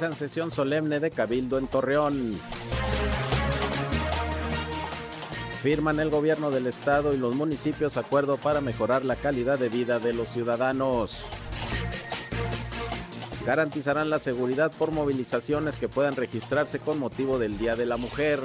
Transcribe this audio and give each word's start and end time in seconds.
Realizan 0.00 0.18
sesión 0.18 0.50
solemne 0.50 0.98
de 0.98 1.10
Cabildo 1.10 1.58
en 1.58 1.66
Torreón. 1.66 2.40
Firman 5.62 6.00
el 6.00 6.08
gobierno 6.08 6.50
del 6.50 6.68
estado 6.68 7.12
y 7.12 7.18
los 7.18 7.34
municipios 7.34 7.98
acuerdo 7.98 8.38
para 8.38 8.62
mejorar 8.62 9.04
la 9.04 9.16
calidad 9.16 9.58
de 9.58 9.68
vida 9.68 9.98
de 9.98 10.14
los 10.14 10.30
ciudadanos. 10.30 11.22
Garantizarán 13.44 14.08
la 14.08 14.18
seguridad 14.18 14.72
por 14.72 14.90
movilizaciones 14.90 15.78
que 15.78 15.90
puedan 15.90 16.16
registrarse 16.16 16.78
con 16.78 16.98
motivo 16.98 17.38
del 17.38 17.58
Día 17.58 17.76
de 17.76 17.84
la 17.84 17.98
Mujer. 17.98 18.40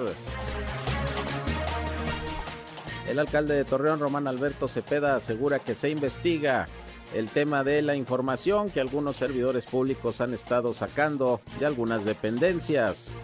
El 3.08 3.18
alcalde 3.18 3.56
de 3.56 3.64
Torreón, 3.64 4.00
Román 4.00 4.28
Alberto 4.28 4.68
Cepeda, 4.68 5.16
asegura 5.16 5.60
que 5.60 5.74
se 5.74 5.90
investiga 5.90 6.68
el 7.14 7.30
tema 7.30 7.64
de 7.64 7.82
la 7.82 7.96
información 7.96 8.70
que 8.70 8.82
algunos 8.82 9.18
servidores 9.18 9.66
públicos 9.66 10.22
han 10.22 10.34
estado 10.34 10.74
sacando 10.74 11.40
de 11.60 11.66
algunas 11.66 12.06
dependencias. 12.06 13.16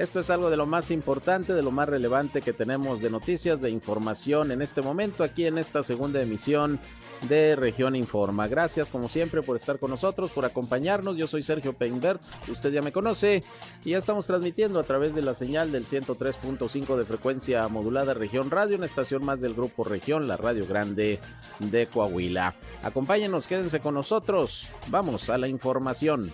Esto 0.00 0.18
es 0.20 0.30
algo 0.30 0.48
de 0.48 0.56
lo 0.56 0.64
más 0.64 0.90
importante, 0.90 1.52
de 1.52 1.62
lo 1.62 1.70
más 1.72 1.86
relevante 1.86 2.40
que 2.40 2.54
tenemos 2.54 3.02
de 3.02 3.10
noticias, 3.10 3.60
de 3.60 3.68
información 3.68 4.50
en 4.50 4.62
este 4.62 4.80
momento, 4.80 5.22
aquí 5.22 5.44
en 5.44 5.58
esta 5.58 5.82
segunda 5.82 6.22
emisión 6.22 6.80
de 7.28 7.54
Región 7.54 7.94
Informa. 7.94 8.48
Gracias 8.48 8.88
como 8.88 9.10
siempre 9.10 9.42
por 9.42 9.56
estar 9.56 9.78
con 9.78 9.90
nosotros, 9.90 10.30
por 10.30 10.46
acompañarnos. 10.46 11.18
Yo 11.18 11.26
soy 11.26 11.42
Sergio 11.42 11.74
Peinbert, 11.74 12.22
usted 12.48 12.72
ya 12.72 12.80
me 12.80 12.92
conoce 12.92 13.44
y 13.84 13.90
ya 13.90 13.98
estamos 13.98 14.24
transmitiendo 14.24 14.80
a 14.80 14.84
través 14.84 15.14
de 15.14 15.20
la 15.20 15.34
señal 15.34 15.70
del 15.70 15.84
103.5 15.84 16.96
de 16.96 17.04
frecuencia 17.04 17.68
modulada 17.68 18.14
Región 18.14 18.50
Radio, 18.50 18.78
una 18.78 18.86
estación 18.86 19.22
más 19.22 19.42
del 19.42 19.52
grupo 19.52 19.84
Región, 19.84 20.26
la 20.26 20.38
Radio 20.38 20.66
Grande 20.66 21.20
de 21.58 21.86
Coahuila. 21.88 22.54
Acompáñenos, 22.82 23.46
quédense 23.46 23.80
con 23.80 23.92
nosotros. 23.92 24.66
Vamos 24.86 25.28
a 25.28 25.36
la 25.36 25.46
información. 25.46 26.32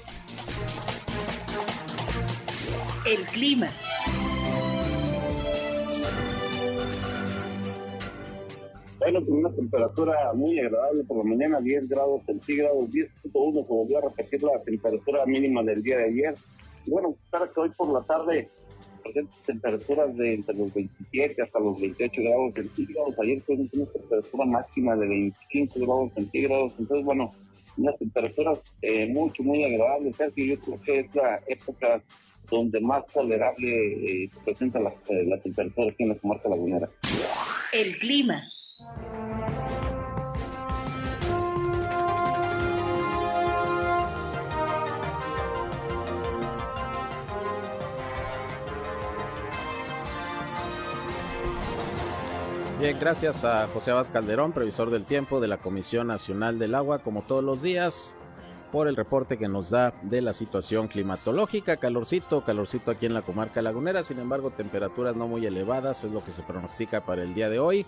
El 3.07 3.25
clima. 3.27 3.69
Bueno, 8.99 9.25
con 9.25 9.37
una 9.39 9.51
temperatura 9.53 10.33
muy 10.35 10.59
agradable 10.59 11.05
por 11.05 11.19
la 11.19 11.25
mañana, 11.25 11.61
10 11.61 11.89
grados 11.89 12.23
centígrados, 12.27 12.91
10.1 12.91 13.63
se 13.65 13.73
volvió 13.73 13.99
a 13.99 14.09
repetir 14.09 14.43
la 14.43 14.61
temperatura 14.65 15.25
mínima 15.25 15.63
del 15.63 15.85
día 15.85 15.99
de 15.99 16.05
ayer. 16.07 16.35
bueno, 16.89 17.15
para 17.31 17.47
que 17.49 17.61
hoy 17.61 17.71
por 17.77 17.93
la 17.93 18.03
tarde 18.03 18.51
temperaturas 19.47 20.17
de 20.17 20.35
entre 20.35 20.57
los 20.57 20.75
27 20.75 21.41
hasta 21.41 21.61
los 21.61 21.81
28 21.81 22.23
grados 22.23 22.55
centígrados. 22.55 23.21
Ayer 23.21 23.41
fue 23.43 23.55
una 23.55 23.87
temperatura 23.87 24.45
máxima 24.47 24.97
de 24.97 25.07
25 25.07 25.79
grados 25.79 26.13
centígrados. 26.15 26.75
Entonces, 26.77 27.05
bueno, 27.05 27.33
unas 27.77 27.97
temperaturas 27.99 28.59
eh, 28.83 29.07
mucho, 29.07 29.45
muy 29.45 29.63
agradables. 29.63 30.17
Yo 30.19 30.59
creo 30.59 30.81
que 30.85 30.99
es 30.99 31.15
la 31.15 31.41
época 31.47 32.03
donde 32.51 32.81
más 32.81 33.05
tolerable 33.13 34.25
eh, 34.25 34.31
se 34.33 34.41
presenta 34.41 34.81
la, 34.81 34.91
eh, 35.09 35.25
la 35.27 35.39
temperatura 35.41 35.91
aquí 35.91 36.03
en 36.03 36.11
la 36.11 36.15
comarca 36.17 36.49
lagunera. 36.49 36.89
El 37.73 37.99
clima. 37.99 38.49
Bien, 52.79 52.99
gracias 53.01 53.43
a 53.43 53.69
José 53.69 53.91
Abad 53.91 54.09
Calderón, 54.13 54.53
previsor 54.53 54.91
del 54.91 55.07
tiempo 55.07 55.41
de 55.41 55.49
la 55.49 55.57
Comisión 55.57 56.09
Nacional 56.09 56.59
del 56.59 56.75
Agua, 56.75 56.99
como 56.99 57.23
todos 57.23 57.43
los 57.43 57.63
días, 57.63 58.19
por 58.77 58.89
el 58.89 58.97
reporte 58.97 59.39
que 59.39 59.49
nos 59.49 59.71
da 59.71 59.95
de 60.03 60.21
la 60.21 60.35
situación 60.35 60.87
climatológica. 60.87 61.79
Calorcito, 61.79 62.45
calorcito 62.45 62.91
aquí 62.91 63.07
en 63.07 63.15
la 63.15 63.23
comarca 63.23 63.63
lagunera, 63.63 64.05
sin 64.05 64.19
embargo, 64.19 64.51
temperaturas 64.51 65.17
no 65.17 65.27
muy 65.27 65.47
elevadas, 65.47 66.05
es 66.05 66.13
lo 66.13 66.23
que 66.23 66.31
se 66.31 66.43
pronostica 66.43 67.07
para 67.07 67.23
el 67.23 67.33
día 67.33 67.49
de 67.49 67.59
hoy. 67.59 67.87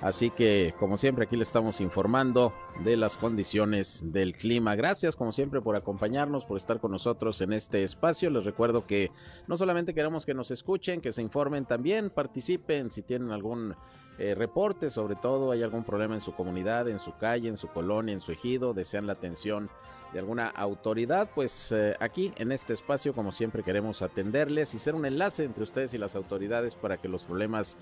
Así 0.00 0.30
que, 0.30 0.72
como 0.80 0.96
siempre, 0.96 1.26
aquí 1.26 1.36
le 1.36 1.42
estamos 1.42 1.78
informando 1.82 2.54
de 2.84 2.96
las 2.96 3.18
condiciones 3.18 4.12
del 4.14 4.32
clima. 4.34 4.74
Gracias, 4.76 5.14
como 5.14 5.30
siempre, 5.30 5.60
por 5.60 5.76
acompañarnos, 5.76 6.46
por 6.46 6.56
estar 6.56 6.80
con 6.80 6.92
nosotros 6.92 7.42
en 7.42 7.52
este 7.52 7.84
espacio. 7.84 8.30
Les 8.30 8.46
recuerdo 8.46 8.86
que 8.86 9.10
no 9.46 9.58
solamente 9.58 9.92
queremos 9.92 10.24
que 10.24 10.32
nos 10.32 10.50
escuchen, 10.50 11.02
que 11.02 11.12
se 11.12 11.20
informen 11.20 11.66
también, 11.66 12.08
participen 12.08 12.90
si 12.90 13.02
tienen 13.02 13.30
algún 13.30 13.76
eh, 14.16 14.34
reporte, 14.34 14.88
sobre 14.88 15.16
todo 15.16 15.50
hay 15.50 15.62
algún 15.62 15.84
problema 15.84 16.14
en 16.14 16.22
su 16.22 16.34
comunidad, 16.34 16.88
en 16.88 16.98
su 16.98 17.14
calle, 17.18 17.50
en 17.50 17.58
su 17.58 17.68
colonia, 17.68 18.14
en 18.14 18.20
su 18.20 18.32
ejido, 18.32 18.72
desean 18.72 19.06
la 19.06 19.12
atención 19.12 19.68
de 20.14 20.20
alguna 20.20 20.46
autoridad, 20.46 21.28
pues 21.34 21.72
eh, 21.72 21.96
aquí 21.98 22.32
en 22.36 22.52
este 22.52 22.72
espacio, 22.72 23.12
como 23.12 23.32
siempre, 23.32 23.64
queremos 23.64 24.00
atenderles 24.00 24.72
y 24.74 24.78
ser 24.78 24.94
un 24.94 25.06
enlace 25.06 25.42
entre 25.42 25.64
ustedes 25.64 25.92
y 25.92 25.98
las 25.98 26.14
autoridades 26.14 26.76
para 26.76 26.98
que 26.98 27.08
los 27.08 27.24
problemas 27.24 27.78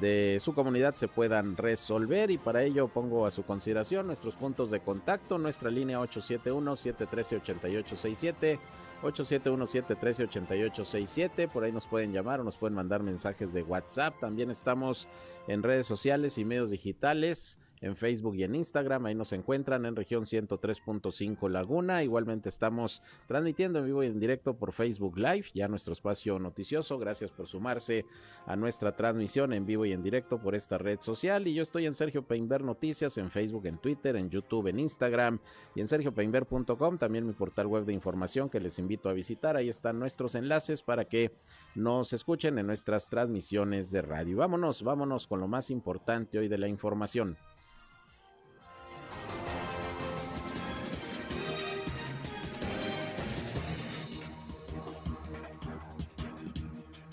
de 0.00 0.38
su 0.40 0.52
comunidad 0.52 0.96
se 0.96 1.06
puedan 1.06 1.56
resolver 1.56 2.32
y 2.32 2.38
para 2.38 2.64
ello 2.64 2.88
pongo 2.88 3.24
a 3.24 3.30
su 3.30 3.44
consideración 3.44 4.08
nuestros 4.08 4.34
puntos 4.34 4.72
de 4.72 4.80
contacto, 4.80 5.38
nuestra 5.38 5.70
línea 5.70 6.00
871-713-8867. 6.00 8.58
871-713-8867, 9.02 11.48
por 11.48 11.62
ahí 11.62 11.70
nos 11.70 11.86
pueden 11.86 12.12
llamar 12.12 12.40
o 12.40 12.44
nos 12.44 12.56
pueden 12.56 12.74
mandar 12.74 13.04
mensajes 13.04 13.52
de 13.52 13.62
WhatsApp. 13.62 14.18
También 14.18 14.50
estamos 14.50 15.06
en 15.46 15.62
redes 15.62 15.86
sociales 15.86 16.36
y 16.38 16.44
medios 16.44 16.70
digitales 16.70 17.60
en 17.86 17.96
Facebook 17.96 18.36
y 18.36 18.44
en 18.44 18.54
Instagram. 18.54 19.06
Ahí 19.06 19.14
nos 19.14 19.32
encuentran 19.32 19.86
en 19.86 19.96
región 19.96 20.24
103.5 20.24 21.48
Laguna. 21.48 22.02
Igualmente 22.02 22.48
estamos 22.48 23.02
transmitiendo 23.26 23.78
en 23.78 23.86
vivo 23.86 24.02
y 24.02 24.06
en 24.06 24.20
directo 24.20 24.54
por 24.54 24.72
Facebook 24.72 25.16
Live, 25.18 25.46
ya 25.54 25.68
nuestro 25.68 25.92
espacio 25.92 26.38
noticioso. 26.38 26.98
Gracias 26.98 27.30
por 27.30 27.46
sumarse 27.46 28.04
a 28.46 28.56
nuestra 28.56 28.96
transmisión 28.96 29.52
en 29.52 29.66
vivo 29.66 29.86
y 29.86 29.92
en 29.92 30.02
directo 30.02 30.40
por 30.40 30.54
esta 30.54 30.78
red 30.78 31.00
social. 31.00 31.46
Y 31.46 31.54
yo 31.54 31.62
estoy 31.62 31.86
en 31.86 31.94
Sergio 31.94 32.26
Peinber 32.26 32.62
Noticias, 32.62 33.18
en 33.18 33.30
Facebook, 33.30 33.66
en 33.66 33.78
Twitter, 33.78 34.16
en 34.16 34.30
YouTube, 34.30 34.68
en 34.68 34.78
Instagram 34.78 35.40
y 35.74 35.80
en 35.80 35.88
sergiopeinber.com, 35.88 36.98
también 36.98 37.26
mi 37.26 37.32
portal 37.32 37.66
web 37.66 37.84
de 37.84 37.92
información 37.92 38.50
que 38.50 38.60
les 38.60 38.78
invito 38.78 39.08
a 39.08 39.12
visitar. 39.12 39.56
Ahí 39.56 39.68
están 39.68 39.98
nuestros 39.98 40.34
enlaces 40.34 40.82
para 40.82 41.06
que 41.06 41.32
nos 41.74 42.12
escuchen 42.12 42.58
en 42.58 42.66
nuestras 42.66 43.08
transmisiones 43.08 43.90
de 43.90 44.02
radio. 44.02 44.38
Vámonos, 44.38 44.82
vámonos 44.82 45.26
con 45.26 45.40
lo 45.40 45.48
más 45.48 45.70
importante 45.70 46.38
hoy 46.38 46.48
de 46.48 46.58
la 46.58 46.68
información. 46.68 47.36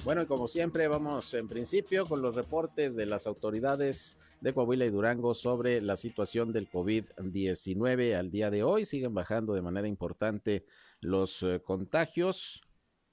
Bueno, 0.04 0.22
y 0.22 0.26
como 0.26 0.50
siempre, 0.50 0.90
vamos 0.90 1.34
en 1.34 1.48
principio 1.48 2.06
con 2.06 2.22
los 2.22 2.36
reportes 2.36 2.94
de 2.98 3.06
las 3.06 3.26
autoridades 3.26 4.20
de 4.42 4.54
Coahuila 4.54 4.84
y 4.86 4.90
Durango 4.90 5.34
sobre 5.34 5.80
la 5.80 5.96
situación 5.96 6.52
del 6.52 6.70
COVID-19 6.70 8.14
al 8.14 8.30
día 8.30 8.52
de 8.52 8.64
hoy. 8.64 8.84
Siguen 8.84 9.14
bajando 9.14 9.54
de 9.54 9.62
manera 9.62 9.88
importante 9.88 10.66
los 11.00 11.42
eh, 11.44 11.62
contagios. 11.64 12.62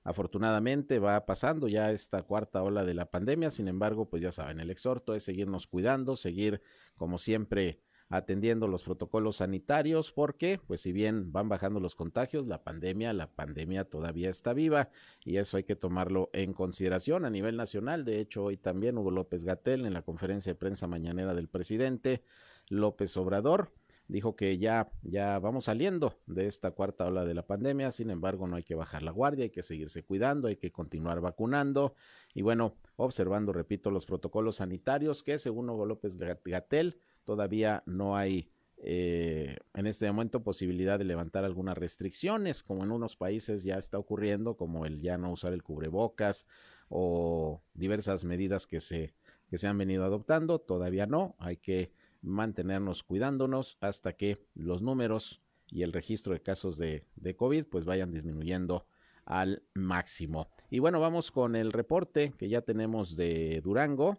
Afortunadamente 0.03 0.99
va 0.99 1.27
pasando 1.27 1.69
ya 1.69 1.93
esta 1.93 2.25
cuarta 2.25 2.61
ola 2.65 2.85
de 2.85 2.95
la 2.95 3.07
pandemia, 3.07 3.53
sin 3.53 3.69
embargo, 3.69 4.11
pues 4.11 4.21
ya 4.21 4.33
saben, 4.33 4.59
el 4.59 4.71
exhorto 4.71 5.15
es 5.15 5.23
seguirnos 5.23 5.69
cuidando, 5.69 6.17
seguir 6.17 6.61
como 6.97 7.19
siempre 7.19 7.83
atendiendo 8.11 8.67
los 8.67 8.83
protocolos 8.83 9.37
sanitarios 9.37 10.13
porque, 10.13 10.61
pues 10.67 10.81
si 10.83 10.93
bien 10.93 11.33
van 11.33 11.49
bajando 11.49 11.79
los 11.79 11.95
contagios, 11.95 12.47
la 12.47 12.63
pandemia, 12.63 13.13
la 13.13 13.29
pandemia 13.29 13.85
todavía 13.85 14.29
está 14.29 14.53
viva 14.53 14.91
y 15.25 15.37
eso 15.37 15.57
hay 15.57 15.63
que 15.63 15.77
tomarlo 15.77 16.29
en 16.33 16.53
consideración 16.53 17.25
a 17.25 17.31
nivel 17.31 17.57
nacional. 17.57 18.05
De 18.05 18.19
hecho, 18.19 18.45
hoy 18.45 18.57
también 18.57 18.99
Hugo 18.99 19.13
López 19.13 19.45
Gatel 19.45 19.87
en 19.87 19.95
la 19.95 20.03
conferencia 20.03 20.53
de 20.53 20.59
prensa 20.59 20.89
mañanera 20.89 21.35
del 21.35 21.49
presidente 21.49 22.23
López 22.69 23.17
Obrador 23.17 23.73
dijo 24.09 24.35
que 24.35 24.59
ya, 24.59 24.91
ya 25.03 25.39
vamos 25.39 25.67
saliendo 25.67 26.19
de 26.27 26.49
esta 26.49 26.73
cuarta 26.73 27.07
ola 27.07 27.25
de 27.25 27.35
la 27.35 27.47
pandemia, 27.47 27.93
sin 27.93 28.11
embargo 28.11 28.49
no 28.49 28.57
hay 28.57 28.65
que 28.65 28.75
bajar 28.75 29.03
la 29.05 29.13
guardia, 29.13 29.45
hay 29.45 29.51
que 29.51 29.63
seguirse 29.63 30.03
cuidando, 30.03 30.49
hay 30.49 30.57
que 30.57 30.73
continuar 30.73 31.21
vacunando 31.21 31.95
y 32.35 32.43
bueno, 32.43 32.75
observando, 32.97 33.53
repito, 33.53 33.93
los 33.93 34.07
protocolos 34.07 34.57
sanitarios 34.57 35.23
que 35.23 35.39
según 35.39 35.71
Hugo 35.71 35.87
López 35.87 36.17
Gatel 36.17 36.99
todavía 37.31 37.85
no 37.87 38.17
hay 38.17 38.51
eh, 38.79 39.57
en 39.75 39.87
este 39.87 40.11
momento 40.11 40.43
posibilidad 40.43 40.99
de 40.99 41.05
levantar 41.05 41.45
algunas 41.45 41.79
restricciones, 41.79 42.65
como 42.65 42.83
en 42.83 42.91
unos 42.91 43.15
países 43.15 43.63
ya 43.63 43.79
está 43.79 44.01
ocurriendo, 44.01 44.57
como 44.57 44.85
el 44.85 45.01
ya 45.01 45.17
no 45.17 45.31
usar 45.31 45.53
el 45.53 45.63
cubrebocas 45.63 46.49
o 46.89 47.63
diversas 47.73 48.25
medidas 48.25 48.67
que 48.67 48.81
se, 48.81 49.15
que 49.49 49.59
se 49.59 49.69
han 49.69 49.79
venido 49.79 50.05
adoptando, 50.05 50.59
todavía 50.59 51.07
no, 51.07 51.37
hay 51.39 51.57
que 51.57 51.93
mantenernos 52.21 53.05
cuidándonos 53.05 53.79
hasta 53.81 54.15
que 54.15 54.45
los 54.55 54.83
números 54.83 55.41
y 55.69 55.85
el 55.85 55.93
registro 55.93 56.33
de 56.33 56.43
casos 56.43 56.79
de, 56.79 57.07
de 57.15 57.37
COVID 57.37 57.67
pues 57.67 57.85
vayan 57.85 58.11
disminuyendo 58.11 58.89
al 59.25 59.63
máximo. 59.73 60.51
Y 60.69 60.81
bueno, 60.81 60.99
vamos 60.99 61.31
con 61.31 61.55
el 61.55 61.71
reporte 61.71 62.35
que 62.37 62.49
ya 62.49 62.63
tenemos 62.63 63.15
de 63.15 63.61
Durango. 63.63 64.19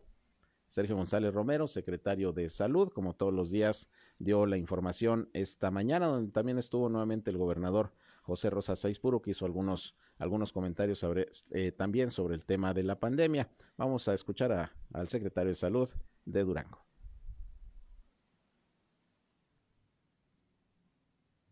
Sergio 0.71 0.95
González 0.95 1.31
Romero, 1.33 1.67
secretario 1.67 2.31
de 2.31 2.49
Salud, 2.49 2.93
como 2.93 3.13
todos 3.13 3.33
los 3.33 3.51
días, 3.51 3.89
dio 4.19 4.45
la 4.45 4.55
información 4.55 5.29
esta 5.33 5.69
mañana, 5.69 6.05
donde 6.07 6.31
también 6.31 6.57
estuvo 6.57 6.87
nuevamente 6.87 7.29
el 7.29 7.37
gobernador 7.37 7.91
José 8.21 8.49
Rosa 8.49 8.77
Saizpuro, 8.77 9.21
que 9.21 9.31
hizo 9.31 9.45
algunos, 9.45 9.97
algunos 10.17 10.53
comentarios 10.53 10.99
sobre, 10.99 11.27
eh, 11.51 11.73
también 11.73 12.09
sobre 12.09 12.35
el 12.35 12.45
tema 12.45 12.73
de 12.73 12.83
la 12.83 12.97
pandemia. 12.97 13.49
Vamos 13.75 14.07
a 14.07 14.13
escuchar 14.13 14.71
al 14.93 15.09
secretario 15.09 15.49
de 15.49 15.55
Salud 15.55 15.89
de 16.23 16.43
Durango. 16.45 16.79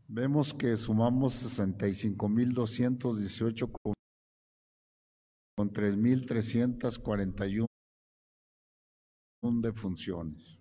Vemos 0.07 0.53
que 0.53 0.77
sumamos 0.77 1.33
65.218 1.57 3.69
con, 3.83 3.93
con 5.57 5.73
3.341 5.73 7.68
de 9.41 9.71
funciones. 9.71 10.59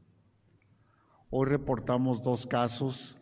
Hoy 1.30 1.48
reportamos 1.48 2.22
dos 2.22 2.46
casos 2.46 3.18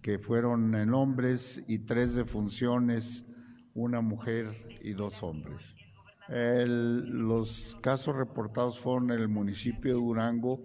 que 0.00 0.18
fueron 0.18 0.74
en 0.74 0.94
hombres 0.94 1.62
y 1.68 1.80
tres 1.80 2.14
de 2.14 2.24
funciones, 2.24 3.26
una 3.74 4.00
mujer 4.00 4.78
y 4.82 4.92
dos 4.92 5.22
hombres. 5.22 5.60
los 6.28 7.76
casos 7.82 8.16
reportados 8.16 8.80
fueron 8.80 9.10
en 9.10 9.20
el 9.20 9.28
municipio 9.28 9.92
de 9.92 10.00
Durango 10.00 10.58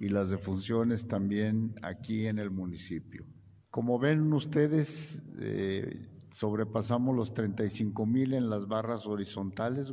y 0.00 0.08
las 0.08 0.30
defunciones 0.30 1.06
también 1.06 1.76
aquí 1.82 2.26
en 2.26 2.40
el 2.40 2.50
municipio. 2.50 3.24
Como 3.70 4.00
ven 4.00 4.32
ustedes, 4.32 5.22
eh, 5.38 6.08
sobrepasamos 6.32 7.14
los 7.14 7.32
35 7.32 8.06
mil 8.06 8.34
en 8.34 8.50
las 8.50 8.66
barras 8.66 9.06
horizontales. 9.06 9.92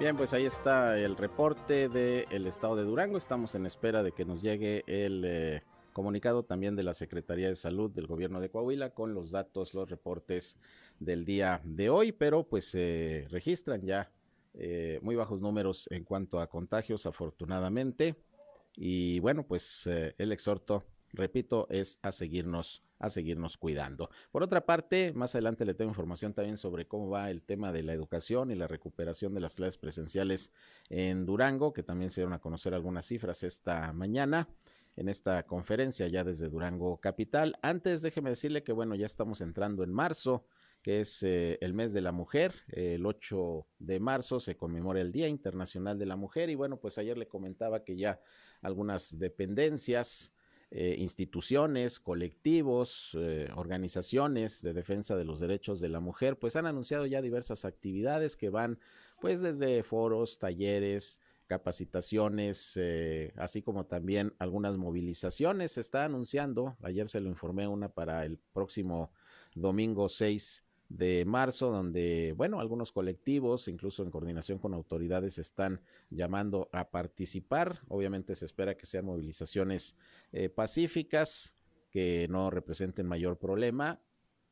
Bien, 0.00 0.16
pues 0.16 0.32
ahí 0.32 0.46
está 0.46 0.98
el 0.98 1.14
reporte 1.14 1.90
del 1.90 2.46
estado 2.46 2.74
de 2.74 2.84
Durango. 2.84 3.18
Estamos 3.18 3.54
en 3.54 3.66
espera 3.66 4.02
de 4.02 4.12
que 4.12 4.24
nos 4.24 4.40
llegue 4.40 4.82
el 4.86 5.22
eh, 5.26 5.62
comunicado 5.92 6.42
también 6.42 6.74
de 6.74 6.82
la 6.82 6.94
Secretaría 6.94 7.48
de 7.48 7.54
Salud 7.54 7.90
del 7.90 8.06
gobierno 8.06 8.40
de 8.40 8.48
Coahuila 8.48 8.94
con 8.94 9.12
los 9.12 9.30
datos, 9.30 9.74
los 9.74 9.90
reportes 9.90 10.56
del 11.00 11.26
día 11.26 11.60
de 11.64 11.90
hoy, 11.90 12.12
pero 12.12 12.44
pues 12.44 12.64
se 12.64 13.26
registran 13.28 13.82
ya 13.82 14.10
eh, 14.54 15.00
muy 15.02 15.16
bajos 15.16 15.42
números 15.42 15.86
en 15.90 16.04
cuanto 16.04 16.40
a 16.40 16.46
contagios, 16.46 17.04
afortunadamente. 17.04 18.14
Y 18.76 19.20
bueno, 19.20 19.42
pues 19.46 19.86
eh, 19.86 20.14
el 20.16 20.32
exhorto, 20.32 20.82
repito, 21.12 21.66
es 21.70 21.98
a 22.02 22.12
seguirnos 22.12 22.82
a 23.00 23.08
seguirnos 23.08 23.56
cuidando. 23.56 24.10
Por 24.30 24.42
otra 24.42 24.66
parte, 24.66 25.14
más 25.14 25.34
adelante 25.34 25.64
le 25.64 25.72
tengo 25.72 25.90
información 25.90 26.34
también 26.34 26.58
sobre 26.58 26.86
cómo 26.86 27.08
va 27.08 27.30
el 27.30 27.40
tema 27.42 27.72
de 27.72 27.82
la 27.82 27.94
educación 27.94 28.50
y 28.50 28.54
la 28.54 28.66
recuperación 28.66 29.32
de 29.32 29.40
las 29.40 29.54
clases 29.54 29.78
presenciales 29.78 30.52
en 30.90 31.24
Durango, 31.24 31.72
que 31.72 31.82
también 31.82 32.10
se 32.10 32.20
dieron 32.20 32.34
a 32.34 32.40
conocer 32.40 32.74
algunas 32.74 33.06
cifras 33.06 33.42
esta 33.42 33.94
mañana 33.94 34.48
en 34.96 35.08
esta 35.08 35.46
conferencia 35.46 36.08
ya 36.08 36.24
desde 36.24 36.50
Durango 36.50 36.98
Capital. 36.98 37.56
Antes, 37.62 38.02
déjeme 38.02 38.28
decirle 38.28 38.62
que 38.62 38.72
bueno, 38.72 38.94
ya 38.94 39.06
estamos 39.06 39.40
entrando 39.40 39.82
en 39.82 39.94
marzo 39.94 40.44
que 40.82 41.00
es 41.00 41.22
eh, 41.22 41.58
el 41.60 41.74
mes 41.74 41.92
de 41.92 42.00
la 42.00 42.12
mujer. 42.12 42.54
El 42.68 43.04
8 43.04 43.66
de 43.78 44.00
marzo 44.00 44.40
se 44.40 44.56
conmemora 44.56 45.00
el 45.00 45.12
Día 45.12 45.28
Internacional 45.28 45.98
de 45.98 46.06
la 46.06 46.16
Mujer 46.16 46.50
y 46.50 46.54
bueno, 46.54 46.78
pues 46.78 46.98
ayer 46.98 47.18
le 47.18 47.28
comentaba 47.28 47.84
que 47.84 47.96
ya 47.96 48.20
algunas 48.62 49.18
dependencias, 49.18 50.34
eh, 50.70 50.96
instituciones, 50.98 51.98
colectivos, 52.00 53.16
eh, 53.18 53.48
organizaciones 53.56 54.62
de 54.62 54.72
defensa 54.72 55.16
de 55.16 55.24
los 55.24 55.40
derechos 55.40 55.80
de 55.80 55.88
la 55.88 56.00
mujer, 56.00 56.38
pues 56.38 56.56
han 56.56 56.66
anunciado 56.66 57.06
ya 57.06 57.22
diversas 57.22 57.64
actividades 57.64 58.36
que 58.36 58.50
van 58.50 58.78
pues 59.20 59.40
desde 59.40 59.82
foros, 59.82 60.38
talleres, 60.38 61.20
capacitaciones, 61.46 62.78
así 63.36 63.60
como 63.60 63.84
también 63.84 64.32
algunas 64.38 64.76
movilizaciones. 64.76 65.72
Se 65.72 65.80
está 65.80 66.04
anunciando, 66.04 66.76
ayer 66.82 67.08
se 67.08 67.20
lo 67.20 67.28
informé 67.28 67.66
una 67.66 67.88
para 67.88 68.24
el 68.24 68.38
próximo 68.52 69.10
domingo 69.56 70.08
6 70.08 70.64
de 70.90 71.24
marzo, 71.24 71.70
donde, 71.70 72.34
bueno, 72.36 72.60
algunos 72.60 72.90
colectivos, 72.90 73.68
incluso 73.68 74.02
en 74.02 74.10
coordinación 74.10 74.58
con 74.58 74.74
autoridades, 74.74 75.38
están 75.38 75.80
llamando 76.10 76.68
a 76.72 76.90
participar. 76.90 77.80
Obviamente 77.88 78.34
se 78.34 78.44
espera 78.44 78.76
que 78.76 78.86
sean 78.86 79.06
movilizaciones 79.06 79.96
eh, 80.32 80.48
pacíficas, 80.48 81.56
que 81.90 82.26
no 82.28 82.50
representen 82.50 83.06
mayor 83.06 83.38
problema 83.38 84.00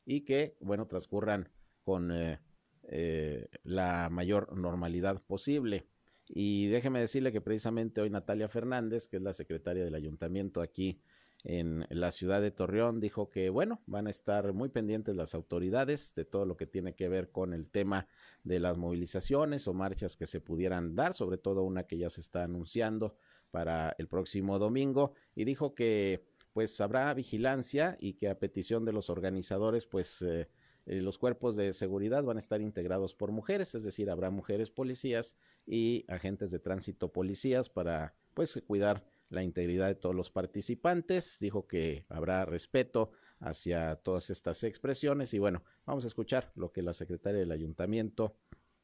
y 0.07 0.21
que, 0.21 0.57
bueno, 0.61 0.87
transcurran 0.87 1.49
con 1.83 2.13
eh, 2.13 2.41
eh, 2.89 3.49
la 3.65 4.09
mayor 4.09 4.57
normalidad 4.57 5.21
posible. 5.21 5.87
Y 6.29 6.69
déjeme 6.69 7.01
decirle 7.01 7.33
que 7.33 7.41
precisamente 7.41 8.01
hoy 8.01 8.11
Natalia 8.11 8.49
Fernández, 8.49 9.09
que 9.09 9.17
es 9.17 9.23
la 9.23 9.33
secretaria 9.33 9.85
del 9.85 9.95
ayuntamiento 9.95 10.61
aquí 10.61 11.01
en 11.45 11.87
la 11.91 12.11
ciudad 12.11 12.41
de 12.41 12.51
Torreón 12.51 13.01
dijo 13.01 13.31
que, 13.31 13.49
bueno, 13.49 13.81
van 13.87 14.07
a 14.07 14.11
estar 14.11 14.53
muy 14.53 14.69
pendientes 14.69 15.15
las 15.15 15.35
autoridades 15.35 16.15
de 16.15 16.25
todo 16.25 16.45
lo 16.47 16.57
que 16.57 16.67
tiene 16.67 16.95
que 16.95 17.09
ver 17.09 17.31
con 17.31 17.55
el 17.55 17.69
tema 17.71 18.09
de 18.43 18.61
las 18.61 18.77
movilizaciones 18.77 19.69
o 19.69 19.75
marchas 19.75 20.17
que 20.17 20.27
se 20.27 20.41
pudieran 20.41 20.97
dar, 20.97 21.15
sobre 21.15 21.39
todo 21.39 21.63
una 21.63 21.85
que 21.85 21.99
ya 21.99 22.11
se 22.11 22.21
está 22.21 22.43
anunciando 22.43 23.17
para 23.51 23.95
el 23.99 24.09
próximo 24.09 24.59
domingo, 24.59 25.15
y 25.35 25.45
dijo 25.45 25.75
que 25.75 26.27
pues 26.53 26.81
habrá 26.81 27.15
vigilancia 27.15 27.97
y 28.01 28.15
que 28.15 28.29
a 28.29 28.39
petición 28.39 28.85
de 28.85 28.93
los 28.93 29.11
organizadores, 29.11 29.87
pues 29.87 30.23
eh, 30.23 30.49
eh, 30.87 31.01
los 31.01 31.19
cuerpos 31.19 31.55
de 31.55 31.73
seguridad 31.73 32.25
van 32.25 32.37
a 32.37 32.41
estar 32.41 32.61
integrados 32.61 33.15
por 33.15 33.31
mujeres, 33.31 33.75
es 33.75 33.85
decir, 33.85 34.11
habrá 34.11 34.31
mujeres 34.31 34.71
policías 34.71 35.37
y 35.67 36.05
agentes 36.09 36.51
de 36.51 36.59
tránsito 36.59 37.13
policías 37.13 37.69
para 37.69 38.15
pues 38.35 38.61
cuidar 38.67 39.05
la 39.31 39.43
integridad 39.43 39.87
de 39.89 39.95
todos 39.95 40.15
los 40.15 40.31
participantes, 40.31 41.39
dijo 41.41 41.67
que 41.67 42.05
habrá 42.09 42.45
respeto 42.45 43.11
hacia 43.41 43.97
todas 43.97 44.31
estas 44.31 44.65
expresiones 44.65 45.33
y 45.35 45.39
bueno, 45.39 45.63
vamos 45.87 46.05
a 46.05 46.09
escuchar 46.09 46.51
lo 46.55 46.73
que 46.73 46.83
la 46.83 46.95
secretaria 46.95 47.41
del 47.41 47.53
ayuntamiento 47.53 48.35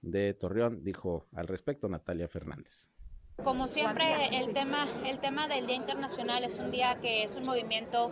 de 0.03 0.35
Torreón 0.35 0.85
dijo 0.85 1.27
al 1.33 1.49
respecto, 1.49 1.89
Natalia 1.89 2.29
Fernández. 2.29 2.89
Como 3.43 3.67
siempre, 3.67 4.05
el 4.39 4.53
tema, 4.53 4.87
el 5.07 5.19
tema 5.19 5.49
del 5.49 5.67
Día 5.67 5.75
Internacional 5.75 6.45
es 6.45 6.57
un 6.59 6.71
día 6.71 7.01
que 7.01 7.25
es 7.25 7.35
un 7.35 7.45
movimiento, 7.45 8.11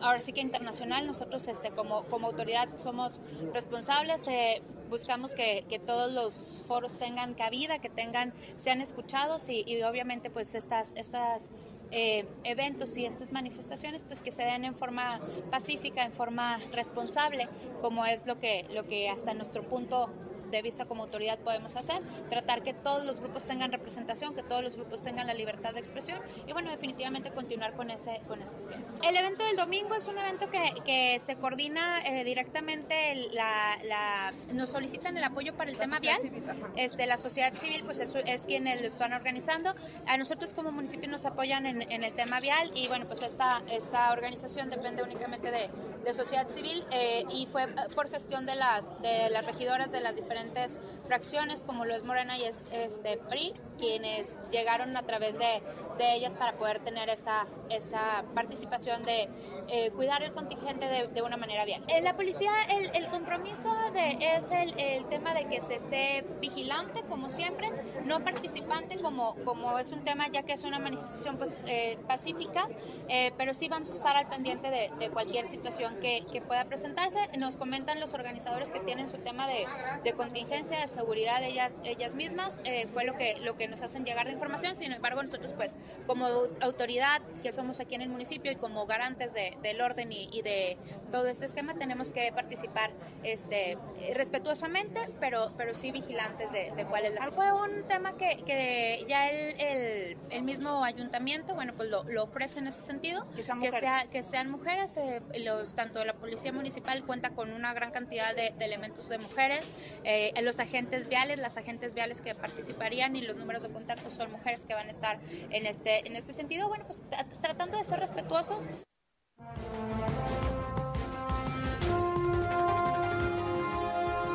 ahora 0.00 0.20
sí 0.20 0.32
que 0.32 0.40
internacional. 0.40 1.06
Nosotros 1.06 1.46
este, 1.46 1.70
como, 1.70 2.04
como 2.06 2.26
autoridad 2.26 2.74
somos 2.74 3.20
responsables, 3.52 4.26
eh, 4.26 4.62
buscamos 4.88 5.34
que, 5.34 5.64
que, 5.68 5.78
todos 5.78 6.12
los 6.12 6.62
foros 6.66 6.98
tengan 6.98 7.34
cabida, 7.34 7.78
que 7.78 7.88
tengan, 7.88 8.32
sean 8.56 8.80
escuchados 8.80 9.48
y, 9.48 9.64
y 9.66 9.82
obviamente 9.82 10.30
pues 10.30 10.54
estas, 10.54 10.92
estas 10.96 11.50
eh, 11.90 12.26
eventos 12.42 12.96
y 12.96 13.06
estas 13.06 13.30
manifestaciones 13.30 14.04
pues 14.04 14.20
que 14.20 14.32
se 14.32 14.42
den 14.42 14.64
en 14.64 14.74
forma 14.74 15.20
pacífica, 15.50 16.04
en 16.04 16.12
forma 16.12 16.58
responsable, 16.72 17.48
como 17.80 18.04
es 18.04 18.26
lo 18.26 18.40
que, 18.40 18.66
lo 18.72 18.86
que 18.86 19.08
hasta 19.08 19.32
nuestro 19.34 19.62
punto 19.68 20.10
de 20.56 20.62
vista 20.62 20.84
como 20.84 21.04
autoridad 21.04 21.38
podemos 21.38 21.76
hacer, 21.76 22.00
tratar 22.30 22.62
que 22.62 22.74
todos 22.74 23.04
los 23.04 23.20
grupos 23.20 23.44
tengan 23.44 23.72
representación, 23.72 24.34
que 24.34 24.42
todos 24.42 24.62
los 24.62 24.76
grupos 24.76 25.02
tengan 25.02 25.26
la 25.26 25.34
libertad 25.34 25.74
de 25.74 25.80
expresión 25.80 26.20
y 26.46 26.52
bueno, 26.52 26.70
definitivamente 26.70 27.30
continuar 27.30 27.74
con 27.74 27.90
ese, 27.90 28.20
con 28.26 28.42
ese 28.42 28.56
esquema. 28.56 28.84
El 29.02 29.16
evento 29.16 29.44
del 29.44 29.56
domingo 29.56 29.94
es 29.94 30.06
un 30.06 30.18
evento 30.18 30.50
que, 30.50 30.62
que 30.84 31.18
se 31.18 31.36
coordina 31.36 32.00
eh, 32.00 32.24
directamente, 32.24 33.14
la, 33.32 33.78
la, 33.84 34.32
nos 34.54 34.70
solicitan 34.70 35.16
el 35.16 35.24
apoyo 35.24 35.54
para 35.54 35.70
el 35.70 35.76
tema 35.76 35.98
vial, 35.98 36.20
este, 36.76 37.06
la 37.06 37.16
sociedad 37.16 37.54
civil 37.54 37.82
pues 37.84 38.00
es, 38.00 38.14
es 38.26 38.46
quienes 38.46 38.80
lo 38.80 38.86
están 38.86 39.12
organizando, 39.12 39.74
a 40.06 40.16
nosotros 40.16 40.52
como 40.54 40.72
municipio 40.72 41.08
nos 41.08 41.24
apoyan 41.24 41.66
en, 41.66 41.82
en 41.90 42.04
el 42.04 42.12
tema 42.14 42.40
vial 42.40 42.70
y 42.74 42.88
bueno, 42.88 43.06
pues 43.06 43.22
esta, 43.22 43.62
esta 43.70 44.12
organización 44.12 44.70
depende 44.70 45.02
únicamente 45.02 45.50
de, 45.50 45.68
de 46.04 46.14
sociedad 46.14 46.48
civil 46.48 46.84
eh, 46.90 47.24
y 47.30 47.46
fue 47.46 47.66
por 47.94 48.10
gestión 48.10 48.46
de 48.46 48.54
las, 48.54 49.00
de 49.02 49.30
las 49.30 49.44
regidoras 49.46 49.90
de 49.90 50.00
las 50.00 50.16
diferentes 50.16 50.43
diferentes 50.44 50.78
fracciones 51.06 51.64
como 51.64 51.84
lo 51.84 51.94
es 51.94 52.04
Morena 52.04 52.36
y 52.38 52.44
es 52.44 52.68
este 52.72 53.16
PRI, 53.16 53.52
quienes 53.78 54.38
llegaron 54.50 54.96
a 54.96 55.02
través 55.02 55.38
de, 55.38 55.62
de 55.98 56.14
ellas 56.14 56.34
para 56.34 56.54
poder 56.54 56.78
tener 56.80 57.08
esa, 57.08 57.46
esa 57.70 58.24
participación 58.34 59.02
de 59.04 59.28
eh, 59.68 59.90
cuidar 59.90 60.22
el 60.22 60.32
contingente 60.32 60.86
de, 60.88 61.08
de 61.08 61.22
una 61.22 61.36
manera 61.36 61.64
bien. 61.64 61.84
En 61.88 62.04
la 62.04 62.16
policía, 62.16 62.50
el, 62.70 62.90
el 62.94 63.08
compromiso 63.08 63.74
de, 63.92 64.36
es 64.36 64.50
el, 64.50 64.78
el, 64.78 65.04
tema 65.06 65.34
de 65.34 65.46
que 65.46 65.60
se 65.60 65.74
esté 65.74 66.24
vigilante, 66.40 67.02
como 67.08 67.28
siempre, 67.28 67.70
no 68.04 68.22
participante, 68.24 68.98
como, 68.98 69.36
como 69.44 69.78
es 69.78 69.92
un 69.92 70.04
tema 70.04 70.28
ya 70.28 70.42
que 70.42 70.52
es 70.52 70.64
una 70.64 70.78
manifestación 70.78 71.36
pues, 71.36 71.62
eh, 71.66 71.98
pacífica, 72.06 72.68
eh, 73.08 73.32
pero 73.36 73.54
sí 73.54 73.68
vamos 73.68 73.90
a 73.90 73.92
estar 73.92 74.16
al 74.16 74.28
pendiente 74.28 74.70
de, 74.70 74.90
de 74.98 75.10
cualquier 75.10 75.46
situación 75.46 75.98
que, 76.00 76.24
que, 76.30 76.40
pueda 76.44 76.64
presentarse. 76.66 77.18
Nos 77.38 77.56
comentan 77.56 78.00
los 78.00 78.12
organizadores 78.12 78.70
que 78.70 78.80
tienen 78.80 79.08
su 79.08 79.16
tema 79.18 79.48
de, 79.48 79.66
de 80.02 80.12
contingencia, 80.34 80.80
de 80.80 80.88
seguridad 80.88 81.38
de 81.38 81.46
ellas, 81.46 81.80
ellas 81.84 82.16
mismas, 82.16 82.60
eh, 82.64 82.88
fue 82.88 83.04
lo 83.04 83.14
que, 83.16 83.36
lo 83.42 83.56
que 83.56 83.68
nos 83.68 83.82
hacen 83.82 84.04
llegar 84.04 84.26
de 84.26 84.32
información, 84.32 84.74
sin 84.74 84.92
embargo 84.92 85.22
nosotros 85.22 85.52
pues 85.52 85.76
como 86.08 86.26
autoridad 86.60 87.22
que 87.40 87.52
somos 87.52 87.78
aquí 87.78 87.94
en 87.94 88.02
el 88.02 88.08
municipio 88.08 88.50
y 88.50 88.56
como 88.56 88.84
garantes 88.86 89.32
de, 89.32 89.56
del 89.62 89.80
orden 89.80 90.10
y, 90.10 90.28
y, 90.32 90.42
de 90.42 90.76
todo 91.12 91.28
este 91.28 91.44
esquema 91.44 91.74
tenemos 91.74 92.10
que 92.12 92.32
participar 92.32 92.90
este, 93.22 93.78
respetuosamente, 94.14 95.08
pero, 95.20 95.50
pero 95.56 95.72
sí 95.72 95.92
vigilantes 95.92 96.50
de, 96.50 96.72
de 96.72 96.84
cuál 96.84 97.04
es 97.04 97.14
la 97.14 97.30
Fue 97.30 97.52
un 97.52 97.86
tema 97.86 98.16
que, 98.16 98.38
que 98.44 99.04
ya 99.06 99.30
el, 99.30 99.60
el, 99.60 100.18
el, 100.30 100.42
mismo 100.42 100.84
ayuntamiento, 100.84 101.54
bueno, 101.54 101.72
pues 101.76 101.90
lo, 101.90 102.02
lo 102.04 102.24
ofrece 102.24 102.58
en 102.58 102.66
ese 102.66 102.80
sentido, 102.80 103.24
que 103.36 103.44
sean 103.44 103.58
mujeres, 103.58 103.74
que 103.74 103.80
sea, 103.80 104.06
que 104.10 104.22
sean 104.24 104.50
mujeres 104.50 104.96
eh, 104.96 105.22
los, 105.44 105.74
tanto 105.74 106.04
la 106.04 106.14
policía 106.14 106.52
municipal 106.52 107.04
cuenta 107.04 107.30
con 107.30 107.52
una 107.52 107.72
gran 107.72 107.92
cantidad 107.92 108.34
de, 108.34 108.52
de 108.58 108.64
elementos 108.64 109.08
de 109.08 109.18
mujeres, 109.18 109.72
eh, 110.02 110.13
los 110.42 110.60
agentes 110.60 111.08
viales, 111.08 111.38
las 111.38 111.56
agentes 111.56 111.94
viales 111.94 112.20
que 112.20 112.34
participarían 112.34 113.16
y 113.16 113.22
los 113.22 113.36
números 113.36 113.62
de 113.62 113.70
contacto 113.70 114.10
son 114.10 114.30
mujeres 114.30 114.66
que 114.66 114.74
van 114.74 114.88
a 114.88 114.90
estar 114.90 115.18
en 115.50 115.66
este, 115.66 116.06
en 116.06 116.16
este 116.16 116.32
sentido, 116.32 116.68
bueno, 116.68 116.84
pues 116.86 117.02
tratando 117.40 117.78
de 117.78 117.84
ser 117.84 118.00
respetuosos. 118.00 118.68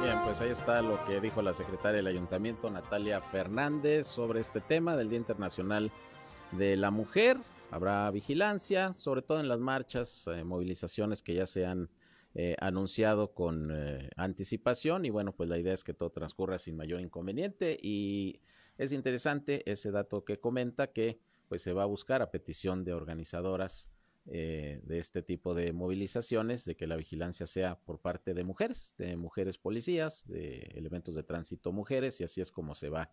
Bien, 0.02 0.18
pues 0.24 0.40
ahí 0.42 0.50
está 0.50 0.82
lo 0.82 1.04
que 1.06 1.20
dijo 1.20 1.42
la 1.42 1.54
secretaria 1.54 1.98
del 1.98 2.08
ayuntamiento, 2.08 2.70
Natalia 2.70 3.22
Fernández, 3.22 4.08
sobre 4.08 4.40
este 4.40 4.62
tema 4.62 4.96
del 4.96 5.10
Día 5.10 5.20
Internacional 5.20 5.92
de 6.52 6.78
la 6.78 6.90
Mujer. 6.90 7.38
Habrá 7.72 8.10
vigilancia, 8.10 8.94
sobre 8.94 9.22
todo 9.22 9.40
en 9.40 9.48
las 9.48 9.60
marchas, 9.60 10.26
eh, 10.28 10.44
movilizaciones 10.44 11.22
que 11.22 11.36
ya 11.36 11.46
se 11.46 11.66
han 11.66 11.90
eh, 12.36 12.56
anunciado 12.60 13.34
con 13.34 13.72
eh, 13.72 14.12
anticipación 14.16 15.04
y 15.04 15.10
bueno, 15.10 15.36
pues 15.36 15.50
la 15.50 15.58
idea 15.58 15.74
es 15.74 15.84
que 15.84 15.96
todo 15.96 16.12
transcurra 16.12 16.60
sin 16.60 16.78
mayor 16.78 17.02
inconveniente 17.02 17.80
y 17.82 18.40
es 18.78 18.92
interesante 18.92 19.70
ese 19.70 19.90
dato 19.90 20.24
que 20.24 20.40
comenta 20.40 20.92
que 20.92 21.20
pues 21.48 21.64
se 21.64 21.74
va 21.74 21.84
a 21.84 21.88
buscar 21.88 22.22
a 22.22 22.30
petición 22.30 22.84
de 22.84 22.94
organizadoras 22.94 23.90
eh, 24.28 24.80
de 24.84 25.00
este 25.00 25.24
tipo 25.24 25.56
de 25.56 25.74
movilizaciones, 25.74 26.66
de 26.66 26.76
que 26.76 26.86
la 26.86 26.98
vigilancia 26.98 27.48
sea 27.48 27.80
por 27.80 28.00
parte 28.00 28.36
de 28.36 28.44
mujeres, 28.44 28.94
de 29.00 29.18
mujeres 29.18 29.58
policías, 29.58 30.28
de 30.28 30.60
elementos 30.76 31.16
de 31.16 31.24
tránsito 31.24 31.72
mujeres, 31.72 32.22
y 32.22 32.26
así 32.26 32.42
es 32.42 32.52
como 32.52 32.76
se 32.76 32.90
va 32.90 33.12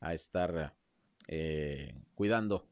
a 0.00 0.12
estar 0.12 0.74
eh, 1.26 1.94
cuidando 2.14 2.68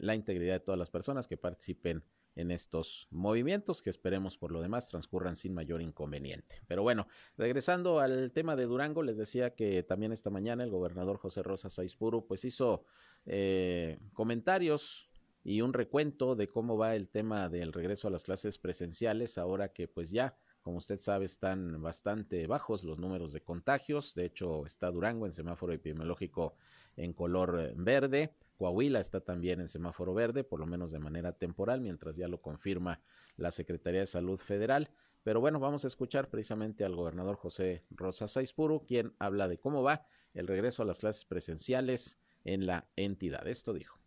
la 0.00 0.14
integridad 0.14 0.52
de 0.52 0.60
todas 0.60 0.78
las 0.78 0.90
personas 0.90 1.26
que 1.26 1.38
participen 1.38 2.04
en 2.36 2.50
estos 2.50 3.08
movimientos 3.10 3.82
que 3.82 3.90
esperemos 3.90 4.36
por 4.36 4.52
lo 4.52 4.60
demás 4.60 4.88
transcurran 4.88 5.36
sin 5.36 5.54
mayor 5.54 5.82
inconveniente. 5.82 6.62
Pero 6.66 6.82
bueno, 6.82 7.06
regresando 7.36 8.00
al 8.00 8.32
tema 8.32 8.56
de 8.56 8.64
Durango, 8.64 9.02
les 9.02 9.16
decía 9.16 9.54
que 9.54 9.82
también 9.82 10.12
esta 10.12 10.30
mañana 10.30 10.64
el 10.64 10.70
gobernador 10.70 11.18
José 11.18 11.42
Rosa 11.42 11.70
Saizpuru 11.70 12.26
pues 12.26 12.44
hizo 12.44 12.84
eh, 13.26 13.98
comentarios 14.12 15.08
y 15.42 15.60
un 15.60 15.72
recuento 15.72 16.36
de 16.36 16.48
cómo 16.48 16.76
va 16.76 16.96
el 16.96 17.08
tema 17.08 17.48
del 17.48 17.72
regreso 17.72 18.08
a 18.08 18.10
las 18.10 18.24
clases 18.24 18.58
presenciales 18.58 19.38
ahora 19.38 19.72
que 19.72 19.88
pues 19.88 20.10
ya 20.10 20.36
como 20.64 20.78
usted 20.78 20.98
sabe, 20.98 21.26
están 21.26 21.82
bastante 21.82 22.46
bajos 22.46 22.84
los 22.84 22.98
números 22.98 23.34
de 23.34 23.42
contagios. 23.42 24.14
De 24.14 24.24
hecho, 24.24 24.64
está 24.64 24.90
Durango 24.90 25.26
en 25.26 25.34
semáforo 25.34 25.74
epidemiológico 25.74 26.56
en 26.96 27.12
color 27.12 27.60
eh, 27.60 27.72
verde. 27.76 28.34
Coahuila 28.56 29.00
está 29.00 29.20
también 29.20 29.60
en 29.60 29.68
semáforo 29.68 30.14
verde, 30.14 30.44
por 30.44 30.60
lo 30.60 30.66
menos 30.66 30.92
de 30.92 30.98
manera 30.98 31.32
temporal, 31.32 31.80
mientras 31.80 32.16
ya 32.16 32.28
lo 32.28 32.40
confirma 32.40 33.00
la 33.36 33.50
Secretaría 33.50 34.00
de 34.00 34.06
Salud 34.06 34.38
Federal. 34.38 34.90
Pero 35.24 35.40
bueno, 35.40 35.58
vamos 35.58 35.84
a 35.84 35.88
escuchar 35.88 36.28
precisamente 36.28 36.84
al 36.84 36.94
gobernador 36.94 37.36
José 37.36 37.84
Rosa 37.90 38.28
Saizpuru, 38.28 38.84
quien 38.86 39.14
habla 39.18 39.48
de 39.48 39.58
cómo 39.58 39.82
va 39.82 40.06
el 40.34 40.46
regreso 40.46 40.82
a 40.82 40.86
las 40.86 40.98
clases 40.98 41.24
presenciales 41.24 42.18
en 42.44 42.66
la 42.66 42.86
entidad. 42.96 43.46
Esto 43.48 43.72
dijo. 43.72 43.98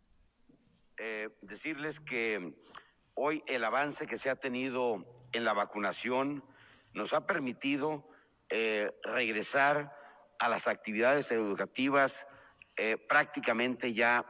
Eh, 0.98 1.29
decirles 1.41 2.00
que 2.00 2.56
hoy 3.15 3.44
el 3.48 3.63
avance 3.63 4.08
que 4.08 4.17
se 4.17 4.29
ha 4.29 4.36
tenido 4.36 5.06
en 5.32 5.44
la 5.44 5.53
vacunación 5.53 6.44
nos 6.94 7.13
ha 7.13 7.25
permitido 7.25 8.08
eh, 8.50 8.91
regresar 9.03 9.96
a 10.39 10.50
las 10.50 10.67
actividades 10.67 11.32
educativas 11.32 12.27
eh, 12.77 12.98
prácticamente 12.98 13.93
ya 13.93 14.25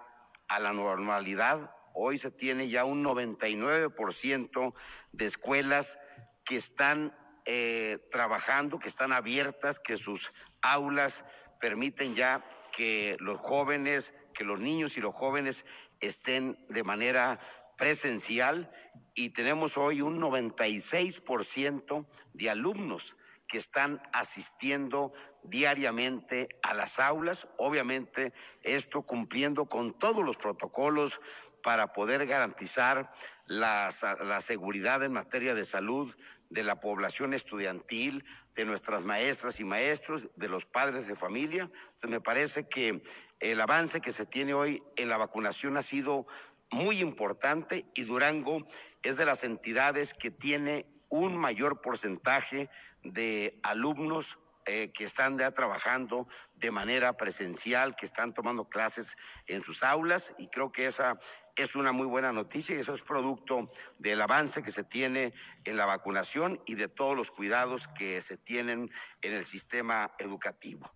a 0.47 0.59
la 0.59 0.73
normalidad. 0.73 1.71
Hoy 1.93 2.17
se 2.17 2.31
tiene 2.31 2.69
ya 2.69 2.85
un 2.85 3.03
99% 3.03 4.73
de 5.11 5.25
escuelas 5.25 5.99
que 6.45 6.55
están 6.55 7.13
eh, 7.45 7.99
trabajando, 8.11 8.79
que 8.79 8.87
están 8.87 9.11
abiertas, 9.11 9.79
que 9.79 9.97
sus 9.97 10.33
aulas 10.61 11.25
permiten 11.59 12.15
ya 12.15 12.43
que 12.71 13.17
los 13.19 13.39
jóvenes, 13.39 14.13
que 14.33 14.43
los 14.43 14.59
niños 14.59 14.97
y 14.97 15.01
los 15.01 15.13
jóvenes 15.13 15.65
estén 15.99 16.57
de 16.69 16.83
manera 16.83 17.39
presencial 17.77 18.71
y 19.13 19.29
tenemos 19.29 19.77
hoy 19.77 20.01
un 20.01 20.21
96% 20.21 22.05
de 22.33 22.49
alumnos 22.49 23.15
que 23.47 23.57
están 23.57 24.01
asistiendo 24.11 25.13
diariamente 25.43 26.49
a 26.61 26.73
las 26.73 26.99
aulas, 26.99 27.47
obviamente 27.57 28.33
esto 28.63 29.03
cumpliendo 29.03 29.67
con 29.67 29.97
todos 29.97 30.23
los 30.25 30.37
protocolos 30.37 31.21
para 31.63 31.93
poder 31.93 32.25
garantizar 32.27 33.11
la, 33.45 33.89
la, 34.21 34.41
seguridad 34.41 35.03
en 35.03 35.13
materia 35.13 35.53
de 35.53 35.65
salud 35.65 36.15
de 36.49 36.63
la 36.63 36.79
población 36.79 37.33
estudiantil, 37.33 38.25
de 38.55 38.65
nuestras 38.65 39.03
maestras 39.03 39.59
y 39.59 39.63
maestros, 39.63 40.27
de 40.35 40.49
los 40.49 40.65
padres 40.65 41.07
de 41.07 41.15
familia. 41.15 41.69
Me 42.07 42.21
parece 42.21 42.67
que 42.67 43.03
el 43.39 43.61
avance 43.61 44.01
que 44.01 44.11
se 44.11 44.25
tiene 44.25 44.53
hoy 44.53 44.83
en 44.95 45.09
la 45.09 45.17
vacunación 45.17 45.77
ha 45.77 45.81
sido 45.81 46.27
muy 46.71 46.99
importante 46.99 47.85
y 47.93 48.03
Durango 48.03 48.67
es 49.03 49.15
de 49.15 49.25
las 49.25 49.43
entidades 49.43 50.13
que 50.13 50.31
tiene 50.31 50.85
un 51.09 51.37
mayor 51.37 51.81
porcentaje 51.81 52.69
de 53.13 53.59
alumnos 53.63 54.37
eh, 54.69 54.91
que 54.91 55.05
están 55.05 55.37
ya 55.37 55.51
trabajando 55.51 56.27
de 56.55 56.71
manera 56.71 57.15
presencial, 57.15 57.95
que 57.95 58.05
están 58.05 58.33
tomando 58.33 58.67
clases 58.67 59.15
en 59.45 59.63
sus 59.63 59.81
aulas 59.81 60.33
y 60.37 60.47
creo 60.49 60.73
que 60.73 60.87
esa 60.87 61.17
es 61.55 61.75
una 61.75 61.93
muy 61.93 62.05
buena 62.05 62.33
noticia 62.33 62.75
y 62.75 62.79
eso 62.79 62.93
es 62.93 63.01
producto 63.01 63.71
del 63.97 64.21
avance 64.21 64.61
que 64.63 64.71
se 64.71 64.83
tiene 64.83 65.33
en 65.63 65.77
la 65.77 65.85
vacunación 65.85 66.61
y 66.65 66.75
de 66.75 66.89
todos 66.89 67.15
los 67.15 67.31
cuidados 67.31 67.87
que 67.97 68.21
se 68.21 68.35
tienen 68.35 68.91
en 69.21 69.33
el 69.33 69.45
sistema 69.45 70.11
educativo. 70.19 70.91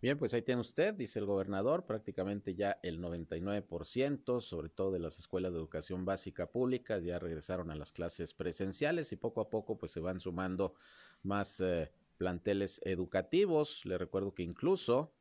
Bien, 0.00 0.16
pues 0.16 0.32
ahí 0.32 0.42
tiene 0.42 0.60
usted, 0.60 0.94
dice 0.94 1.18
el 1.18 1.26
gobernador, 1.26 1.84
prácticamente 1.84 2.54
ya 2.54 2.78
el 2.84 3.00
99%, 3.00 4.40
sobre 4.40 4.68
todo 4.68 4.92
de 4.92 5.00
las 5.00 5.18
escuelas 5.18 5.50
de 5.50 5.58
educación 5.58 6.04
básica 6.04 6.46
pública, 6.52 6.98
ya 6.98 7.18
regresaron 7.18 7.72
a 7.72 7.74
las 7.74 7.90
clases 7.90 8.32
presenciales 8.32 9.10
y 9.10 9.16
poco 9.16 9.40
a 9.40 9.50
poco 9.50 9.76
pues 9.76 9.90
se 9.90 9.98
van 9.98 10.20
sumando 10.20 10.76
más 11.22 11.60
eh, 11.60 11.90
planteles 12.16 12.80
educativos. 12.84 13.84
Le 13.84 13.98
recuerdo 13.98 14.34
que 14.34 14.42
incluso 14.42 15.12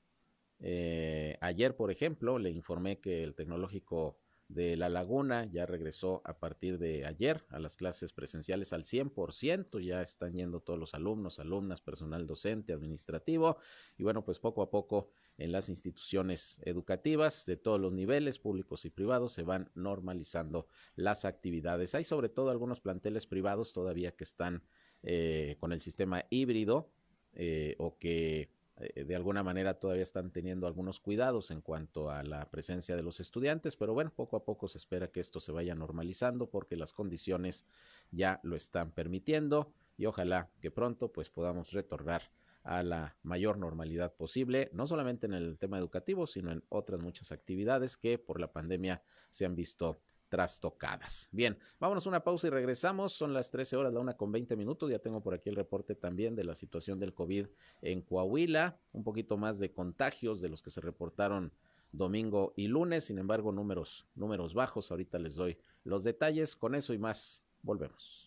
eh, 0.60 1.38
ayer, 1.42 1.75
por 1.75 1.92
ejemplo, 1.92 2.39
le 2.39 2.51
informé 2.51 3.00
que 3.00 3.24
el 3.24 3.36
tecnológico 3.36 4.18
de 4.50 4.77
La 4.77 4.88
Laguna 4.89 5.46
ya 5.46 5.66
regresó 5.66 6.22
a 6.24 6.39
partir 6.39 6.77
de 6.77 7.06
ayer 7.06 7.46
a 7.50 7.60
las 7.60 7.75
clases 7.75 8.13
presenciales 8.13 8.72
al 8.72 8.86
100%, 8.86 9.80
ya 9.84 10.01
están 10.01 10.34
yendo 10.34 10.62
todos 10.62 10.80
los 10.80 10.94
alumnos, 10.94 11.39
alumnas, 11.39 11.82
personal 11.82 12.25
docente, 12.27 12.74
administrativo 12.74 13.58
y 13.98 14.04
bueno, 14.04 14.24
pues 14.24 14.39
poco 14.39 14.62
a 14.62 14.70
poco 14.70 15.10
en 15.38 15.51
las 15.51 15.70
instituciones 15.70 16.60
educativas 16.63 17.46
de 17.46 17.58
todos 17.58 17.80
los 17.80 17.92
niveles, 17.92 18.39
públicos 18.39 18.86
y 18.86 18.89
privados, 18.89 19.34
se 19.34 19.44
van 19.44 19.70
normalizando 19.75 20.68
las 20.96 21.25
actividades. 21.25 21.94
Hay 21.94 22.06
sobre 22.06 22.30
todo 22.30 22.50
algunos 22.50 22.80
planteles 22.80 23.27
privados 23.27 23.74
todavía 23.74 24.16
que 24.16 24.24
están 24.24 24.63
eh, 25.10 25.56
con 25.62 25.72
el 25.72 25.80
sistema 25.80 26.26
híbrido 26.30 26.90
eh, 27.34 27.76
o 27.80 27.98
que 27.98 28.50
eh, 28.76 29.06
de 29.06 29.16
alguna 29.16 29.42
manera 29.42 29.76
todavía 29.76 30.04
están 30.04 30.32
teniendo 30.32 30.68
algunos 30.68 31.00
cuidados 31.00 31.50
en 31.50 31.62
cuanto 31.62 32.12
a 32.12 32.24
la 32.24 32.50
presencia 32.50 32.98
de 32.98 33.04
los 33.04 33.22
estudiantes, 33.22 33.78
pero 33.78 33.94
bueno, 33.94 34.12
poco 34.14 34.36
a 34.36 34.44
poco 34.44 34.68
se 34.68 34.78
espera 34.78 35.08
que 35.08 35.22
esto 35.22 35.40
se 35.40 35.54
vaya 35.54 35.76
normalizando 35.76 36.50
porque 36.50 36.76
las 36.76 36.92
condiciones 36.92 37.66
ya 38.12 38.42
lo 38.44 38.58
están 38.58 38.92
permitiendo 38.92 39.72
y 39.98 40.08
ojalá 40.08 40.50
que 40.60 40.72
pronto 40.72 41.10
pues 41.14 41.30
podamos 41.30 41.72
retornar 41.72 42.24
a 42.64 42.84
la 42.84 43.16
mayor 43.24 43.58
normalidad 43.58 44.14
posible, 44.14 44.70
no 44.74 44.88
solamente 44.88 45.26
en 45.26 45.36
el 45.36 45.58
tema 45.58 45.78
educativo, 45.78 46.28
sino 46.28 46.52
en 46.52 46.66
otras 46.68 47.00
muchas 47.00 47.32
actividades 47.32 47.96
que 47.96 48.18
por 48.18 48.42
la 48.42 48.52
pandemia 48.52 49.02
se 49.30 49.46
han 49.46 49.56
visto 49.56 50.02
trastocadas. 50.29 51.29
Bien, 51.31 51.57
vámonos 51.79 52.05
una 52.05 52.24
pausa 52.24 52.48
y 52.48 52.50
regresamos. 52.50 53.13
Son 53.13 53.34
las 53.34 53.51
13 53.51 53.77
horas, 53.77 53.93
la 53.93 54.00
una 54.00 54.17
con 54.17 54.31
20 54.31 54.55
minutos. 54.55 54.91
Ya 54.91 55.00
tengo 55.00 55.22
por 55.22 55.34
aquí 55.34 55.50
el 55.50 55.55
reporte 55.55 55.96
también 55.96 56.36
de 56.36 56.43
la 56.43 56.55
situación 56.55 57.00
del 57.00 57.13
COVID 57.13 57.48
en 57.81 58.01
Coahuila. 58.01 58.77
Un 58.93 59.03
poquito 59.03 59.38
más 59.38 59.60
de 59.60 59.72
contagios 59.72 60.41
de 60.41 60.50
los 60.50 60.62
que 60.62 60.72
se 60.72 60.81
reportaron 60.81 61.51
domingo 61.91 62.53
y 62.55 62.67
lunes. 62.67 63.05
Sin 63.05 63.17
embargo, 63.17 63.51
números, 63.51 64.05
números 64.15 64.53
bajos. 64.53 64.91
Ahorita 64.91 65.19
les 65.19 65.36
doy 65.36 65.57
los 65.84 66.03
detalles. 66.03 66.55
Con 66.55 66.75
eso 66.75 66.93
y 66.93 66.98
más, 66.98 67.43
volvemos. 67.62 68.26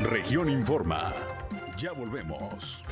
Región 0.00 0.48
Informa. 0.48 1.12
Ya 1.78 1.92
volvemos. 1.92 2.82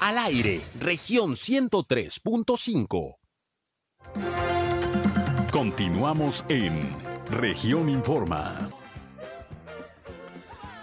Al 0.00 0.18
aire, 0.18 0.60
región 0.80 1.32
103.5. 1.32 3.16
Continuamos 5.52 6.44
en 6.48 6.80
región 7.30 7.88
Informa. 7.88 8.58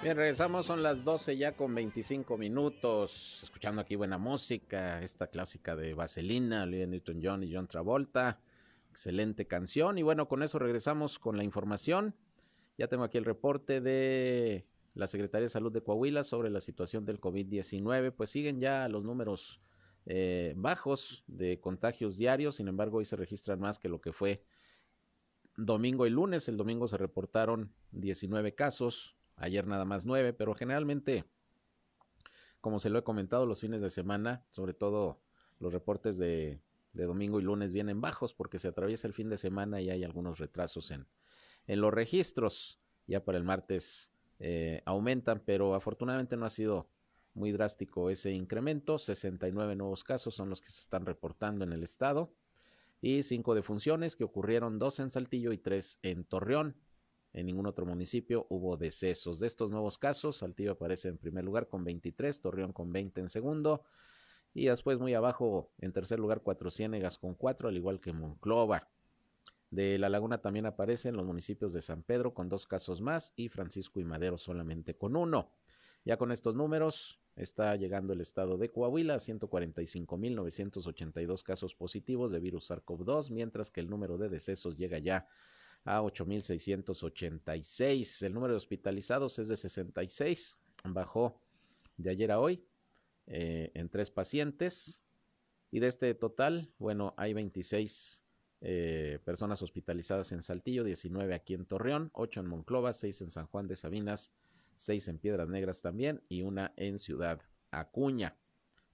Bien, 0.01 0.15
regresamos, 0.15 0.65
son 0.65 0.81
las 0.81 1.03
12 1.03 1.35
ya 1.35 1.57
con 1.57 1.75
25 1.75 2.37
minutos, 2.37 3.41
escuchando 3.43 3.81
aquí 3.81 3.97
buena 3.97 4.17
música, 4.17 5.01
esta 5.01 5.27
clásica 5.27 5.75
de 5.75 5.93
Vaselina, 5.93 6.63
Olivia 6.63 6.87
Newton-John 6.87 7.43
y 7.43 7.53
John 7.53 7.67
Travolta, 7.67 8.39
excelente 8.89 9.45
canción, 9.45 9.97
y 9.97 10.03
bueno, 10.03 10.29
con 10.29 10.41
eso 10.41 10.57
regresamos 10.57 11.19
con 11.19 11.35
la 11.35 11.43
información. 11.43 12.15
Ya 12.79 12.87
tengo 12.87 13.03
aquí 13.03 13.17
el 13.17 13.25
reporte 13.25 13.81
de 13.81 14.65
la 14.93 15.07
Secretaría 15.07 15.43
de 15.43 15.49
Salud 15.49 15.69
de 15.69 15.83
Coahuila 15.83 16.23
sobre 16.23 16.49
la 16.49 16.61
situación 16.61 17.03
del 17.03 17.19
COVID-19. 17.19 18.13
Pues 18.13 18.29
siguen 18.29 18.61
ya 18.61 18.87
los 18.87 19.03
números 19.03 19.59
eh, 20.05 20.53
bajos 20.55 21.25
de 21.27 21.59
contagios 21.59 22.15
diarios, 22.15 22.55
sin 22.55 22.69
embargo 22.69 22.99
hoy 22.99 23.05
se 23.05 23.17
registran 23.17 23.59
más 23.59 23.79
que 23.79 23.89
lo 23.89 23.99
que 23.99 24.13
fue 24.13 24.45
domingo 25.57 26.07
y 26.07 26.09
lunes. 26.09 26.47
El 26.47 26.55
domingo 26.55 26.87
se 26.87 26.95
reportaron 26.95 27.73
19 27.91 28.55
casos, 28.55 29.17
ayer 29.35 29.67
nada 29.67 29.83
más 29.83 30.05
9, 30.05 30.31
pero 30.31 30.55
generalmente, 30.55 31.25
como 32.61 32.79
se 32.79 32.89
lo 32.89 32.99
he 32.99 33.03
comentado, 33.03 33.45
los 33.45 33.59
fines 33.59 33.81
de 33.81 33.89
semana, 33.89 34.45
sobre 34.51 34.73
todo 34.73 35.19
los 35.59 35.73
reportes 35.73 36.17
de, 36.17 36.61
de 36.93 37.03
domingo 37.03 37.41
y 37.41 37.43
lunes 37.43 37.73
vienen 37.73 37.99
bajos 37.99 38.33
porque 38.33 38.57
se 38.57 38.69
atraviesa 38.69 39.05
el 39.05 39.13
fin 39.13 39.27
de 39.27 39.37
semana 39.37 39.81
y 39.81 39.89
hay 39.89 40.05
algunos 40.05 40.39
retrasos 40.39 40.91
en, 40.91 41.05
en 41.67 41.81
los 41.81 41.93
registros. 41.93 42.79
Ya 43.07 43.23
para 43.23 43.37
el 43.37 43.43
martes 43.43 44.11
eh, 44.39 44.81
aumentan, 44.85 45.41
pero 45.45 45.73
afortunadamente 45.73 46.37
no 46.37 46.45
ha 46.45 46.49
sido 46.49 46.89
muy 47.33 47.51
drástico 47.51 48.09
ese 48.09 48.31
incremento. 48.31 48.99
69 48.99 49.75
nuevos 49.75 50.03
casos 50.03 50.35
son 50.35 50.49
los 50.49 50.61
que 50.61 50.69
se 50.69 50.81
están 50.81 51.05
reportando 51.05 51.63
en 51.63 51.73
el 51.73 51.83
estado 51.83 52.31
y 53.01 53.23
cinco 53.23 53.55
defunciones 53.55 54.15
que 54.15 54.25
ocurrieron 54.25 54.77
dos 54.77 54.99
en 54.99 55.09
Saltillo 55.09 55.53
y 55.53 55.57
tres 55.57 55.99
en 56.03 56.25
Torreón. 56.25 56.75
En 57.31 57.45
ningún 57.45 57.67
otro 57.67 57.85
municipio 57.85 58.47
hubo 58.49 58.75
decesos. 58.75 59.39
De 59.39 59.47
estos 59.47 59.69
nuevos 59.69 59.97
casos, 59.97 60.37
Saltillo 60.37 60.73
aparece 60.73 61.07
en 61.07 61.17
primer 61.17 61.45
lugar 61.45 61.67
con 61.67 61.83
23, 61.83 62.41
Torreón 62.41 62.73
con 62.73 62.91
20 62.91 63.21
en 63.21 63.29
segundo 63.29 63.83
y 64.53 64.65
después 64.65 64.97
muy 64.97 65.13
abajo 65.13 65.71
en 65.77 65.93
tercer 65.93 66.19
lugar 66.19 66.41
Cuatro 66.41 66.71
Ciénegas 66.71 67.17
con 67.19 67.35
cuatro, 67.35 67.69
al 67.69 67.77
igual 67.77 67.99
que 68.01 68.13
Monclova. 68.13 68.89
De 69.71 69.97
La 69.99 70.09
Laguna 70.09 70.41
también 70.41 70.65
aparecen 70.65 71.15
los 71.15 71.25
municipios 71.25 71.71
de 71.73 71.81
San 71.81 72.03
Pedro 72.03 72.33
con 72.33 72.49
dos 72.49 72.65
casos 72.65 73.01
más 73.01 73.33
y 73.35 73.49
Francisco 73.49 73.99
y 73.99 74.03
Madero 74.03 74.37
solamente 74.37 74.95
con 74.95 75.15
uno. 75.15 75.51
Ya 76.05 76.17
con 76.17 76.31
estos 76.31 76.55
números 76.55 77.19
está 77.35 77.75
llegando 77.75 78.13
el 78.13 78.21
estado 78.21 78.57
de 78.57 78.71
Coahuila 78.71 79.15
a 79.15 79.19
145.982 79.19 81.43
casos 81.43 81.75
positivos 81.75 82.31
de 82.31 82.39
virus 82.39 82.71
SARS-CoV-2, 82.71 83.31
mientras 83.31 83.69
que 83.69 83.81
el 83.81 83.89
número 83.89 84.17
de 84.17 84.29
decesos 84.29 84.77
llega 84.77 84.97
ya 84.97 85.27
a 85.83 86.01
8.686. 86.01 88.25
El 88.25 88.33
número 88.33 88.53
de 88.53 88.57
hospitalizados 88.57 89.37
es 89.39 89.47
de 89.47 89.57
66, 89.57 90.57
bajó 90.85 91.41
de 91.97 92.09
ayer 92.09 92.31
a 92.31 92.39
hoy 92.39 92.65
eh, 93.27 93.71
en 93.75 93.89
tres 93.89 94.09
pacientes. 94.09 95.03
Y 95.71 95.79
de 95.79 95.87
este 95.87 96.15
total, 96.15 96.73
bueno, 96.79 97.13
hay 97.17 97.33
26 97.33 98.23
eh, 98.61 99.19
personas 99.23 99.61
hospitalizadas 99.61 100.31
en 100.31 100.41
Saltillo, 100.41 100.83
19 100.83 101.33
aquí 101.33 101.53
en 101.53 101.65
Torreón, 101.65 102.09
8 102.13 102.41
en 102.41 102.47
Monclova, 102.47 102.93
6 102.93 103.21
en 103.21 103.31
San 103.31 103.47
Juan 103.47 103.67
de 103.67 103.75
Sabinas, 103.75 104.31
6 104.75 105.07
en 105.07 105.17
Piedras 105.19 105.47
Negras 105.47 105.81
también 105.81 106.21
y 106.27 106.41
una 106.41 106.73
en 106.75 106.99
Ciudad 106.99 107.41
Acuña. 107.71 108.35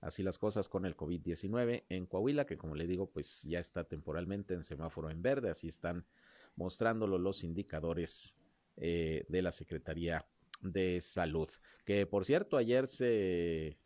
Así 0.02 0.22
las 0.22 0.38
cosas 0.38 0.70
con 0.70 0.86
el 0.86 0.96
COVID-19 0.96 1.86
en 1.90 2.06
Coahuila, 2.06 2.46
que 2.46 2.58
como 2.58 2.76
le 2.76 2.86
digo, 2.86 3.10
pues 3.10 3.42
ya 3.42 3.60
está 3.60 3.86
temporalmente 3.86 4.54
en 4.54 4.64
semáforo 4.64 5.10
en 5.10 5.24
verde, 5.24 5.50
así 5.50 5.68
están 5.68 6.06
mostrándolo 6.56 7.18
los 7.18 7.44
indicadores 7.44 8.36
eh, 8.78 9.26
de 9.30 9.42
la 9.42 9.52
Secretaría 9.52 10.28
de 10.62 11.02
Salud. 11.02 11.50
Que 11.86 12.06
por 12.06 12.26
cierto, 12.26 12.58
ayer 12.58 12.88
se 12.88 13.78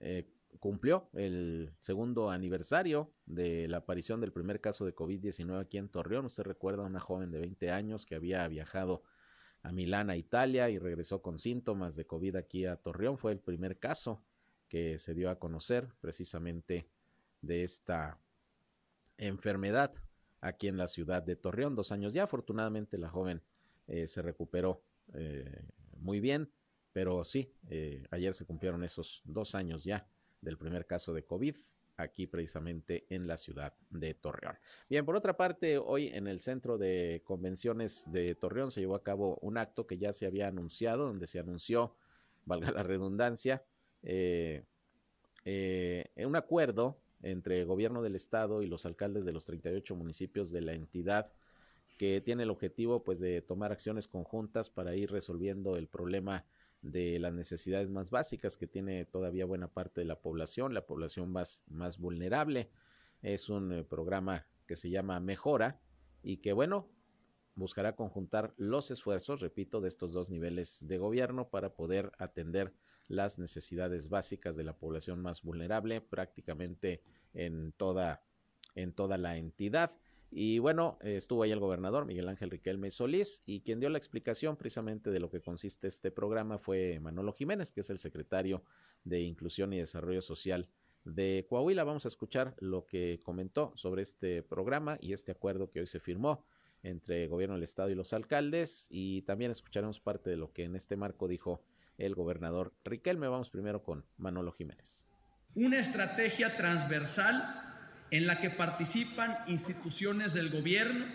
eh, 0.00 0.24
cumplió 0.60 1.08
el 1.14 1.72
segundo 1.78 2.30
aniversario 2.30 3.12
de 3.26 3.68
la 3.68 3.78
aparición 3.78 4.20
del 4.20 4.32
primer 4.32 4.60
caso 4.60 4.84
de 4.84 4.94
COVID-19 4.94 5.60
aquí 5.60 5.78
en 5.78 5.88
Torreón. 5.88 6.26
Usted 6.26 6.44
recuerda 6.44 6.82
a 6.82 6.86
una 6.86 7.00
joven 7.00 7.30
de 7.30 7.40
20 7.40 7.70
años 7.70 8.06
que 8.06 8.14
había 8.14 8.46
viajado 8.48 9.02
a 9.62 9.72
Milán, 9.72 10.10
a 10.10 10.16
Italia, 10.16 10.70
y 10.70 10.78
regresó 10.78 11.22
con 11.22 11.38
síntomas 11.38 11.96
de 11.96 12.06
COVID 12.06 12.36
aquí 12.36 12.66
a 12.66 12.76
Torreón. 12.76 13.18
Fue 13.18 13.32
el 13.32 13.40
primer 13.40 13.78
caso 13.78 14.24
que 14.68 14.98
se 14.98 15.14
dio 15.14 15.30
a 15.30 15.38
conocer 15.38 15.88
precisamente 16.00 16.88
de 17.40 17.64
esta 17.64 18.18
enfermedad 19.18 19.92
aquí 20.40 20.68
en 20.68 20.76
la 20.76 20.88
ciudad 20.88 21.22
de 21.22 21.36
Torreón. 21.36 21.76
Dos 21.76 21.92
años 21.92 22.12
ya, 22.12 22.24
afortunadamente 22.24 22.98
la 22.98 23.08
joven 23.08 23.42
eh, 23.86 24.06
se 24.06 24.22
recuperó 24.22 24.82
eh, 25.14 25.66
muy 25.98 26.20
bien, 26.20 26.50
pero 26.92 27.24
sí, 27.24 27.52
eh, 27.68 28.06
ayer 28.10 28.34
se 28.34 28.44
cumplieron 28.44 28.84
esos 28.84 29.22
dos 29.24 29.54
años 29.54 29.84
ya 29.84 30.06
del 30.42 30.58
primer 30.58 30.86
caso 30.86 31.14
de 31.14 31.24
COVID 31.24 31.56
aquí 31.96 32.26
precisamente 32.26 33.06
en 33.10 33.26
la 33.26 33.36
ciudad 33.36 33.74
de 33.90 34.14
Torreón. 34.14 34.56
Bien, 34.88 35.04
por 35.04 35.16
otra 35.16 35.36
parte, 35.36 35.78
hoy 35.78 36.08
en 36.08 36.26
el 36.26 36.40
centro 36.40 36.78
de 36.78 37.22
convenciones 37.24 38.04
de 38.10 38.34
Torreón 38.34 38.70
se 38.70 38.80
llevó 38.80 38.94
a 38.94 39.02
cabo 39.02 39.38
un 39.40 39.58
acto 39.58 39.86
que 39.86 39.98
ya 39.98 40.12
se 40.12 40.26
había 40.26 40.48
anunciado, 40.48 41.06
donde 41.06 41.26
se 41.26 41.38
anunció, 41.38 41.96
valga 42.44 42.70
la 42.72 42.82
redundancia, 42.82 43.64
eh, 44.02 44.64
eh, 45.44 46.06
un 46.16 46.36
acuerdo 46.36 46.98
entre 47.22 47.60
el 47.60 47.66
gobierno 47.66 48.02
del 48.02 48.16
estado 48.16 48.62
y 48.62 48.66
los 48.66 48.84
alcaldes 48.84 49.24
de 49.24 49.32
los 49.32 49.46
38 49.46 49.94
municipios 49.94 50.50
de 50.50 50.60
la 50.60 50.72
entidad 50.72 51.32
que 51.98 52.20
tiene 52.20 52.42
el 52.42 52.50
objetivo 52.50 53.04
pues 53.04 53.20
de 53.20 53.42
tomar 53.42 53.70
acciones 53.70 54.08
conjuntas 54.08 54.70
para 54.70 54.96
ir 54.96 55.10
resolviendo 55.10 55.76
el 55.76 55.86
problema 55.86 56.44
de 56.82 57.18
las 57.18 57.32
necesidades 57.32 57.88
más 57.88 58.10
básicas 58.10 58.56
que 58.56 58.66
tiene 58.66 59.04
todavía 59.04 59.46
buena 59.46 59.68
parte 59.68 60.00
de 60.00 60.04
la 60.04 60.20
población, 60.20 60.74
la 60.74 60.84
población 60.84 61.30
más, 61.30 61.62
más 61.68 61.98
vulnerable. 61.98 62.70
Es 63.22 63.48
un 63.48 63.72
eh, 63.72 63.84
programa 63.84 64.46
que 64.66 64.76
se 64.76 64.90
llama 64.90 65.20
Mejora 65.20 65.80
y 66.22 66.38
que, 66.38 66.52
bueno, 66.52 66.88
buscará 67.54 67.94
conjuntar 67.94 68.54
los 68.56 68.90
esfuerzos, 68.90 69.40
repito, 69.40 69.80
de 69.80 69.88
estos 69.88 70.12
dos 70.12 70.30
niveles 70.30 70.78
de 70.86 70.98
gobierno 70.98 71.48
para 71.48 71.74
poder 71.74 72.12
atender 72.18 72.74
las 73.08 73.38
necesidades 73.38 74.08
básicas 74.08 74.56
de 74.56 74.64
la 74.64 74.76
población 74.76 75.20
más 75.20 75.42
vulnerable 75.42 76.00
prácticamente 76.00 77.02
en 77.34 77.72
toda, 77.72 78.24
en 78.74 78.92
toda 78.92 79.18
la 79.18 79.36
entidad. 79.36 79.92
Y 80.34 80.60
bueno, 80.60 80.96
estuvo 81.02 81.42
ahí 81.42 81.50
el 81.50 81.60
gobernador 81.60 82.06
Miguel 82.06 82.26
Ángel 82.26 82.48
Riquelme 82.48 82.90
Solís 82.90 83.42
y 83.44 83.60
quien 83.60 83.80
dio 83.80 83.90
la 83.90 83.98
explicación 83.98 84.56
precisamente 84.56 85.10
de 85.10 85.20
lo 85.20 85.28
que 85.28 85.42
consiste 85.42 85.88
este 85.88 86.10
programa 86.10 86.56
fue 86.56 86.98
Manolo 87.00 87.34
Jiménez, 87.34 87.70
que 87.70 87.82
es 87.82 87.90
el 87.90 87.98
secretario 87.98 88.62
de 89.04 89.20
Inclusión 89.20 89.74
y 89.74 89.78
Desarrollo 89.78 90.22
Social 90.22 90.70
de 91.04 91.44
Coahuila. 91.50 91.84
Vamos 91.84 92.06
a 92.06 92.08
escuchar 92.08 92.54
lo 92.60 92.86
que 92.86 93.20
comentó 93.22 93.74
sobre 93.76 94.00
este 94.00 94.42
programa 94.42 94.96
y 95.02 95.12
este 95.12 95.32
acuerdo 95.32 95.70
que 95.70 95.80
hoy 95.80 95.86
se 95.86 96.00
firmó 96.00 96.46
entre 96.82 97.24
el 97.24 97.28
gobierno 97.28 97.56
del 97.56 97.64
estado 97.64 97.90
y 97.90 97.94
los 97.94 98.14
alcaldes 98.14 98.86
y 98.88 99.20
también 99.22 99.50
escucharemos 99.50 100.00
parte 100.00 100.30
de 100.30 100.38
lo 100.38 100.50
que 100.50 100.64
en 100.64 100.76
este 100.76 100.96
marco 100.96 101.28
dijo 101.28 101.62
el 101.98 102.14
gobernador 102.14 102.72
Riquelme. 102.86 103.28
Vamos 103.28 103.50
primero 103.50 103.82
con 103.82 104.06
Manolo 104.16 104.52
Jiménez. 104.52 105.04
Una 105.54 105.78
estrategia 105.80 106.56
transversal 106.56 107.71
en 108.12 108.26
la 108.26 108.40
que 108.40 108.50
participan 108.50 109.38
instituciones 109.48 110.34
del 110.34 110.50
gobierno, 110.50 111.06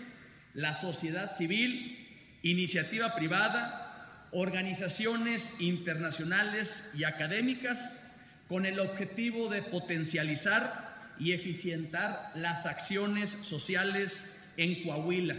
la 0.52 0.74
sociedad 0.74 1.36
civil, 1.36 1.96
iniciativa 2.42 3.14
privada, 3.14 4.26
organizaciones 4.32 5.60
internacionales 5.60 6.90
y 6.94 7.04
académicas 7.04 8.04
con 8.48 8.66
el 8.66 8.80
objetivo 8.80 9.48
de 9.48 9.62
potencializar 9.62 11.14
y 11.20 11.32
eficientar 11.32 12.32
las 12.34 12.66
acciones 12.66 13.30
sociales 13.30 14.36
en 14.56 14.82
Coahuila, 14.82 15.36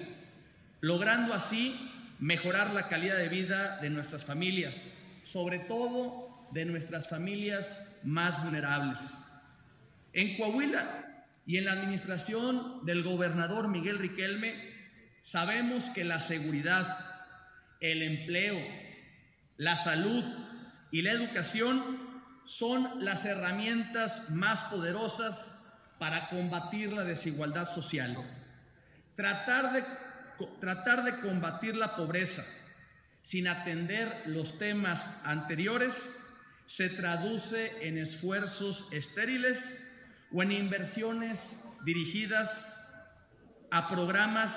logrando 0.80 1.34
así 1.34 1.76
mejorar 2.20 2.70
la 2.74 2.88
calidad 2.88 3.18
de 3.18 3.28
vida 3.28 3.80
de 3.82 3.90
nuestras 3.90 4.24
familias, 4.24 5.06
sobre 5.26 5.60
todo 5.60 6.30
de 6.54 6.64
nuestras 6.64 7.10
familias 7.10 8.00
más 8.06 8.42
vulnerables. 8.46 9.00
En 10.14 10.38
Coahuila 10.38 11.09
y 11.50 11.58
en 11.58 11.66
la 11.66 11.72
administración 11.72 12.86
del 12.86 13.02
gobernador 13.02 13.70
Miguel 13.70 13.98
Riquelme, 13.98 14.54
sabemos 15.24 15.84
que 15.96 16.04
la 16.04 16.20
seguridad, 16.20 16.96
el 17.80 18.04
empleo, 18.04 18.56
la 19.58 19.76
salud 19.76 20.24
y 20.92 21.02
la 21.02 21.14
educación 21.14 22.08
son 22.46 23.04
las 23.04 23.26
herramientas 23.26 24.30
más 24.30 24.60
poderosas 24.72 25.36
para 25.98 26.30
combatir 26.30 26.94
la 26.94 27.04
desigualdad 27.04 27.68
social. 27.68 28.16
Tratar 29.16 29.74
de, 29.74 29.84
tratar 30.60 31.04
de 31.04 31.20
combatir 31.20 31.76
la 31.76 31.96
pobreza 31.96 32.44
sin 33.24 33.48
atender 33.48 34.22
los 34.28 34.60
temas 34.60 35.26
anteriores 35.26 36.24
se 36.68 36.90
traduce 36.90 37.88
en 37.88 37.98
esfuerzos 37.98 38.88
estériles 38.92 39.89
o 40.32 40.44
en 40.44 40.52
inversiones 40.52 41.64
dirigidas 41.86 42.76
a 43.72 43.90
programas 43.90 44.52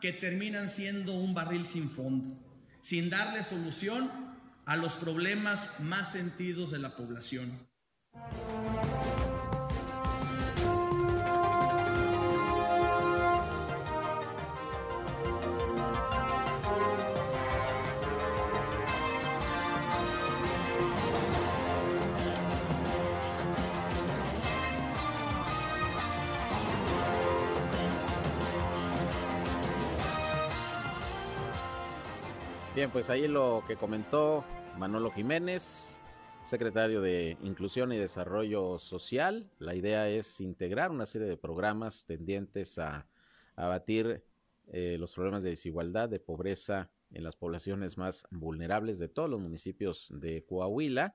que 0.00 0.12
terminan 0.12 0.70
siendo 0.70 1.14
un 1.14 1.34
barril 1.34 1.66
sin 1.66 1.90
fondo, 1.90 2.36
sin 2.82 3.08
darle 3.10 3.42
solución 3.42 4.10
a 4.66 4.76
los 4.76 4.92
problemas 4.94 5.80
más 5.80 6.12
sentidos 6.12 6.70
de 6.70 6.78
la 6.78 6.96
población. 6.96 7.58
Bien, 32.74 32.90
pues 32.90 33.08
ahí 33.08 33.28
lo 33.28 33.62
que 33.68 33.76
comentó 33.76 34.44
Manolo 34.78 35.12
Jiménez, 35.12 36.00
secretario 36.44 37.00
de 37.00 37.38
Inclusión 37.44 37.92
y 37.92 37.96
Desarrollo 37.96 38.80
Social. 38.80 39.48
La 39.60 39.76
idea 39.76 40.08
es 40.08 40.40
integrar 40.40 40.90
una 40.90 41.06
serie 41.06 41.28
de 41.28 41.36
programas 41.36 42.04
tendientes 42.04 42.78
a 42.78 43.06
abatir 43.54 44.24
eh, 44.72 44.96
los 44.98 45.14
problemas 45.14 45.44
de 45.44 45.50
desigualdad, 45.50 46.08
de 46.08 46.18
pobreza 46.18 46.90
en 47.12 47.22
las 47.22 47.36
poblaciones 47.36 47.96
más 47.96 48.26
vulnerables 48.32 48.98
de 48.98 49.06
todos 49.06 49.30
los 49.30 49.40
municipios 49.40 50.12
de 50.12 50.44
Coahuila, 50.44 51.14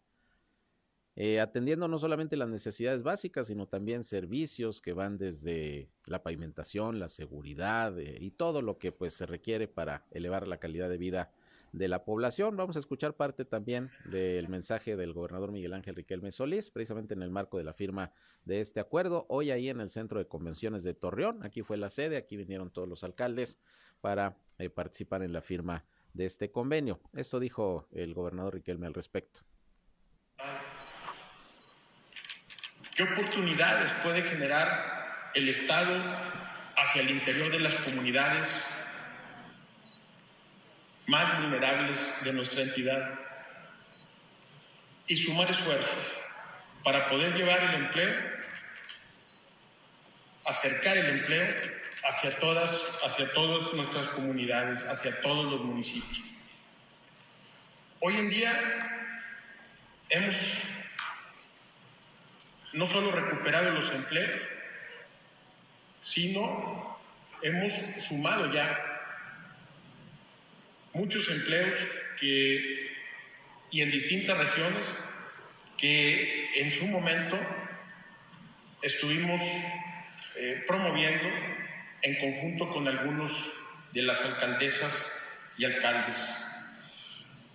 eh, 1.17 1.41
atendiendo 1.41 1.89
no 1.89 1.99
solamente 1.99 2.37
las 2.37 2.47
necesidades 2.47 3.03
básicas, 3.03 3.47
sino 3.47 3.67
también 3.67 4.05
servicios 4.05 4.79
que 4.79 4.93
van 4.93 5.17
desde 5.17 5.91
la 6.05 6.23
pavimentación, 6.23 6.99
la 6.99 7.09
seguridad 7.09 7.99
eh, 7.99 8.17
y 8.17 8.31
todo 8.31 8.61
lo 8.61 8.77
que 8.77 8.93
pues 8.93 9.13
se 9.13 9.25
requiere 9.25 9.67
para 9.67 10.05
elevar 10.11 10.47
la 10.47 10.59
calidad 10.59 10.87
de 10.87 10.97
vida 10.97 11.33
de 11.71 11.87
la 11.87 12.03
población. 12.03 12.57
Vamos 12.57 12.75
a 12.75 12.79
escuchar 12.79 13.15
parte 13.15 13.45
también 13.45 13.91
del 14.05 14.47
mensaje 14.47 14.95
del 14.95 15.13
gobernador 15.13 15.51
Miguel 15.51 15.73
Ángel 15.73 15.95
Riquelme 15.95 16.31
Solís, 16.31 16.71
precisamente 16.71 17.13
en 17.13 17.21
el 17.21 17.29
marco 17.29 17.57
de 17.57 17.63
la 17.63 17.73
firma 17.73 18.11
de 18.45 18.61
este 18.61 18.79
acuerdo, 18.79 19.25
hoy 19.29 19.51
ahí 19.51 19.69
en 19.69 19.79
el 19.79 19.89
Centro 19.89 20.19
de 20.19 20.27
Convenciones 20.27 20.83
de 20.83 20.93
Torreón. 20.93 21.43
Aquí 21.43 21.61
fue 21.61 21.77
la 21.77 21.89
sede, 21.89 22.17
aquí 22.17 22.37
vinieron 22.37 22.71
todos 22.71 22.87
los 22.87 23.03
alcaldes 23.03 23.59
para 24.01 24.37
eh, 24.57 24.69
participar 24.69 25.23
en 25.23 25.33
la 25.33 25.41
firma 25.41 25.85
de 26.13 26.25
este 26.25 26.51
convenio. 26.51 26.99
Esto 27.13 27.39
dijo 27.39 27.87
el 27.91 28.13
gobernador 28.13 28.55
Riquelme 28.55 28.87
al 28.87 28.93
respecto. 28.93 29.41
¿Qué 32.95 33.03
oportunidades 33.03 33.91
puede 34.03 34.21
generar 34.23 34.67
el 35.35 35.47
Estado 35.47 35.95
hacia 36.75 37.01
el 37.01 37.11
interior 37.11 37.51
de 37.51 37.59
las 37.59 37.75
comunidades 37.75 38.78
más 41.09 41.41
vulnerables 41.41 41.99
de 42.23 42.33
nuestra 42.33 42.61
entidad 42.61 43.19
y 45.07 45.17
sumar 45.17 45.49
esfuerzos 45.49 46.07
para 46.83 47.09
poder 47.09 47.33
llevar 47.33 47.59
el 47.61 47.83
empleo, 47.85 48.13
acercar 50.45 50.97
el 50.97 51.17
empleo 51.17 51.47
hacia 52.07 52.39
todas, 52.39 52.99
hacia 53.03 53.33
todas 53.33 53.73
nuestras 53.73 54.07
comunidades, 54.09 54.83
hacia 54.83 55.19
todos 55.21 55.51
los 55.51 55.61
municipios. 55.61 56.25
Hoy 58.01 58.15
en 58.15 58.29
día 58.29 59.17
hemos 60.09 60.35
no 62.73 62.85
solo 62.85 63.11
recuperado 63.11 63.71
los 63.71 63.91
empleos, 63.95 64.41
sino 66.03 66.99
hemos 67.41 67.73
sumado 68.07 68.53
ya 68.53 68.88
muchos 70.99 71.29
empleos 71.29 71.79
que, 72.19 72.91
y 73.71 73.81
en 73.81 73.89
distintas 73.89 74.37
regiones 74.37 74.85
que 75.77 76.61
en 76.61 76.71
su 76.73 76.87
momento 76.87 77.39
estuvimos 78.81 79.41
eh, 80.35 80.63
promoviendo 80.67 81.29
en 82.01 82.15
conjunto 82.19 82.73
con 82.73 82.87
algunos 82.87 83.31
de 83.93 84.01
las 84.01 84.23
alcaldesas 84.25 85.23
y 85.57 85.65
alcaldes. 85.65 86.17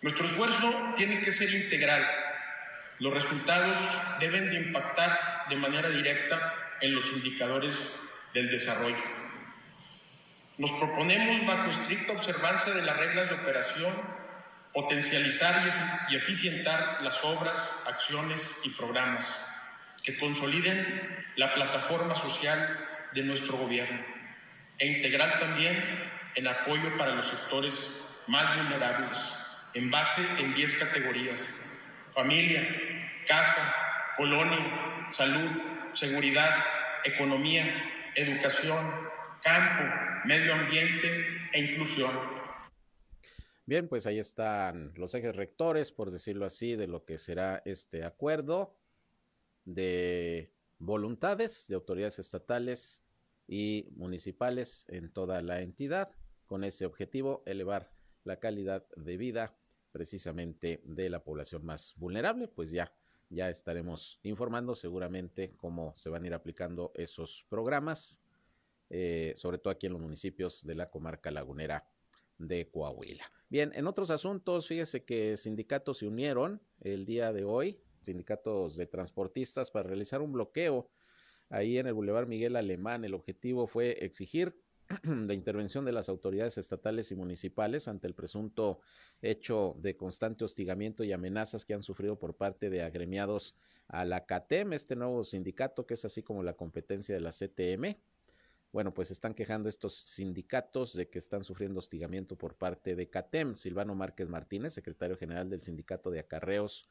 Nuestro 0.01 0.27
esfuerzo 0.27 0.95
tiene 0.97 1.21
que 1.21 1.33
ser 1.33 1.53
integral. 1.55 2.03
Los 2.99 3.13
resultados 3.13 3.77
deben 4.21 4.51
de 4.51 4.57
impactar 4.57 5.49
de 5.51 5.57
manera 5.57 5.91
directa 5.91 6.55
en 6.81 6.95
los 6.95 7.07
indicadores 7.13 7.75
del 8.33 8.51
desarrollo. 8.51 9.24
Nos 10.57 10.71
proponemos, 10.73 11.47
bajo 11.47 11.71
estricta 11.71 12.13
observancia 12.13 12.73
de 12.73 12.83
las 12.83 12.97
reglas 12.97 13.29
de 13.29 13.35
operación, 13.35 13.93
potencializar 14.73 15.55
y 16.09 16.17
eficientar 16.17 16.99
las 17.03 17.25
obras, 17.25 17.55
acciones 17.87 18.61
y 18.63 18.71
programas 18.71 19.27
que 20.05 20.17
consoliden 20.17 21.27
la 21.37 21.55
plataforma 21.55 22.15
social 22.15 22.79
de 23.13 23.23
nuestro 23.25 23.57
gobierno 23.57 23.99
e 24.79 24.87
integrar 24.87 25.41
también 25.41 25.75
en 26.37 26.47
apoyo 26.47 26.97
para 26.99 27.15
los 27.15 27.27
sectores 27.27 28.05
más 28.29 28.57
vulnerables 28.57 29.19
en 29.75 29.91
base 29.91 30.23
en 30.39 30.55
10 30.55 30.79
categorías. 30.79 31.65
Familia, 32.15 32.63
casa, 33.27 33.75
colonia, 34.17 35.09
salud, 35.11 35.51
seguridad, 35.95 36.65
economía, 37.05 37.65
educación, 38.15 39.11
campo, 39.43 40.14
medio 40.27 40.55
ambiente 40.55 41.09
e 41.53 41.61
inclusión. 41.61 42.11
Bien, 43.67 43.89
pues 43.89 44.07
ahí 44.07 44.19
están 44.19 44.93
los 44.97 45.15
ejes 45.15 45.35
rectores, 45.35 45.91
por 45.93 46.11
decirlo 46.11 46.45
así, 46.45 46.77
de 46.77 46.87
lo 46.87 47.05
que 47.05 47.19
será 47.19 47.63
este 47.65 48.05
acuerdo 48.05 48.77
de 49.65 50.53
voluntades 50.79 51.67
de 51.69 51.75
autoridades 51.75 52.19
estatales 52.19 53.03
y 53.47 53.89
municipales 53.97 54.85
en 54.89 55.13
toda 55.13 55.41
la 55.41 55.63
entidad, 55.63 56.11
con 56.47 56.65
ese 56.65 56.85
objetivo, 56.85 57.43
elevar 57.47 57.91
la 58.25 58.39
calidad 58.39 58.87
de 58.97 59.17
vida 59.17 59.57
precisamente 59.93 60.83
de 60.85 61.09
la 61.09 61.25
población 61.25 61.65
más 61.65 61.95
vulnerable, 61.97 62.49
pues 62.49 62.71
ya 62.71 62.93
ya 63.31 63.51
estaremos 63.51 64.21
informando 64.23 64.75
seguramente 64.75 65.55
cómo 65.57 65.95
se 65.97 66.09
van 66.09 66.25
a 66.25 66.27
ir 66.29 66.35
aplicando 66.35 66.93
esos 66.95 67.47
programas 67.49 68.21
eh, 68.97 69.33
sobre 69.35 69.59
todo 69.59 69.73
aquí 69.73 69.87
en 69.87 69.93
los 69.95 70.01
municipios 70.01 70.65
de 70.65 70.77
la 70.77 70.89
comarca 70.89 71.33
lagunera 71.33 71.85
de 72.39 72.71
Coahuila. 72.71 73.25
Bien, 73.49 73.73
en 73.75 73.89
otros 73.89 74.11
asuntos, 74.11 74.69
fíjese 74.69 75.05
que 75.05 75.37
sindicatos 75.37 75.99
se 75.99 76.07
unieron 76.07 76.63
el 76.81 77.05
día 77.05 77.33
de 77.33 77.43
hoy, 77.43 77.81
sindicatos 78.03 78.77
de 78.77 78.87
transportistas, 78.87 79.73
para 79.73 79.89
realizar 79.89 80.23
un 80.23 80.31
bloqueo 80.31 80.93
ahí 81.51 81.77
en 81.79 81.89
el 81.89 81.95
Boulevard 81.95 82.29
Miguel 82.29 82.55
Alemán. 82.55 83.05
El 83.05 83.15
objetivo 83.15 83.67
fue 83.67 84.05
exigir 84.05 84.57
la 85.03 85.35
intervención 85.35 85.85
de 85.85 85.91
las 85.91 86.09
autoridades 86.09 86.57
estatales 86.57 87.11
y 87.11 87.17
municipales 87.17 87.89
ante 87.89 88.07
el 88.07 88.15
presunto 88.15 88.79
hecho 89.23 89.75
de 89.81 89.97
constante 89.97 90.45
hostigamiento 90.45 91.03
y 91.03 91.11
amenazas 91.11 91.65
que 91.65 91.75
han 91.75 91.83
sufrido 91.83 92.17
por 92.17 92.37
parte 92.37 92.71
de 92.71 92.83
agremiados 92.83 93.57
a 93.89 94.05
la 94.05 94.25
CATEM, 94.25 94.73
este 94.73 94.95
nuevo 94.95 95.25
sindicato 95.25 95.85
que 95.85 95.95
es 95.95 96.05
así 96.05 96.23
como 96.23 96.45
la 96.45 96.55
competencia 96.55 97.13
de 97.13 97.21
la 97.21 97.33
CTM 97.33 97.97
bueno, 98.75 98.93
pues 98.93 99.13
están 99.13 99.35
quejando 99.35 99.69
estos 99.69 99.95
sindicatos 99.95 100.95
de 100.95 101.09
que 101.09 101.21
están 101.21 101.45
sufriendo 101.45 101.79
hostigamiento 101.79 102.37
por 102.37 102.57
parte 102.57 102.97
de 102.97 103.09
CATEM. 103.09 103.55
Silvano 103.55 103.95
Márquez 103.95 104.29
Martínez, 104.29 104.75
secretario 104.75 105.17
general 105.17 105.49
del 105.49 105.63
Sindicato 105.63 106.11
de 106.11 106.19
Acarreos 106.19 106.89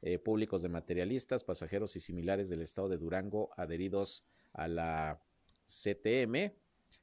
eh, 0.00 0.18
públicos 0.18 0.62
de 0.62 0.70
materialistas, 0.70 1.44
pasajeros 1.44 1.94
y 1.94 2.00
similares 2.00 2.48
del 2.48 2.62
estado 2.62 2.88
de 2.88 2.96
Durango 2.96 3.50
adheridos 3.58 4.24
a 4.54 4.66
la 4.66 5.20
CTM. 5.66 6.54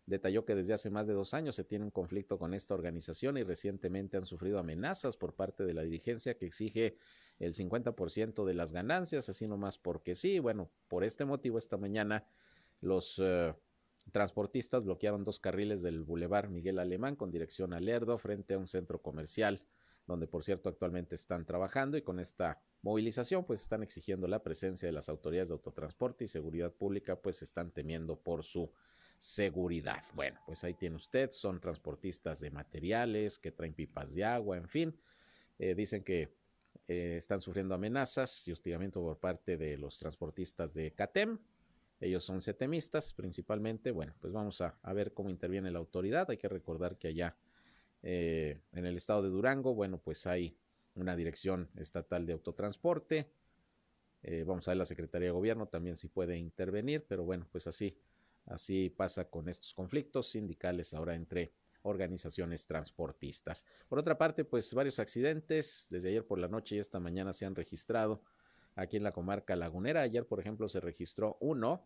Detalló 0.08 0.46
que 0.46 0.56
desde 0.56 0.74
hace 0.74 0.90
más 0.90 1.06
de 1.06 1.14
dos 1.14 1.36
años 1.36 1.56
se 1.56 1.64
tiene 1.64 1.86
un 1.86 1.92
conflicto 1.92 2.40
con 2.40 2.56
esta 2.56 2.74
organización 2.74 3.38
y 3.38 3.44
recientemente 3.44 4.18
han 4.18 4.26
sufrido 4.26 4.58
amenazas 4.58 5.16
por 5.16 5.36
parte 5.36 5.64
de 5.64 5.76
la 5.76 5.84
dirigencia 5.84 6.40
que 6.40 6.48
exige 6.48 6.98
el 7.38 7.54
50% 7.54 8.46
de 8.46 8.54
las 8.56 8.72
ganancias, 8.72 9.30
así 9.30 9.48
nomás 9.48 9.78
porque 9.78 10.16
sí. 10.16 10.40
Bueno, 10.40 10.72
por 10.88 11.04
este 11.04 11.24
motivo 11.24 11.60
esta 11.60 11.78
mañana 11.78 12.26
los 12.82 13.22
eh, 13.24 13.54
transportistas 14.12 14.84
bloquearon 14.84 15.24
dos 15.24 15.40
carriles 15.40 15.82
del 15.82 16.04
Boulevard 16.04 16.50
Miguel 16.50 16.80
Alemán 16.80 17.16
con 17.16 17.32
dirección 17.32 17.74
a 17.74 17.80
Lerdo 17.80 18.18
frente 18.18 18.54
a 18.54 18.60
un 18.60 18.68
centro 18.68 19.02
comercial 19.02 19.64
donde 20.06 20.28
por 20.28 20.44
cierto 20.44 20.70
actualmente 20.70 21.16
están 21.16 21.46
trabajando 21.46 21.98
y 21.98 22.02
con 22.02 22.20
esta 22.20 22.62
movilización 22.82 23.46
pues 23.46 23.62
están 23.62 23.84
exigiendo 23.84 24.28
la 24.28 24.44
presencia 24.44 24.88
de 24.88 24.92
las 24.92 25.10
autoridades 25.10 25.50
de 25.50 25.54
autotransporte 25.54 26.26
y 26.26 26.28
seguridad 26.28 26.74
pública 26.74 27.16
pues 27.16 27.42
están 27.42 27.72
temiendo 27.72 28.20
por 28.20 28.44
su 28.44 28.72
seguridad. 29.18 30.04
Bueno, 30.14 30.40
pues 30.46 30.64
ahí 30.64 30.74
tiene 30.74 30.98
usted, 30.98 31.32
son 31.32 31.62
transportistas 31.62 32.42
de 32.42 32.52
materiales 32.52 33.40
que 33.40 33.52
traen 33.52 33.74
pipas 33.74 34.14
de 34.14 34.26
agua, 34.26 34.58
en 34.58 34.68
fin, 34.68 35.00
eh, 35.60 35.76
dicen 35.76 36.04
que 36.04 36.36
eh, 36.88 37.16
están 37.18 37.40
sufriendo 37.40 37.74
amenazas 37.74 38.46
y 38.48 38.52
hostigamiento 38.52 39.02
por 39.02 39.20
parte 39.20 39.56
de 39.56 39.78
los 39.78 39.98
transportistas 39.98 40.74
de 40.74 40.92
CATEM. 40.92 41.40
Ellos 42.04 42.26
son 42.26 42.42
setemistas 42.42 43.14
principalmente. 43.14 43.92
Bueno, 43.92 44.14
pues 44.20 44.34
vamos 44.34 44.60
a, 44.60 44.78
a 44.82 44.94
ver 44.94 45.14
cómo 45.14 45.30
interviene 45.30 45.72
la 45.72 45.80
autoridad. 45.80 46.30
Hay 46.30 46.38
que 46.38 46.50
recordar 46.50 46.98
que 46.98 47.08
allá 47.08 47.38
eh, 48.02 48.60
en 48.74 48.86
el 48.86 48.98
estado 48.98 49.24
de 49.24 49.30
Durango, 49.30 49.74
bueno, 49.74 49.98
pues 49.98 50.28
hay 50.28 50.58
una 50.96 51.16
dirección 51.16 51.70
estatal 51.78 52.26
de 52.26 52.34
autotransporte. 52.34 53.32
Eh, 54.22 54.44
vamos 54.44 54.68
a 54.68 54.72
ver 54.72 54.80
la 54.80 54.86
Secretaría 54.86 55.28
de 55.30 55.32
Gobierno 55.32 55.68
también 55.68 55.96
si 55.96 56.10
puede 56.10 56.38
intervenir, 56.38 57.06
pero 57.08 57.24
bueno, 57.24 57.48
pues 57.50 57.68
así, 57.68 57.98
así 58.48 58.90
pasa 58.90 59.30
con 59.30 59.48
estos 59.48 59.74
conflictos 59.74 60.30
sindicales 60.30 60.94
ahora 60.94 61.16
entre 61.16 61.54
organizaciones 61.84 62.66
transportistas. 62.66 63.66
Por 63.88 64.00
otra 64.00 64.18
parte, 64.18 64.44
pues 64.44 64.74
varios 64.74 65.00
accidentes 65.00 65.88
desde 65.90 66.10
ayer 66.10 66.26
por 66.26 66.40
la 66.40 66.50
noche 66.50 66.76
y 66.76 66.80
esta 66.80 67.00
mañana 67.00 67.34
se 67.34 67.46
han 67.46 67.56
registrado 67.56 68.22
aquí 68.76 68.98
en 68.98 69.04
la 69.04 69.14
comarca 69.14 69.56
lagunera. 69.56 70.02
Ayer, 70.02 70.26
por 70.26 70.42
ejemplo, 70.42 70.68
se 70.68 70.82
registró 70.82 71.38
uno 71.40 71.86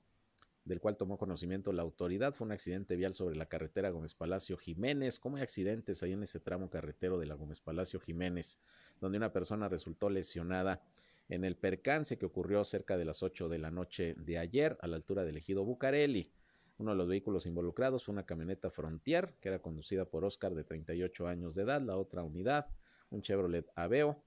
del 0.68 0.82
cual 0.82 0.98
tomó 0.98 1.18
conocimiento 1.18 1.72
la 1.72 1.82
autoridad. 1.82 2.34
Fue 2.34 2.46
un 2.46 2.52
accidente 2.52 2.98
vial 2.98 3.14
sobre 3.14 3.38
la 3.38 3.46
carretera 3.46 3.90
Gómez 3.90 4.14
Palacio 4.14 4.58
Jiménez. 4.58 5.18
¿Cómo 5.18 5.38
hay 5.38 5.44
accidentes 5.44 6.04
ahí 6.04 6.12
en 6.12 6.24
ese 6.24 6.42
tramo 6.42 6.70
carretero 6.70 7.18
de 7.18 7.26
la 7.26 7.36
Gómez 7.36 7.62
Palacio 7.62 8.02
Jiménez, 8.02 8.60
donde 9.00 9.18
una 9.18 9.32
persona 9.32 9.70
resultó 9.70 10.10
lesionada 10.10 10.84
en 11.30 11.46
el 11.46 11.56
percance 11.56 12.18
que 12.18 12.26
ocurrió 12.26 12.66
cerca 12.66 12.98
de 12.98 13.06
las 13.06 13.24
8 13.24 13.48
de 13.48 13.60
la 13.60 13.72
noche 13.72 14.14
de 14.16 14.38
ayer 14.38 14.78
a 14.82 14.88
la 14.88 14.98
altura 14.98 15.24
del 15.24 15.38
ejido 15.38 15.64
Bucareli? 15.64 16.34
Uno 16.80 16.92
de 16.92 16.98
los 16.98 17.08
vehículos 17.08 17.46
involucrados 17.46 18.04
fue 18.04 18.12
una 18.12 18.26
camioneta 18.26 18.70
Frontier 18.70 19.36
que 19.40 19.48
era 19.48 19.60
conducida 19.60 20.04
por 20.06 20.26
Oscar 20.26 20.54
de 20.54 20.66
38 20.66 21.28
años 21.28 21.56
de 21.56 21.64
edad. 21.64 21.82
La 21.82 21.96
otra 21.96 22.24
unidad, 22.24 22.68
un 23.10 23.22
Chevrolet 23.22 23.72
Aveo, 23.76 24.22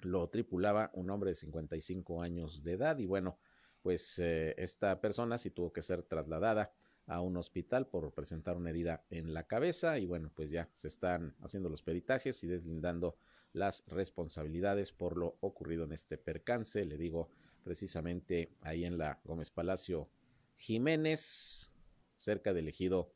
lo 0.00 0.28
tripulaba 0.28 0.90
un 0.92 1.08
hombre 1.08 1.30
de 1.30 1.36
55 1.36 2.20
años 2.20 2.62
de 2.62 2.72
edad 2.72 2.98
y 2.98 3.06
bueno, 3.06 3.38
pues 3.84 4.18
eh, 4.18 4.54
esta 4.56 4.98
persona 5.02 5.36
sí 5.36 5.50
tuvo 5.50 5.70
que 5.70 5.82
ser 5.82 6.02
trasladada 6.04 6.72
a 7.06 7.20
un 7.20 7.36
hospital 7.36 7.86
por 7.86 8.14
presentar 8.14 8.56
una 8.56 8.70
herida 8.70 9.04
en 9.10 9.34
la 9.34 9.46
cabeza 9.46 9.98
y 9.98 10.06
bueno, 10.06 10.32
pues 10.34 10.50
ya 10.50 10.70
se 10.72 10.88
están 10.88 11.36
haciendo 11.42 11.68
los 11.68 11.82
peritajes 11.82 12.42
y 12.44 12.46
deslindando 12.46 13.18
las 13.52 13.84
responsabilidades 13.86 14.90
por 14.90 15.18
lo 15.18 15.36
ocurrido 15.40 15.84
en 15.84 15.92
este 15.92 16.16
percance, 16.16 16.82
le 16.86 16.96
digo 16.96 17.28
precisamente 17.62 18.54
ahí 18.62 18.86
en 18.86 18.96
la 18.96 19.20
Gómez 19.22 19.50
Palacio 19.50 20.08
Jiménez, 20.56 21.74
cerca 22.16 22.54
del 22.54 22.68
ejido 22.68 23.12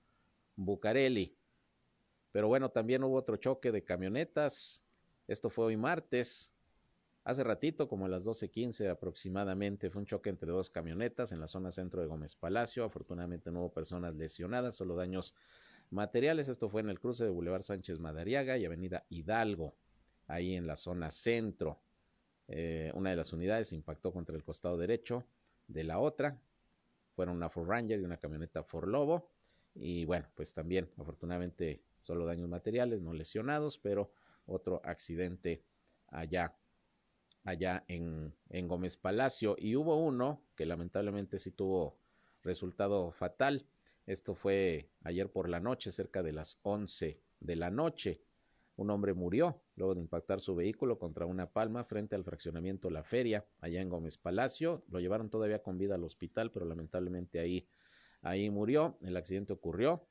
Bucareli. 0.54 1.35
Pero 2.31 2.48
bueno, 2.48 2.68
también 2.68 3.04
hubo 3.04 3.16
otro 3.16 3.38
choque 3.38 3.72
de 3.72 3.85
camionetas, 3.85 4.85
esto 5.28 5.48
fue 5.48 5.64
hoy 5.64 5.78
martes, 5.78 6.52
Hace 7.28 7.44
ratito, 7.44 7.88
como 7.88 8.06
a 8.06 8.08
las 8.08 8.24
12.15 8.24 8.88
aproximadamente, 8.88 9.90
fue 9.90 10.00
un 10.00 10.06
choque 10.06 10.30
entre 10.30 10.50
dos 10.50 10.70
camionetas 10.70 11.30
en 11.30 11.40
la 11.40 11.46
zona 11.46 11.70
centro 11.70 12.00
de 12.00 12.06
Gómez 12.06 12.34
Palacio. 12.34 12.84
Afortunadamente 12.84 13.50
no 13.50 13.60
hubo 13.60 13.70
personas 13.74 14.14
lesionadas, 14.14 14.76
solo 14.76 14.96
daños 14.96 15.34
materiales. 15.90 16.48
Esto 16.48 16.70
fue 16.70 16.80
en 16.80 16.88
el 16.88 16.98
cruce 16.98 17.24
de 17.24 17.30
Boulevard 17.30 17.64
Sánchez 17.64 17.98
Madariaga 17.98 18.56
y 18.56 18.64
Avenida 18.64 19.04
Hidalgo, 19.10 19.74
ahí 20.26 20.54
en 20.54 20.66
la 20.66 20.74
zona 20.74 21.10
centro. 21.10 21.78
Eh, 22.46 22.92
una 22.94 23.10
de 23.10 23.16
las 23.16 23.30
unidades 23.34 23.74
impactó 23.74 24.10
contra 24.10 24.34
el 24.34 24.42
costado 24.42 24.78
derecho 24.78 25.22
de 25.66 25.84
la 25.84 25.98
otra. 25.98 26.40
Fueron 27.14 27.36
una 27.36 27.50
Ford 27.50 27.68
Ranger 27.68 28.00
y 28.00 28.04
una 28.04 28.16
camioneta 28.16 28.62
Ford 28.62 28.88
Lobo. 28.88 29.28
Y 29.74 30.06
bueno, 30.06 30.24
pues 30.34 30.54
también 30.54 30.88
afortunadamente 30.96 31.82
solo 32.00 32.24
daños 32.24 32.48
materiales, 32.48 33.02
no 33.02 33.12
lesionados, 33.12 33.76
pero 33.76 34.10
otro 34.46 34.80
accidente 34.82 35.62
allá 36.06 36.56
allá 37.48 37.84
en, 37.88 38.34
en 38.50 38.68
Gómez 38.68 38.96
Palacio. 38.96 39.56
Y 39.58 39.76
hubo 39.76 39.96
uno 39.96 40.42
que 40.54 40.66
lamentablemente 40.66 41.38
sí 41.38 41.50
tuvo 41.50 41.98
resultado 42.42 43.11
fatal. 43.12 43.66
Esto 44.06 44.34
fue 44.34 44.90
ayer 45.02 45.30
por 45.30 45.48
la 45.48 45.61
noche, 45.61 45.92
cerca 45.92 46.22
de 46.22 46.32
las 46.32 46.58
11 46.62 47.20
de 47.40 47.56
la 47.56 47.70
noche. 47.70 48.22
Un 48.76 48.90
hombre 48.90 49.12
murió 49.12 49.61
luego 49.74 49.94
de 49.94 50.00
impactar 50.00 50.40
su 50.40 50.54
vehículo 50.54 50.98
contra 50.98 51.26
una 51.26 51.50
palma 51.50 51.84
frente 51.84 52.14
al 52.14 52.24
fraccionamiento 52.24 52.90
La 52.90 53.02
Feria, 53.02 53.44
allá 53.61 53.80
en 53.80 53.88
Gómez 53.88 54.16
Palacio. 54.18 54.84
Lo 54.88 55.00
llevaron 55.00 55.30
todavía 55.30 55.62
con 55.62 55.78
vida 55.78 55.96
al 55.96 56.04
hospital, 56.04 56.52
pero 56.52 56.64
lamentablemente 56.64 57.40
ahí, 57.40 57.66
ahí 58.22 58.50
murió. 58.50 58.96
El 59.02 59.16
accidente 59.16 59.52
ocurrió 59.52 60.06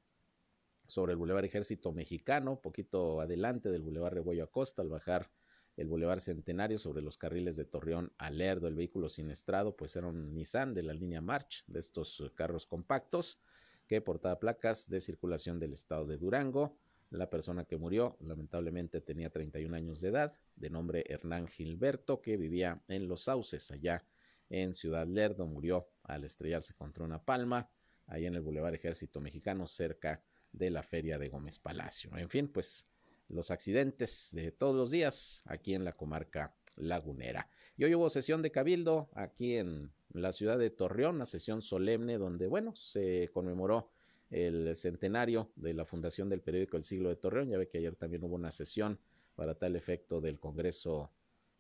sobre 0.88 1.14
el 1.14 1.18
Boulevard 1.18 1.46
Ejército 1.46 1.92
Mexicano, 1.92 2.60
poquito 2.60 3.22
adelante 3.22 3.70
del 3.70 3.84
Boulevard 3.84 4.14
Rebollo 4.14 4.44
Acosta, 4.44 4.82
al 4.82 4.90
bajar 4.90 5.30
el 5.78 5.88
Boulevard 5.88 6.20
Centenario 6.20 6.80
sobre 6.80 7.04
los 7.04 7.18
carriles 7.18 7.56
de 7.56 7.64
Torreón 7.64 8.12
a 8.18 8.32
Lerdo. 8.32 8.68
El 8.68 8.76
vehículo 8.76 9.10
siniestrado 9.10 9.76
pues 9.76 9.96
era 9.96 10.08
un 10.08 10.34
Nissan 10.34 10.74
de 10.74 10.82
la 10.84 10.94
línea 10.94 11.22
March, 11.22 11.64
de 11.68 11.80
estos 11.80 12.20
eh, 12.20 12.32
carros 12.34 12.66
compactos, 12.66 13.40
que 13.88 14.02
portaba 14.02 14.40
placas 14.40 14.90
de 14.90 15.00
circulación 15.00 15.60
del 15.60 15.74
estado 15.74 16.08
de 16.08 16.18
Durango. 16.18 16.76
La 17.12 17.30
persona 17.30 17.64
que 17.64 17.78
murió 17.78 18.18
lamentablemente 18.20 19.02
tenía 19.02 19.30
31 19.30 19.76
años 19.76 20.02
de 20.02 20.10
edad, 20.10 20.34
de 20.56 20.70
nombre 20.70 21.06
Hernán 21.08 21.48
Gilberto, 21.48 22.22
que 22.22 22.36
vivía 22.38 22.82
en 22.88 23.08
Los 23.08 23.26
Sauces, 23.26 23.72
allá 23.72 24.04
en 24.50 24.74
Ciudad 24.74 25.08
Lerdo. 25.08 25.46
Murió 25.46 25.88
al 26.04 26.24
estrellarse 26.24 26.74
contra 26.74 27.06
una 27.06 27.24
palma, 27.24 27.70
ahí 28.08 28.26
en 28.26 28.36
el 28.36 28.42
Boulevard 28.42 28.74
Ejército 28.74 29.22
Mexicano, 29.22 29.68
cerca 29.68 30.24
de 30.52 30.72
la 30.72 30.82
Feria 30.82 31.20
de 31.20 31.30
Gómez 31.30 31.60
Palacio. 31.60 32.18
En 32.18 32.30
fin, 32.30 32.48
pues 32.48 32.88
los 33.30 33.52
accidentes 33.52 34.30
de 34.32 34.52
todos 34.52 34.76
los 34.76 34.92
días 34.92 35.44
aquí 35.46 35.74
en 35.74 35.84
la 35.84 35.94
comarca 35.94 36.56
lagunera. 36.76 37.50
Y 37.78 37.84
hoy 37.84 37.96
hubo 37.96 38.10
sesión 38.10 38.42
de 38.42 38.52
cabildo 38.52 39.10
aquí 39.14 39.58
en 39.58 39.92
la 40.12 40.34
ciudad 40.34 40.58
de 40.58 40.70
Torreón, 40.70 41.16
una 41.16 41.26
sesión 41.26 41.62
solemne 41.62 42.18
donde, 42.18 42.48
bueno, 42.48 42.76
se 42.76 43.30
conmemoró 43.34 43.92
el 44.30 44.76
centenario 44.76 45.52
de 45.56 45.74
la 45.74 45.86
fundación 45.86 46.30
del 46.30 46.42
periódico 46.42 46.78
El 46.78 46.84
Siglo 46.84 47.10
de 47.10 47.16
Torreón. 47.16 47.50
Ya 47.50 47.58
ve 47.58 47.70
que 47.70 47.78
ayer 47.78 47.96
también 47.96 48.24
hubo 48.24 48.36
una 48.36 48.52
sesión 48.52 49.00
para 49.36 49.56
tal 49.56 49.76
efecto 49.76 50.22
del 50.22 50.40
Congreso 50.40 51.12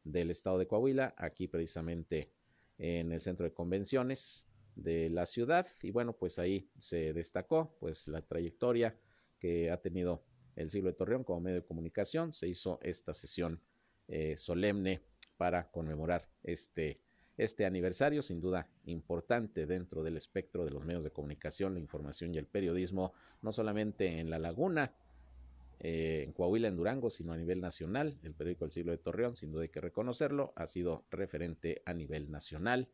del 0.03 0.31
Estado 0.31 0.57
de 0.57 0.67
Coahuila, 0.67 1.13
aquí 1.17 1.47
precisamente 1.47 2.31
en 2.77 3.11
el 3.11 3.21
centro 3.21 3.45
de 3.45 3.53
convenciones 3.53 4.45
de 4.75 5.09
la 5.09 5.25
ciudad. 5.25 5.67
Y 5.81 5.91
bueno, 5.91 6.13
pues 6.13 6.39
ahí 6.39 6.69
se 6.77 7.13
destacó 7.13 7.75
pues 7.79 8.07
la 8.07 8.21
trayectoria 8.21 8.97
que 9.39 9.69
ha 9.69 9.77
tenido 9.77 10.23
el 10.57 10.69
siglo 10.69 10.89
de 10.89 10.97
Torreón 10.97 11.23
como 11.23 11.39
medio 11.39 11.61
de 11.61 11.65
comunicación. 11.65 12.33
Se 12.33 12.47
hizo 12.47 12.79
esta 12.81 13.13
sesión 13.13 13.61
eh, 14.07 14.35
solemne 14.37 15.01
para 15.37 15.69
conmemorar 15.71 16.27
este, 16.43 16.99
este 17.37 17.65
aniversario, 17.65 18.21
sin 18.23 18.41
duda 18.41 18.67
importante 18.85 19.65
dentro 19.65 20.03
del 20.03 20.17
espectro 20.17 20.65
de 20.65 20.71
los 20.71 20.83
medios 20.83 21.03
de 21.03 21.11
comunicación, 21.11 21.75
la 21.75 21.79
información 21.79 22.33
y 22.33 22.37
el 22.37 22.47
periodismo, 22.47 23.13
no 23.41 23.53
solamente 23.53 24.19
en 24.19 24.29
La 24.29 24.39
Laguna, 24.39 24.93
eh, 25.79 26.23
en 26.25 26.33
Coahuila, 26.33 26.67
en 26.67 26.75
Durango, 26.75 27.09
sino 27.11 27.33
a 27.33 27.37
nivel 27.37 27.61
nacional. 27.61 28.17
El 28.23 28.33
periódico 28.33 28.65
El 28.65 28.71
Siglo 28.71 28.91
de 28.91 28.97
Torreón, 28.97 29.35
sin 29.35 29.51
duda 29.51 29.61
hay 29.61 29.69
que 29.69 29.81
reconocerlo, 29.81 30.53
ha 30.55 30.65
sido 30.65 31.05
referente 31.11 31.83
a 31.85 31.93
nivel 31.93 32.31
nacional 32.31 32.89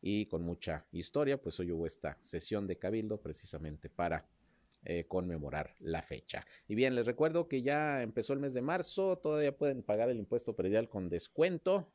y 0.00 0.26
con 0.26 0.42
mucha 0.42 0.86
historia, 0.92 1.40
pues 1.40 1.58
hoy 1.58 1.72
hubo 1.72 1.86
esta 1.86 2.18
sesión 2.20 2.66
de 2.66 2.76
cabildo 2.76 3.20
precisamente 3.20 3.88
para 3.88 4.26
eh, 4.84 5.06
conmemorar 5.06 5.74
la 5.80 6.02
fecha. 6.02 6.46
Y 6.66 6.74
bien, 6.74 6.94
les 6.94 7.06
recuerdo 7.06 7.48
que 7.48 7.62
ya 7.62 8.02
empezó 8.02 8.32
el 8.32 8.38
mes 8.38 8.54
de 8.54 8.62
marzo, 8.62 9.18
todavía 9.18 9.56
pueden 9.56 9.82
pagar 9.82 10.08
el 10.08 10.18
impuesto 10.18 10.54
predial 10.54 10.88
con 10.88 11.08
descuento. 11.08 11.92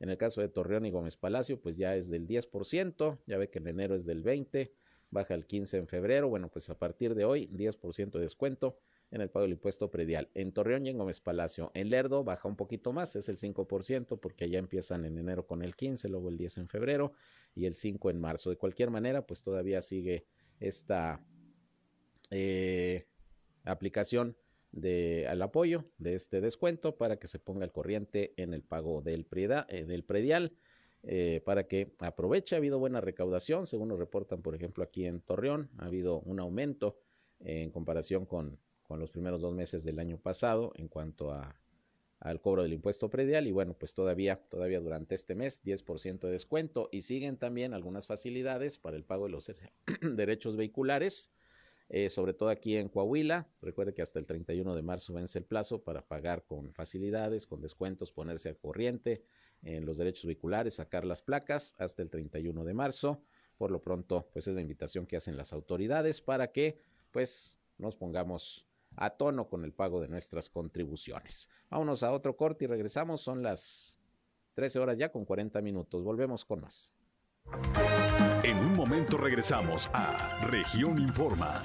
En 0.00 0.10
el 0.10 0.18
caso 0.18 0.40
de 0.40 0.48
Torreón 0.48 0.84
y 0.84 0.90
Gómez 0.90 1.16
Palacio, 1.16 1.60
pues 1.60 1.76
ya 1.76 1.96
es 1.96 2.10
del 2.10 2.26
10%, 2.26 3.18
ya 3.26 3.38
ve 3.38 3.48
que 3.48 3.58
en 3.58 3.68
enero 3.68 3.94
es 3.94 4.04
del 4.04 4.22
20%, 4.22 4.70
baja 5.10 5.34
el 5.34 5.46
15% 5.46 5.78
en 5.78 5.86
febrero, 5.86 6.28
bueno, 6.28 6.50
pues 6.50 6.68
a 6.68 6.78
partir 6.78 7.14
de 7.14 7.24
hoy 7.24 7.48
10% 7.48 8.10
de 8.10 8.20
descuento 8.20 8.78
en 9.10 9.20
el 9.20 9.30
pago 9.30 9.44
del 9.44 9.52
impuesto 9.52 9.90
predial. 9.90 10.28
En 10.34 10.52
Torreón 10.52 10.84
y 10.84 10.90
en 10.90 10.98
Gómez 10.98 11.20
Palacio. 11.20 11.70
En 11.74 11.90
Lerdo 11.90 12.24
baja 12.24 12.48
un 12.48 12.56
poquito 12.56 12.92
más, 12.92 13.14
es 13.16 13.28
el 13.28 13.38
5%, 13.38 14.18
porque 14.18 14.44
allá 14.44 14.58
empiezan 14.58 15.04
en 15.04 15.18
enero 15.18 15.46
con 15.46 15.62
el 15.62 15.76
15, 15.76 16.08
luego 16.08 16.28
el 16.28 16.36
10 16.36 16.58
en 16.58 16.68
febrero 16.68 17.12
y 17.54 17.66
el 17.66 17.76
5 17.76 18.10
en 18.10 18.20
marzo. 18.20 18.50
De 18.50 18.56
cualquier 18.56 18.90
manera, 18.90 19.26
pues 19.26 19.42
todavía 19.42 19.80
sigue 19.80 20.26
esta 20.58 21.24
eh, 22.30 23.06
aplicación 23.64 24.36
de, 24.72 25.26
al 25.28 25.42
apoyo 25.42 25.84
de 25.98 26.14
este 26.14 26.40
descuento 26.40 26.96
para 26.96 27.18
que 27.18 27.28
se 27.28 27.38
ponga 27.38 27.64
el 27.64 27.72
corriente 27.72 28.34
en 28.36 28.54
el 28.54 28.62
pago 28.62 29.02
del, 29.02 29.26
eh, 29.32 29.84
del 29.84 30.04
predial. 30.04 30.52
Eh, 31.08 31.40
para 31.44 31.68
que 31.68 31.94
aproveche. 32.00 32.56
Ha 32.56 32.58
habido 32.58 32.80
buena 32.80 33.00
recaudación, 33.00 33.68
según 33.68 33.88
nos 33.88 33.98
reportan, 33.98 34.42
por 34.42 34.56
ejemplo, 34.56 34.82
aquí 34.82 35.06
en 35.06 35.20
Torreón, 35.20 35.70
ha 35.78 35.86
habido 35.86 36.18
un 36.20 36.40
aumento 36.40 36.98
en 37.38 37.70
comparación 37.70 38.26
con, 38.26 38.58
con 38.82 38.98
los 38.98 39.10
primeros 39.10 39.40
dos 39.40 39.54
meses 39.54 39.84
del 39.84 39.98
año 39.98 40.18
pasado 40.18 40.72
en 40.76 40.88
cuanto 40.88 41.32
al 42.20 42.40
cobro 42.40 42.62
del 42.62 42.72
impuesto 42.72 43.10
predial 43.10 43.46
y 43.46 43.52
bueno, 43.52 43.74
pues 43.74 43.94
todavía, 43.94 44.40
todavía 44.48 44.80
durante 44.80 45.14
este 45.14 45.34
mes 45.34 45.62
10% 45.64 46.20
de 46.20 46.32
descuento 46.32 46.88
y 46.90 47.02
siguen 47.02 47.36
también 47.36 47.74
algunas 47.74 48.06
facilidades 48.06 48.78
para 48.78 48.96
el 48.96 49.04
pago 49.04 49.26
de 49.26 49.30
los 49.30 49.52
derechos 50.00 50.56
vehiculares, 50.56 51.30
eh, 51.88 52.10
sobre 52.10 52.34
todo 52.34 52.48
aquí 52.48 52.76
en 52.76 52.88
Coahuila. 52.88 53.48
Recuerde 53.60 53.94
que 53.94 54.02
hasta 54.02 54.18
el 54.18 54.26
31 54.26 54.74
de 54.74 54.82
marzo 54.82 55.14
vence 55.14 55.38
el 55.38 55.44
plazo 55.44 55.82
para 55.82 56.06
pagar 56.06 56.44
con 56.44 56.72
facilidades, 56.72 57.46
con 57.46 57.60
descuentos, 57.60 58.12
ponerse 58.12 58.48
al 58.48 58.58
corriente 58.58 59.24
en 59.62 59.86
los 59.86 59.98
derechos 59.98 60.26
vehiculares, 60.26 60.74
sacar 60.74 61.04
las 61.04 61.22
placas 61.22 61.74
hasta 61.78 62.02
el 62.02 62.10
31 62.10 62.64
de 62.64 62.74
marzo. 62.74 63.22
Por 63.56 63.70
lo 63.70 63.80
pronto, 63.80 64.28
pues 64.32 64.48
es 64.48 64.54
la 64.54 64.60
invitación 64.60 65.06
que 65.06 65.16
hacen 65.16 65.36
las 65.36 65.52
autoridades 65.52 66.20
para 66.20 66.52
que 66.52 66.78
pues 67.10 67.56
nos 67.78 67.96
pongamos 67.96 68.66
a 68.96 69.10
tono 69.10 69.48
con 69.48 69.64
el 69.64 69.72
pago 69.72 70.00
de 70.00 70.08
nuestras 70.08 70.48
contribuciones. 70.48 71.48
Vámonos 71.70 72.02
a 72.02 72.12
otro 72.12 72.36
corte 72.36 72.64
y 72.64 72.68
regresamos. 72.68 73.20
Son 73.20 73.42
las 73.42 73.98
13 74.54 74.78
horas 74.78 74.98
ya 74.98 75.10
con 75.10 75.24
40 75.24 75.60
minutos. 75.62 76.02
Volvemos 76.02 76.44
con 76.44 76.60
más. 76.60 76.95
En 78.42 78.58
un 78.58 78.74
momento 78.74 79.16
regresamos 79.16 79.90
a 79.92 80.46
Región 80.46 80.98
Informa. 80.98 81.62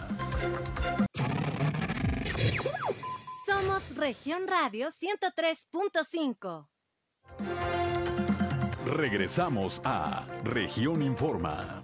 Somos 3.46 3.96
Región 3.96 4.48
Radio 4.48 4.90
103.5. 4.90 6.68
Regresamos 8.86 9.82
a 9.84 10.28
Región 10.44 11.02
Informa. 11.02 11.82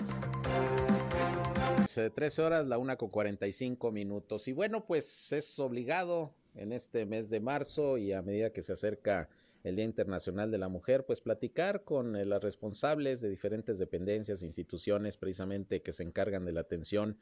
13 2.13 2.41
horas, 2.43 2.67
la 2.67 2.77
una 2.77 2.95
con 2.95 3.09
45 3.09 3.91
minutos. 3.91 4.47
Y 4.47 4.53
bueno, 4.53 4.85
pues 4.85 5.31
es 5.31 5.57
obligado 5.59 6.33
en 6.55 6.71
este 6.71 7.05
mes 7.05 7.29
de 7.29 7.39
marzo 7.39 7.97
y 7.97 8.13
a 8.13 8.21
medida 8.21 8.51
que 8.51 8.61
se 8.61 8.73
acerca 8.73 9.29
el 9.67 9.75
Día 9.75 9.85
Internacional 9.85 10.49
de 10.51 10.57
la 10.57 10.69
Mujer, 10.69 11.05
pues 11.05 11.21
platicar 11.21 11.83
con 11.83 12.15
eh, 12.15 12.25
las 12.25 12.41
responsables 12.41 13.21
de 13.21 13.29
diferentes 13.29 13.77
dependencias, 13.77 14.41
instituciones 14.41 15.17
precisamente 15.17 15.81
que 15.81 15.93
se 15.93 16.03
encargan 16.03 16.45
de 16.45 16.53
la 16.53 16.61
atención 16.61 17.17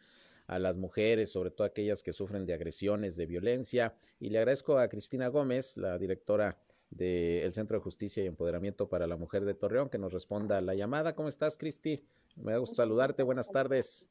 a 0.47 0.59
las 0.59 0.75
mujeres, 0.75 1.31
sobre 1.31 1.51
todo 1.51 1.65
aquellas 1.65 2.03
que 2.03 2.13
sufren 2.13 2.45
de 2.45 2.53
agresiones, 2.53 3.15
de 3.15 3.25
violencia. 3.25 3.95
Y 4.19 4.29
le 4.29 4.37
agradezco 4.39 4.77
a 4.77 4.87
Cristina 4.87 5.27
Gómez, 5.27 5.75
la 5.75 5.97
directora 5.97 6.57
del 6.91 7.53
Centro 7.53 7.77
de 7.77 7.83
Justicia 7.83 8.23
y 8.23 8.27
Empoderamiento 8.27 8.87
para 8.87 9.07
la 9.07 9.17
Mujer 9.17 9.43
de 9.43 9.55
Torreón, 9.55 9.89
que 9.89 9.97
nos 9.97 10.13
responda 10.13 10.57
a 10.57 10.61
la 10.61 10.75
llamada. 10.75 11.15
¿Cómo 11.15 11.29
estás, 11.29 11.57
Cristi? 11.57 12.03
Me 12.35 12.51
da 12.51 12.59
gusto 12.59 12.75
saludarte. 12.75 13.23
Buenas 13.23 13.51
tardes. 13.51 14.07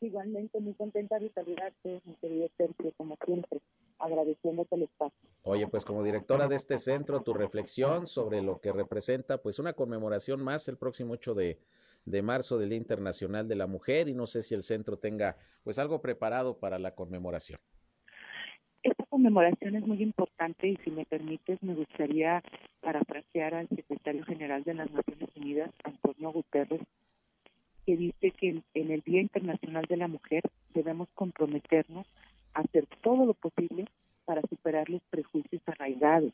Igualmente, 0.00 0.60
muy 0.60 0.74
contenta 0.74 1.18
de 1.18 1.30
saludarte, 1.30 2.02
mi 2.04 2.14
querido 2.16 2.48
Sergio, 2.58 2.92
como 2.98 3.16
siempre, 3.24 3.60
agradeciéndote 3.98 4.74
el 4.76 4.82
espacio. 4.84 5.28
Oye, 5.42 5.66
pues 5.68 5.84
como 5.84 6.02
directora 6.02 6.48
de 6.48 6.56
este 6.56 6.78
centro, 6.78 7.22
tu 7.22 7.34
reflexión 7.34 8.06
sobre 8.06 8.42
lo 8.42 8.60
que 8.60 8.72
representa, 8.72 9.38
pues 9.38 9.58
una 9.58 9.72
conmemoración 9.72 10.42
más 10.42 10.68
el 10.68 10.76
próximo 10.76 11.14
8 11.14 11.34
de, 11.34 11.58
de 12.04 12.22
marzo 12.22 12.58
del 12.58 12.70
Día 12.70 12.78
Internacional 12.78 13.48
de 13.48 13.56
la 13.56 13.66
Mujer 13.66 14.08
y 14.08 14.14
no 14.14 14.26
sé 14.26 14.42
si 14.42 14.54
el 14.54 14.62
centro 14.62 14.98
tenga 14.98 15.36
pues 15.64 15.78
algo 15.78 16.00
preparado 16.00 16.58
para 16.58 16.78
la 16.78 16.94
conmemoración. 16.94 17.58
Esta 18.82 19.04
conmemoración 19.06 19.74
es 19.74 19.84
muy 19.84 20.00
importante 20.00 20.68
y 20.68 20.76
si 20.84 20.90
me 20.92 21.04
permites 21.04 21.60
me 21.62 21.74
gustaría 21.74 22.42
parafrasear 22.80 23.54
al 23.54 23.68
secretario 23.68 24.24
general 24.24 24.62
de 24.62 24.74
las 24.74 24.90
Naciones 24.92 25.28
Unidas, 25.34 25.70
Antonio 25.82 26.30
Guterres, 26.30 26.80
que 27.84 27.96
dice 27.96 28.30
que 28.30 28.62
en 28.74 28.90
el 28.92 29.00
Día 29.00 29.20
Internacional 29.20 29.84
de 29.88 29.96
la 29.96 30.06
Mujer 30.06 30.42
debemos 30.72 31.08
comprometernos 31.14 32.06
hacer 32.60 32.86
todo 33.02 33.26
lo 33.26 33.34
posible 33.34 33.86
para 34.24 34.42
superar 34.42 34.88
los 34.90 35.02
prejuicios 35.10 35.62
arraigados, 35.66 36.32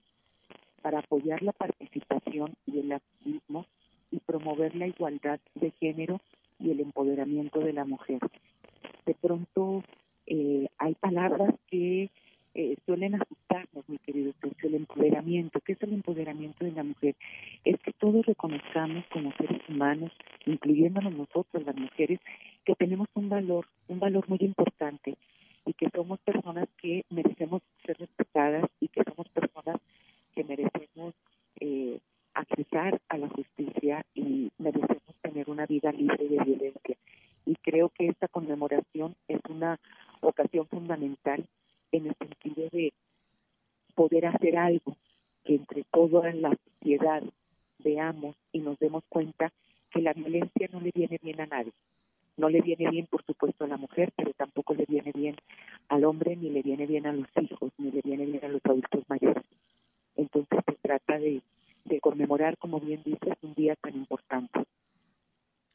para 0.80 1.00
apoyar 1.00 1.42
la 1.42 1.52
participación 1.52 2.54
y 2.66 2.80
el 2.80 2.92
activismo 2.92 3.66
y 4.11 4.18
promover 4.18 4.74
la 4.74 4.87
igualdad 4.87 5.40
de 5.54 5.70
género 5.72 6.20
y 6.58 6.70
el 6.70 6.80
empoderamiento 6.80 7.61
de 7.61 7.72
la 7.72 7.85
mujer. 7.85 8.20
De 9.06 9.14
pronto 9.14 9.82
eh, 10.26 10.68
hay 10.78 10.94
palabras 10.94 11.54
que 11.68 12.11
eh, 12.54 12.76
suelen 12.85 13.14
asustarnos, 13.14 13.88
mi 13.88 13.98
querido 13.98 14.32
el 14.62 14.74
empoderamiento. 14.74 15.61
¿Qué 15.61 15.72
es 15.72 15.82
el 15.82 15.94
empoderamiento 15.94 16.64
de 16.64 16.72
la 16.72 16.85
mujer? 16.85 17.16
Es 17.64 17.80
que 17.80 17.92
todos 17.92 18.24
reconozcamos 18.26 19.04
como 19.12 19.32
seres 19.32 19.61
humanos, 19.68 20.12
incluyéndonos 20.46 21.12
nosotros, 21.14 21.64
las 21.64 21.76
mujeres, 21.76 22.20
que 22.64 22.74
tenemos 22.74 23.08
un 23.14 23.28
valor, 23.28 23.66
un 23.88 23.98
valor 23.98 24.28
muy 24.28 24.38
importante 24.40 25.16
y 25.66 25.75
que 25.75 25.88
somos 25.90 26.18
personas 26.20 26.68
que 26.81 27.05
merecemos 27.11 27.62
ser 27.85 27.98
respetadas 27.98 28.64
y 28.81 28.88
que 28.88 29.03
somos 29.05 29.29
personas 29.29 29.81
que 30.35 30.44
merecemos 30.44 31.14
eh, 31.61 32.01
accesar 32.35 33.01
a 33.09 33.18
la 33.18 33.29
justicia 33.29 34.05
y 34.14 34.51
merecemos 34.59 35.14
tener 35.20 35.48
una 35.51 35.66
vida 35.66 35.92
libre 35.92 36.29
de 36.29 36.44
violencia. 36.44 36.96
Y 37.46 37.57
creo 37.57 37.90
que 37.90 38.09
esta 38.09 38.29
conmemoración 38.29 39.14
es 39.29 39.40
una 39.48 39.79
ocasión 40.20 40.66
fundamental 40.68 41.44
en 41.90 42.07
el 42.07 42.14
sentido 42.16 42.68
de 42.70 42.92
poder 43.94 44.27
hacer 44.27 44.57
algo 44.57 44.96
que 45.44 45.57
entre 45.57 45.85
toda 45.92 46.33
la 46.33 46.57
sociedad 46.81 47.22
veamos 47.79 48.37
y 48.53 48.61
nos 48.61 48.79
demos 48.79 49.03
cuenta 49.09 49.53
que 49.90 50.01
la 50.01 50.12
violencia 50.12 50.68
no 50.72 50.81
le 50.81 50.90
viene 50.94 51.18
bien 51.22 51.40
a 51.40 51.46
nadie. 51.46 51.72
No 52.37 52.49
le 52.49 52.61
viene 52.61 52.90
bien, 52.90 53.07
por 53.07 53.25
supuesto, 53.25 53.64
a 53.64 53.68
la 53.68 53.77
mujer, 53.77 54.12
pero 54.16 54.33
tampoco 54.33 54.75
le 54.75 54.87
viene 54.87 55.12
bien 55.14 55.37
al 55.88 56.05
hombre, 56.05 56.37
ni 56.37 56.51
le 56.51 56.62
viene 56.62 56.87
bien 56.87 57.07
a 57.07 57.12
los 57.12 57.29
hijos, 57.40 57.73
ni 57.79 57.90
le 57.90 58.01
viene 58.03 58.27
bien 58.27 58.45
a 58.45 58.49
los 58.49 58.61
adultos 58.64 59.05
mayores. 59.09 59.45
Entonces 60.16 60.61
se 60.66 60.75
trata 60.83 61.18
de, 61.18 61.42
de 61.85 62.01
conmemorar, 62.01 62.57
como 62.59 62.81
bien 62.81 63.03
dices, 63.05 63.35
un 63.42 63.55
día 63.55 63.77
tan 63.77 63.95
importante. 63.95 64.64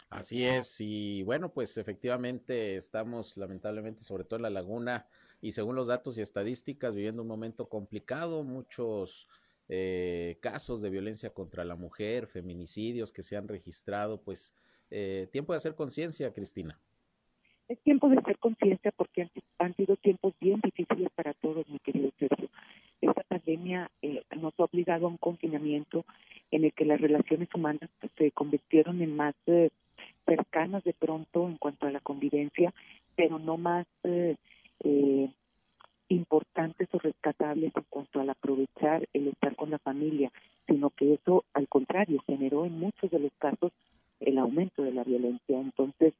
Así 0.09 0.45
es, 0.45 0.79
y 0.79 1.23
bueno, 1.23 1.51
pues 1.51 1.77
efectivamente 1.77 2.77
estamos 2.77 3.35
lamentablemente, 3.35 4.03
sobre 4.03 4.23
todo 4.23 4.37
en 4.37 4.43
la 4.43 4.49
laguna, 4.49 5.05
y 5.41 5.51
según 5.51 5.75
los 5.75 5.89
datos 5.89 6.17
y 6.17 6.21
estadísticas, 6.21 6.95
viviendo 6.95 7.23
un 7.23 7.27
momento 7.27 7.67
complicado, 7.67 8.43
muchos 8.45 9.27
eh, 9.67 10.37
casos 10.41 10.81
de 10.81 10.89
violencia 10.89 11.33
contra 11.33 11.65
la 11.65 11.75
mujer, 11.75 12.27
feminicidios 12.27 13.11
que 13.11 13.21
se 13.21 13.35
han 13.35 13.49
registrado, 13.49 14.21
pues 14.21 14.55
eh, 14.91 15.27
tiempo 15.31 15.53
de 15.53 15.57
hacer 15.57 15.75
conciencia, 15.75 16.31
Cristina. 16.33 16.79
Es 17.67 17.79
tiempo 17.79 18.07
de 18.09 18.17
hacer 18.17 18.37
conciencia 18.37 18.91
porque 18.95 19.29
han, 19.59 19.75
sido 19.75 19.97
tiempos 19.97 20.33
bien 20.39 20.61
difíciles 20.63 21.09
para 21.15 21.33
todos, 21.33 21.67
mi 21.67 21.79
querido 21.79 22.11
Sergio. 22.17 22.49
Esta 23.01 23.23
pandemia 23.23 23.91
eh, 24.01 24.23
nos 24.39 24.53
ha 24.57 24.63
obligado 24.63 25.05
a 25.05 25.09
un 25.09 25.17
confinamiento 25.17 26.05
en 26.51 26.63
el 26.63 26.73
que 26.73 26.85
las 26.85 27.01
relaciones 27.01 27.49
humanas 27.53 27.89
pues, 27.99 28.11
se 28.17 28.31
convirtieron 28.31 29.01
en 29.01 29.15
más 29.15 29.35
cercanas 30.25 30.83
de 30.83 30.93
pronto 30.93 31.47
en 31.47 31.57
cuanto 31.57 31.87
a 31.87 31.91
la 31.91 31.99
convivencia, 31.99 32.73
pero 33.15 33.37
no 33.37 33.57
más 33.57 33.85
eh, 34.03 34.37
importantes 36.09 36.87
o 36.93 36.99
rescatables 36.99 37.71
en 37.75 37.83
cuanto 37.89 38.19
al 38.19 38.29
aprovechar 38.29 39.07
el 39.13 39.27
estar 39.27 39.55
con 39.55 39.71
la 39.71 39.79
familia, 39.79 40.31
sino 40.67 40.89
que 40.89 41.13
eso 41.13 41.43
al 41.53 41.67
contrario 41.67 42.23
generó 42.25 42.65
en 42.65 42.79
muchos 42.79 43.11
de 43.11 43.19
los 43.19 43.31
casos 43.37 43.71
el 44.19 44.37
aumento 44.37 44.83
de 44.83 44.93
la 44.93 45.03
violencia. 45.03 45.59
Entonces, 45.59 46.13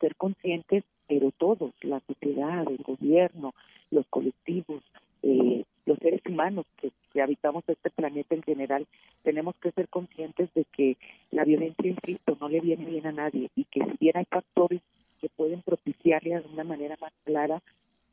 ser 0.00 0.16
conscientes, 0.16 0.84
pero 1.06 1.32
todos, 1.32 1.72
la 1.82 2.00
sociedad, 2.00 2.64
el 2.68 2.82
gobierno, 2.82 3.54
los 3.90 4.06
colectivos, 4.08 4.82
eh, 5.22 5.64
los 5.84 5.98
seres 5.98 6.22
humanos 6.26 6.64
que, 6.80 6.90
que, 7.12 7.20
habitamos 7.20 7.64
este 7.66 7.90
planeta 7.90 8.34
en 8.34 8.42
general, 8.42 8.86
tenemos 9.22 9.54
que 9.56 9.72
ser 9.72 9.88
conscientes 9.88 10.52
de 10.54 10.64
que 10.64 10.96
la 11.30 11.44
violencia, 11.44 11.90
insisto, 11.90 12.36
no 12.40 12.48
le 12.48 12.60
viene 12.60 12.84
bien 12.86 13.06
a 13.06 13.12
nadie 13.12 13.50
y 13.56 13.64
que 13.64 13.84
si 13.84 13.96
bien 14.00 14.16
hay 14.16 14.24
factores 14.24 14.80
que 15.20 15.28
pueden 15.28 15.62
propiciarle 15.62 16.40
de 16.40 16.48
una 16.48 16.64
manera 16.64 16.96
más 17.00 17.12
clara 17.24 17.62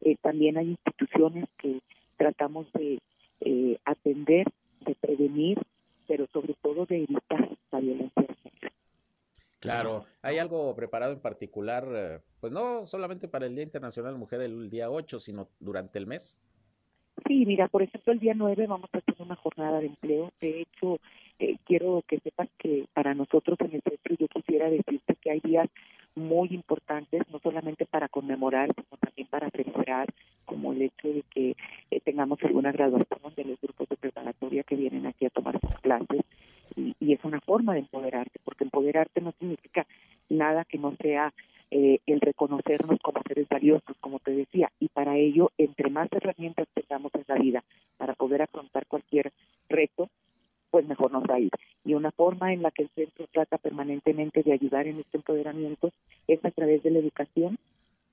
eh, 0.01 0.16
también 0.22 0.57
hay 0.57 0.70
instituciones 0.70 1.45
que 1.57 1.80
tratamos 2.18 2.72
de 2.74 2.99
eh, 3.41 3.78
atender, 3.86 4.47
de 4.82 4.95
prevenir, 4.95 5.60
pero 6.07 6.28
sobre 6.32 6.55
todo 6.62 6.86
de 6.86 7.03
evitar 7.03 7.49
la 7.72 7.80
violencia 7.80 8.26
Claro, 9.60 10.05
¿hay 10.22 10.38
algo 10.38 10.74
preparado 11.00 11.14
en 11.14 11.22
particular, 11.22 11.88
eh, 11.95 12.20
pues 12.41 12.52
no 12.52 12.86
solamente 12.86 13.30
para 13.30 13.45
el 13.45 13.56
Día 13.56 13.64
Internacional 13.64 14.14
de 14.14 14.20
Mujer 14.20 14.41
el 14.41 14.70
día 14.70 14.89
8, 14.89 15.22
sino 15.22 15.47
durante 15.62 15.97
el 15.97 16.08
mes? 16.08 16.38
Sí, 17.26 17.45
mira, 17.45 17.70
por 17.70 17.84
ejemplo, 17.84 18.12
el 18.12 18.20
día 18.20 18.34
9 18.36 18.68
vamos 18.68 18.89
a 18.91 18.97
hacer 18.97 19.16
una 19.20 19.38
jornada 19.38 19.80
de 19.80 19.88
empleo. 19.88 20.34
De 20.41 20.62
hecho, 20.62 21.00
eh, 21.39 21.56
quiero 21.66 22.04
que 22.06 22.20
sepas 22.20 22.50
que 22.58 22.86
para 22.93 23.14
nosotros 23.14 23.58
en 23.62 23.76
el 23.76 23.82
centro 23.82 24.16
yo 24.20 24.28
quisiera 24.28 24.70
decirte 24.70 25.16
que 25.22 25.32
hay 25.32 25.39
días 25.39 25.70
muy 26.16 26.50
importantes, 26.52 27.22
no 27.32 27.39
solamente 27.39 27.86
para 27.86 28.10
conmemorar, 28.10 28.70
sino 28.76 28.97
también 29.00 29.28
para 29.30 29.50
celebrar, 29.52 30.08
como 30.43 30.74
el 30.74 30.82
hecho 30.82 31.08
de 31.08 31.24
que 31.34 31.56
eh, 31.91 32.02
tengamos 32.02 32.43
alguna 32.43 32.74
graduación 32.74 33.34
de 33.38 33.45
los 33.45 33.62
grupos 33.62 33.88
de 33.88 33.95
preparatoria 33.95 34.64
que 34.64 34.76
vienen 34.76 35.06
aquí 35.06 35.26
a 35.26 35.30
tomar 35.30 35.62
sus 35.62 35.80
clases. 35.80 36.26
Y, 36.76 36.93
y 37.00 37.14
es 37.14 37.24
una 37.24 37.39
forma 37.39 37.74
de 37.74 37.80
empoderarte, 37.80 38.39
porque 38.43 38.66
empoderarte 38.66 39.22
no 39.22 39.32
significa 39.39 39.88
nada 40.30 40.65
que 40.65 40.77
no 40.77 40.95
sea 41.01 41.34
eh, 41.71 41.99
el 42.07 42.19
reconocernos 42.19 42.99
como 43.01 43.21
seres 43.27 43.47
valiosos, 43.47 43.95
como 43.99 44.19
te 44.19 44.32
decía, 44.32 44.71
y 44.80 44.88
para 44.88 45.17
ello, 45.17 45.51
entre 45.57 45.89
más 45.91 46.09
herramientas 46.11 46.67
tengamos 46.73 47.13
en 47.13 47.25
la 47.27 47.36
vida 47.36 47.63
para 47.97 48.15
poder 48.15 48.41
afrontar 48.41 48.88
cualquier 48.88 49.32
reto, 49.67 50.09
pues 50.71 50.88
mejor 50.88 51.11
nos 51.11 51.23
va 51.23 51.36
a 51.36 51.39
ir. 51.39 51.51
Y 51.86 51.93
una 51.93 52.11
forma 52.11 52.53
en 52.53 52.63
la 52.63 52.71
que 52.71 52.84
el 52.84 52.89
centro 52.95 53.27
trata 53.32 53.57
permanentemente 53.57 54.41
de 54.41 54.53
ayudar 54.53 54.88
en 54.88 54.99
este 54.99 55.17
empoderamiento 55.17 55.91
es 56.27 56.43
a 56.43 56.51
través 56.51 56.82
de 56.84 56.91
la 56.91 56.99
educación. 56.99 57.57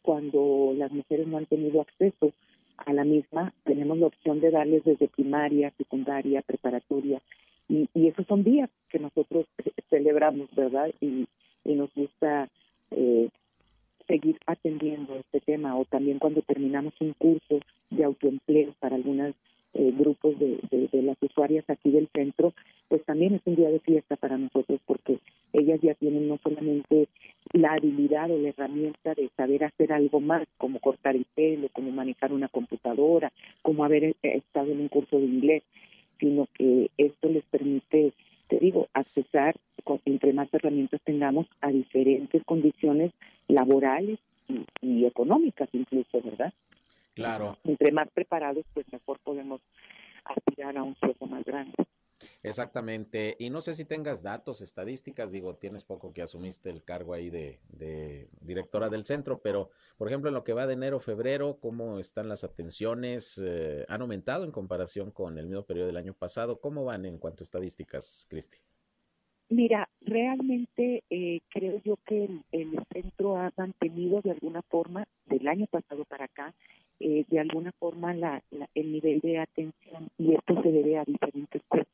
Cuando 0.03 0.73
las 0.77 0.93
mujeres 0.93 1.27
no 1.27 1.39
han 1.39 1.47
tenido 1.47 1.81
acceso 1.81 2.33
a 2.77 2.93
la 2.93 3.05
misma, 3.05 3.55
tenemos 3.65 3.99
la 3.99 4.07
opción 4.07 4.41
de 4.41 4.51
darles 4.51 4.85
desde 4.85 5.09
primaria, 5.09 5.73
secundaria, 5.79 6.43
preparatoria, 6.43 7.23
y, 7.69 7.89
y 7.95 8.09
esos 8.09 8.27
son 8.27 8.45
días 8.45 8.71
que 8.91 8.99
nosotros 8.99 9.47
celebramos, 9.89 10.55
¿verdad? 10.55 10.93
Y, 11.01 11.27
y 11.67 11.75
nos 11.75 11.93
gusta 11.95 12.49
eh, 12.91 13.29
seguir 14.07 14.39
atendiendo 14.47 15.17
este 15.17 15.41
tema 15.41 15.77
o 15.77 15.85
también 15.85 16.19
cuando 16.19 16.43
terminamos 16.43 16.95
un 17.01 17.13
curso 17.15 17.61
de 17.91 18.05
autoempleo 18.05 18.73
para 18.79 18.97
algunos 18.97 19.35
eh, 19.75 19.93
grupos 19.95 20.39
de, 20.39 20.59
de, 20.71 21.03
las 21.03 21.19
usuarias 21.21 21.65
aquí 21.69 21.91
del 21.91 22.09
centro, 22.15 22.55
pues 22.89 23.05
también 23.05 23.35
es 23.35 23.43
un 23.45 23.57
día 23.57 23.69
de 23.69 23.81
fiesta 23.81 24.17
para 24.17 24.39
nosotros 24.39 24.81
porque 24.87 25.19
ellas 25.53 25.81
ya 25.83 25.95
tienen 25.95 26.29
no 26.29 26.39
solamente 26.43 27.09
la 27.53 27.75
habilidad 27.75 28.31
o 28.31 28.39
la 28.39 28.51
herramienta 28.51 29.15
de 29.15 29.29
saber 29.37 29.65
hacer 29.65 29.93
algo 29.93 30.21
más, 30.21 30.47
como 30.57 30.81
cortar 30.81 31.15
el 31.17 31.27
pelo, 31.35 31.69
como 31.73 31.91
manejar 31.91 32.33
una 32.33 32.49
computadora, 32.49 33.33
como 33.61 33.85
haber 33.85 34.05
eh, 34.05 34.17
estado 34.23 34.73
en 34.73 34.81
un 34.81 34.89
curso 34.89 35.19
de 35.19 35.27
inglés, 35.27 35.63
sino 36.21 36.49
que 36.55 36.91
esto 36.97 37.29
les 37.29 37.45
permite 37.45 38.13
te 38.49 38.59
digo, 38.59 38.89
accesar, 38.95 39.57
entre 40.05 40.33
más 40.33 40.53
herramientas 40.53 41.01
tengamos, 41.05 41.47
a 41.61 41.69
diferentes 41.69 42.43
condiciones 42.45 43.13
laborales 43.49 44.19
y, 44.81 45.05
económicas 45.05 45.69
incluso, 45.73 46.21
¿verdad? 46.23 46.53
Claro. 47.15 47.57
Entre 47.65 47.93
más 47.93 48.09
preparados, 48.11 48.65
pues 48.75 48.87
mejor 48.93 49.19
podemos 49.21 49.61
aspirar 50.25 50.77
a 50.77 50.83
un 50.83 50.95
sueldo 50.97 51.27
más 51.27 51.45
grande. 51.45 51.75
Exactamente. 52.43 53.37
Y 53.39 53.51
no 53.51 53.61
sé 53.61 53.75
si 53.75 53.85
tengas 53.85 54.23
datos, 54.23 54.61
estadísticas, 54.61 55.33
digo, 55.33 55.57
tienes 55.57 55.85
poco 55.85 56.13
que 56.13 56.23
asumiste 56.23 56.71
el 56.71 56.83
cargo 56.83 57.15
ahí 57.15 57.31
de, 57.31 57.61
de, 57.69 58.29
directora 58.41 58.89
del 58.89 59.05
centro, 59.05 59.41
pero, 59.43 59.71
por 59.99 60.09
ejemplo, 60.09 60.29
en 60.29 60.35
lo 60.35 60.45
que 60.45 60.53
va 60.53 60.67
de 60.67 60.75
enero, 60.75 61.01
febrero, 61.01 61.59
¿cómo 61.61 61.99
están 61.99 62.29
las 62.29 62.45
atenciones? 62.45 63.41
Eh, 63.43 63.85
¿Han 63.89 64.03
aumentado 64.03 64.45
en 64.45 64.53
comparación 64.53 65.11
con 65.11 65.39
el 65.39 65.47
mismo 65.47 65.65
periodo 65.65 65.89
del 65.89 65.97
año 65.97 66.15
pasado? 66.15 66.61
¿Cómo 66.61 66.85
van 66.85 67.05
en 67.05 67.19
cuanto 67.19 67.43
a 67.43 67.47
estadísticas, 67.47 68.27
Cristi? 68.29 68.59
Mira, 69.49 69.89
realmente 70.01 71.05
eh, 71.09 71.41
creo 71.51 71.81
yo 71.85 71.99
que 72.05 72.25
el, 72.25 72.45
el, 72.51 72.83
centro 72.93 73.37
ha 73.37 73.53
mantenido 73.57 74.21
de 74.21 74.33
alguna 74.33 74.63
forma, 74.63 75.07
del 75.27 75.47
año 75.47 75.67
pasado 75.67 76.05
para 76.05 76.25
acá, 76.25 76.53
eh, 77.01 77.25
de 77.29 77.41
alguna 77.41 77.73
forma 77.73 78.15
la, 78.15 78.43
la, 78.51 78.69
el 78.75 78.93
nivel 78.93 79.21
de 79.21 79.39
atención 79.39 80.09
y 80.19 80.35
esto 80.35 80.63
se 80.63 80.73
debe 80.73 80.99
a 80.99 81.05
diferentes 81.05 81.63
cosas. 81.69 81.87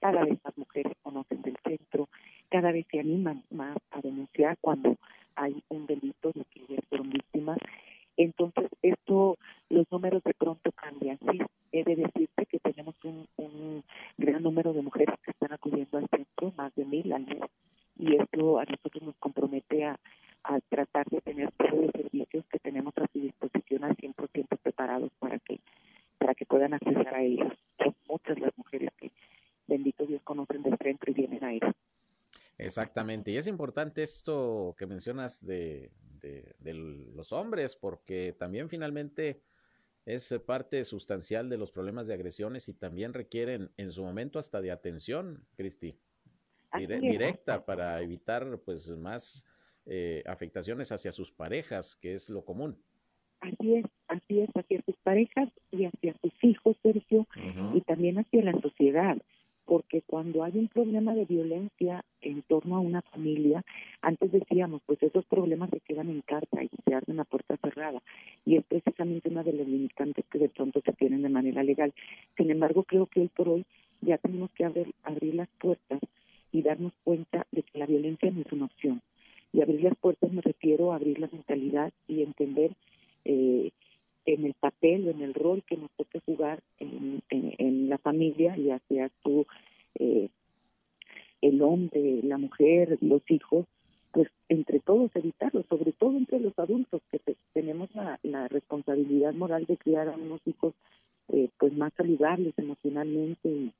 Cada 0.00 0.24
vez 0.24 0.38
más 0.44 0.56
mujeres 0.56 0.92
conocen 1.02 1.42
del 1.42 1.56
centro, 1.62 2.08
cada 2.48 2.72
vez 2.72 2.86
se 2.90 3.00
animan 3.00 3.44
más 3.50 3.76
a 3.90 4.00
denunciar 4.00 4.56
cuando 4.60 4.96
hay 5.36 5.62
un 5.68 5.86
delito 5.86 6.32
de 6.32 6.44
que 6.44 6.62
ellas 6.68 6.84
fueron 6.88 7.10
víctimas. 7.10 7.58
Entonces, 8.16 8.68
esto, 8.82 9.38
los 9.68 9.90
números 9.90 10.22
de 10.24 10.34
pronto 10.34 10.72
cambian. 10.72 11.18
Sí, 11.30 11.38
he 11.72 11.84
de 11.84 11.96
decirte 11.96 12.46
que 12.46 12.58
tenemos 12.58 12.94
un, 13.04 13.26
un 13.36 13.84
gran 14.18 14.42
número 14.42 14.72
de 14.72 14.82
mujeres 14.82 15.14
que 15.22 15.30
están 15.30 15.52
acudiendo 15.52 15.98
al 15.98 16.08
centro, 16.08 16.52
más 16.56 16.74
de 16.74 16.84
mil 16.84 17.12
al 17.12 17.24
mes, 17.24 17.42
y 17.98 18.16
esto 18.16 18.58
a 18.58 18.64
nosotros 18.64 19.02
nos 19.02 19.16
compromete 19.16 19.84
a, 19.84 19.98
a 20.44 20.60
tratar 20.68 21.06
de 21.08 21.20
tener 21.20 21.50
todos 21.52 21.72
los 21.72 21.92
servicios 21.92 22.44
que 22.46 22.58
tenemos 22.58 22.92
a 22.96 23.06
su 23.12 23.20
disposición 23.20 23.84
al 23.84 23.96
100% 23.96 24.58
preparados 24.62 25.10
para 25.18 25.38
que 25.38 25.60
para 26.18 26.34
que 26.34 26.44
puedan 26.44 26.74
acceder 26.74 27.08
a 27.08 27.22
ellos. 27.22 27.52
Son 27.78 27.94
muchas 28.06 28.38
las 28.38 28.56
mujeres 28.58 28.90
que, 28.98 29.10
bendito 29.66 30.04
Dios, 30.04 30.20
conocen 30.22 30.62
del 30.62 30.76
centro 30.76 31.10
y 31.10 31.14
vienen 31.14 31.42
a 31.42 31.52
ellos. 31.54 31.74
Exactamente, 32.80 33.30
y 33.30 33.36
es 33.36 33.46
importante 33.46 34.02
esto 34.02 34.74
que 34.78 34.86
mencionas 34.86 35.44
de, 35.44 35.90
de, 36.20 36.54
de 36.58 36.74
los 36.74 37.32
hombres, 37.32 37.76
porque 37.76 38.32
también 38.38 38.68
finalmente 38.68 39.42
es 40.06 40.34
parte 40.46 40.84
sustancial 40.84 41.48
de 41.48 41.58
los 41.58 41.70
problemas 41.70 42.06
de 42.06 42.14
agresiones 42.14 42.68
y 42.68 42.74
también 42.74 43.12
requieren 43.12 43.70
en 43.76 43.92
su 43.92 44.02
momento 44.02 44.38
hasta 44.38 44.60
de 44.60 44.70
atención, 44.70 45.44
Cristi, 45.56 45.94
dire 46.78 47.00
directa 47.00 47.64
para 47.64 48.00
evitar 48.00 48.60
pues 48.64 48.88
más 48.90 49.44
eh, 49.86 50.22
afectaciones 50.26 50.92
hacia 50.92 51.12
sus 51.12 51.30
parejas, 51.32 51.96
que 51.96 52.14
es 52.14 52.30
lo 52.30 52.44
común. 52.44 52.76
Así 53.40 53.74
es, 53.76 53.86
así 54.08 54.40
es, 54.40 54.50
hacia 54.54 54.82
sus 54.82 54.96
parejas 55.02 55.48
y 55.70 55.84
hacia 55.84 56.14
sus 56.20 56.32
hijos, 56.42 56.76
Sergio, 56.82 57.20
uh 57.20 57.40
-huh. 57.40 57.76
y 57.76 57.80
también 57.82 58.18
hacia 58.18 58.42
la 58.44 58.52
sociedad, 58.60 59.16
porque 59.64 60.02
cuando 60.02 60.44
hay 60.44 60.58
un 60.58 60.68
problema 60.68 61.14
de 61.14 61.24
violencia 61.24 62.04
en 62.20 62.42
torno 62.42 62.76
a 62.76 62.80
una 62.80 63.00
familia, 63.02 63.64
antes 64.02 64.30
decíamos, 64.30 64.82
pues 64.84 65.02
esos 65.02 65.24
problemas 65.24 65.70
se 65.70 65.80
quedan 65.80 66.10
en 66.10 66.20
casa 66.20 66.62
y 66.62 66.68
se 66.84 66.94
hacen 66.94 67.18
a 67.18 67.24
puerta 67.24 67.56
cerrada, 67.56 68.02
y 68.44 68.56
es 68.56 68.64
precisamente 68.64 69.30
una 69.30 69.42
de 69.42 69.54
las 69.54 69.66
limitantes 69.66 70.24
que 70.30 70.38
de 70.38 70.50
pronto 70.50 70.82
se 70.84 70.92
tienen 70.92 71.22
de 71.22 71.30
manera 71.30 71.62
legal. 71.62 71.94
Sin 72.36 72.50
embargo, 72.50 72.84
creo 72.84 73.06
que 73.06 73.20
hoy 73.20 73.28
por 73.28 73.48
hoy 73.48 73.64
ya 74.02 74.18
tenemos 74.18 74.50
que 74.52 74.64
abrir, 74.66 74.94
abrir 75.02 75.34
las 75.34 75.48
puertas 75.58 76.00
y 76.52 76.62
darnos 76.62 76.92
cuenta 77.04 77.46
de 77.52 77.62
que 77.62 77.78
la 77.78 77.86
violencia 77.86 78.30
no 78.30 78.42
es 78.42 78.52
una 78.52 78.66
opción 78.66 79.00
y 79.52 79.62
abrir 79.62 79.82
las 79.82 79.96
puertas 79.96 80.32
me 80.32 80.42
refiero 80.42 80.92
a 80.92 80.96
abrir 80.96 81.18
la 81.18 81.28
mentalidad 81.32 81.92
y 82.08 82.22
entender 82.22 82.72
eh, 83.24 83.70
en 84.26 84.44
el 84.44 84.54
papel 84.54 85.08
o 85.08 85.10
en 85.10 85.22
el 85.22 85.34
rol 85.34 85.62
que 85.64 85.76
nos 85.76 85.90
toca 85.92 86.20
jugar 86.24 86.62
en, 86.78 87.22
en, 87.30 87.54
en 87.58 87.88
la 87.88 87.98
familia, 88.10 88.56
ya 88.56 88.80
sea 88.88 89.08
tú, 89.22 89.46
eh, 89.94 90.28
el 91.42 91.62
hombre, 91.62 92.20
la 92.24 92.38
mujer, 92.38 92.98
los 93.00 93.22
hijos, 93.30 93.66
pues 94.10 94.28
entre 94.48 94.80
todos 94.80 95.14
evitarlo, 95.14 95.62
sobre 95.68 95.92
todo 95.92 96.16
entre 96.16 96.40
los 96.40 96.58
adultos 96.58 97.00
que 97.10 97.20
te, 97.20 97.36
tenemos 97.52 97.88
la, 97.94 98.48
responsabilidad 98.48 99.32
moral 99.34 99.64
de 99.66 99.76
criar 99.76 100.08
a 100.08 100.16
unos 100.16 100.40
hijos 100.44 100.74
eh, 101.28 101.48
pues 101.58 101.72
más 101.72 101.92
saludables 101.96 102.52
emocionalmente 102.56 103.48
y, 103.48 103.72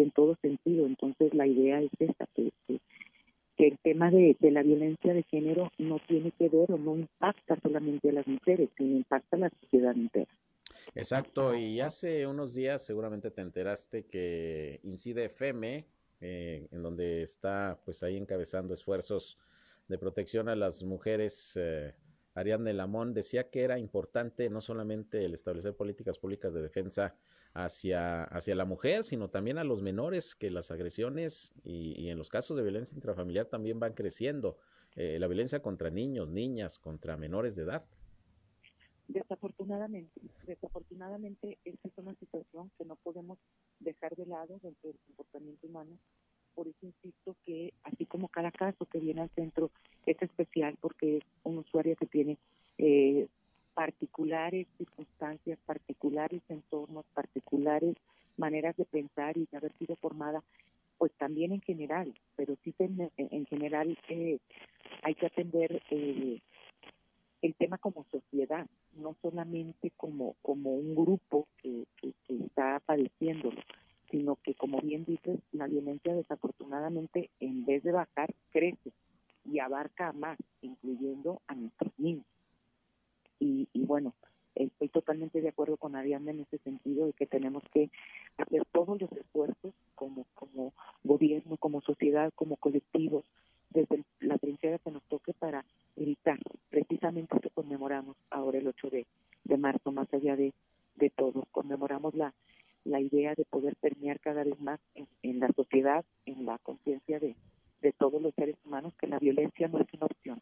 en 0.00 0.10
todo 0.12 0.36
sentido. 0.40 0.86
Entonces 0.86 1.34
la 1.34 1.46
idea 1.46 1.82
es 1.82 1.90
esta, 1.98 2.26
que 2.34 3.68
el 3.68 3.78
tema 3.82 4.10
de, 4.10 4.34
de, 4.40 4.50
la 4.50 4.62
violencia 4.62 5.12
de 5.12 5.24
género 5.24 5.70
no 5.78 5.98
tiene 6.08 6.32
que 6.38 6.48
ver 6.48 6.72
o 6.72 6.78
no 6.78 6.96
impacta 6.96 7.60
solamente 7.60 8.08
a 8.08 8.14
las 8.14 8.26
mujeres, 8.26 8.70
sino 8.78 8.96
impacta 8.96 9.36
a 9.36 9.40
la 9.40 9.50
sociedad 9.50 9.94
entera. 9.94 10.32
Exacto, 10.94 11.54
y 11.54 11.80
hace 11.80 12.26
unos 12.26 12.54
días 12.54 12.84
seguramente 12.84 13.30
te 13.30 13.42
enteraste 13.42 14.06
que 14.06 14.80
incide 14.82 15.28
FEME, 15.28 15.86
eh, 16.20 16.68
en 16.70 16.82
donde 16.82 17.22
está 17.22 17.80
pues 17.84 18.02
ahí 18.02 18.16
encabezando 18.16 18.74
esfuerzos 18.74 19.38
de 19.88 19.98
protección 19.98 20.48
a 20.48 20.56
las 20.56 20.82
mujeres. 20.82 21.52
Eh, 21.56 21.94
Ariadne 22.34 22.72
Lamón 22.72 23.14
decía 23.14 23.50
que 23.50 23.62
era 23.62 23.78
importante 23.78 24.50
no 24.50 24.60
solamente 24.60 25.24
el 25.24 25.34
establecer 25.34 25.76
políticas 25.76 26.18
públicas 26.18 26.52
de 26.52 26.62
defensa 26.62 27.14
hacia, 27.52 28.24
hacia 28.24 28.56
la 28.56 28.64
mujer, 28.64 29.04
sino 29.04 29.30
también 29.30 29.58
a 29.58 29.64
los 29.64 29.82
menores, 29.82 30.34
que 30.34 30.50
las 30.50 30.70
agresiones 30.70 31.54
y, 31.62 32.00
y 32.00 32.10
en 32.10 32.18
los 32.18 32.30
casos 32.30 32.56
de 32.56 32.64
violencia 32.64 32.96
intrafamiliar 32.96 33.46
también 33.46 33.78
van 33.78 33.94
creciendo. 33.94 34.58
Eh, 34.96 35.18
la 35.18 35.26
violencia 35.26 35.60
contra 35.60 35.90
niños, 35.90 36.28
niñas, 36.28 36.78
contra 36.78 37.16
menores 37.16 37.56
de 37.56 37.62
edad. 37.62 37.84
Desafortunadamente, 39.08 40.20
desafortunadamente 40.46 41.58
esta 41.64 41.88
es 41.88 41.98
una 41.98 42.14
situación 42.14 42.70
que 42.78 42.84
no 42.84 42.96
podemos 42.96 43.38
dejar 43.80 44.14
de 44.16 44.26
lado 44.26 44.58
dentro 44.62 44.88
del 44.88 44.98
comportamiento 45.06 45.66
humano. 45.66 45.98
Por 46.54 46.68
eso 46.68 46.86
insisto 46.86 47.36
que 47.44 47.74
así 47.82 48.06
como 48.06 48.28
cada 48.28 48.50
caso 48.50 48.86
que 48.86 49.00
viene 49.00 49.20
al 49.22 49.30
centro 49.30 49.70
es 50.06 50.20
especial 50.22 50.76
porque 50.80 51.18
es 51.18 51.24
un 51.42 51.58
usuario 51.58 51.96
que 51.96 52.06
tiene 52.06 52.38
eh, 52.78 53.28
particulares 53.74 54.66
circunstancias, 54.78 55.58
particulares 55.66 56.42
entornos, 56.48 57.04
particulares 57.12 57.96
maneras 58.36 58.76
de 58.76 58.84
pensar 58.84 59.36
y 59.36 59.46
de 59.50 59.56
haber 59.56 59.76
sido 59.78 59.96
formada, 59.96 60.42
pues 60.98 61.12
también 61.18 61.52
en 61.52 61.60
general, 61.60 62.14
pero 62.36 62.56
sí 62.64 62.74
en, 62.78 63.10
en 63.16 63.46
general 63.46 63.98
eh, 64.08 64.38
hay 65.02 65.14
que 65.14 65.26
atender 65.26 65.82
eh, 65.90 66.40
el 67.42 67.54
tema 67.56 67.78
como 67.78 68.06
sociedad, 68.10 68.66
solamente 69.34 69.90
como 69.96 70.36
como 70.42 70.74
un 70.74 70.94
grupo 70.94 71.48
que, 71.60 71.84
que, 71.96 72.12
que 72.24 72.44
está 72.44 72.80
padeciéndolo, 72.86 73.60
sino 74.10 74.36
que, 74.36 74.54
como 74.54 74.80
bien 74.80 75.04
dices, 75.04 75.40
la 75.50 75.66
violencia 75.66 76.14
desafortunadamente, 76.14 77.30
en 77.40 77.64
vez 77.64 77.82
de 77.82 77.90
bajar, 77.90 78.32
crece 78.50 78.92
y 79.44 79.58
abarca 79.58 80.08
a 80.08 80.12
más, 80.12 80.38
incluyendo 80.62 81.40
a 81.48 81.54
nuestros 81.56 81.92
niños. 81.98 82.24
Y, 83.40 83.68
y 83.72 83.84
bueno, 83.84 84.14
estoy 84.54 84.88
totalmente 84.88 85.40
de 85.40 85.48
acuerdo 85.48 85.76
con 85.76 85.96
Ariadna 85.96 86.30
en 86.30 86.40
ese 86.40 86.58
sentido 86.58 87.06
de 87.06 87.12
que 87.12 87.26
tenemos 87.26 87.64
que 87.72 87.90
hacer 88.38 88.64
todos 88.70 89.00
los 89.00 89.10
esfuerzos 89.12 89.74
como, 89.96 90.26
como 90.34 90.72
gobierno, 91.02 91.56
como 91.56 91.80
sociedad, 91.80 92.32
como 92.36 92.56
colectivos, 92.56 93.24
desde 93.70 94.04
la 94.20 94.38
trinchera 94.38 94.78
que 94.78 94.92
nos 94.92 95.02
toque 95.04 95.34
para 95.34 95.64
evitar 95.96 96.38
precisamente 96.70 97.38
que 97.40 97.50
conmemoramos 97.50 98.16
ahora 98.30 98.58
el 98.58 98.68
8 98.68 98.90
de, 98.90 99.06
de 99.44 99.56
marzo, 99.56 99.92
más 99.92 100.12
allá 100.12 100.36
de, 100.36 100.52
de 100.96 101.10
todos, 101.10 101.44
conmemoramos 101.50 102.14
la, 102.14 102.32
la 102.84 103.00
idea 103.00 103.34
de 103.34 103.44
poder 103.44 103.76
permear 103.76 104.20
cada 104.20 104.44
vez 104.44 104.58
más 104.60 104.80
en, 104.94 105.06
en 105.22 105.40
la 105.40 105.48
sociedad, 105.52 106.04
en 106.26 106.46
la 106.46 106.58
conciencia 106.58 107.18
de, 107.18 107.36
de 107.80 107.92
todos 107.92 108.20
los 108.20 108.34
seres 108.34 108.56
humanos, 108.64 108.94
que 108.98 109.06
la 109.06 109.18
violencia 109.18 109.68
no 109.68 109.80
es 109.80 109.86
una 109.92 110.06
opción, 110.06 110.38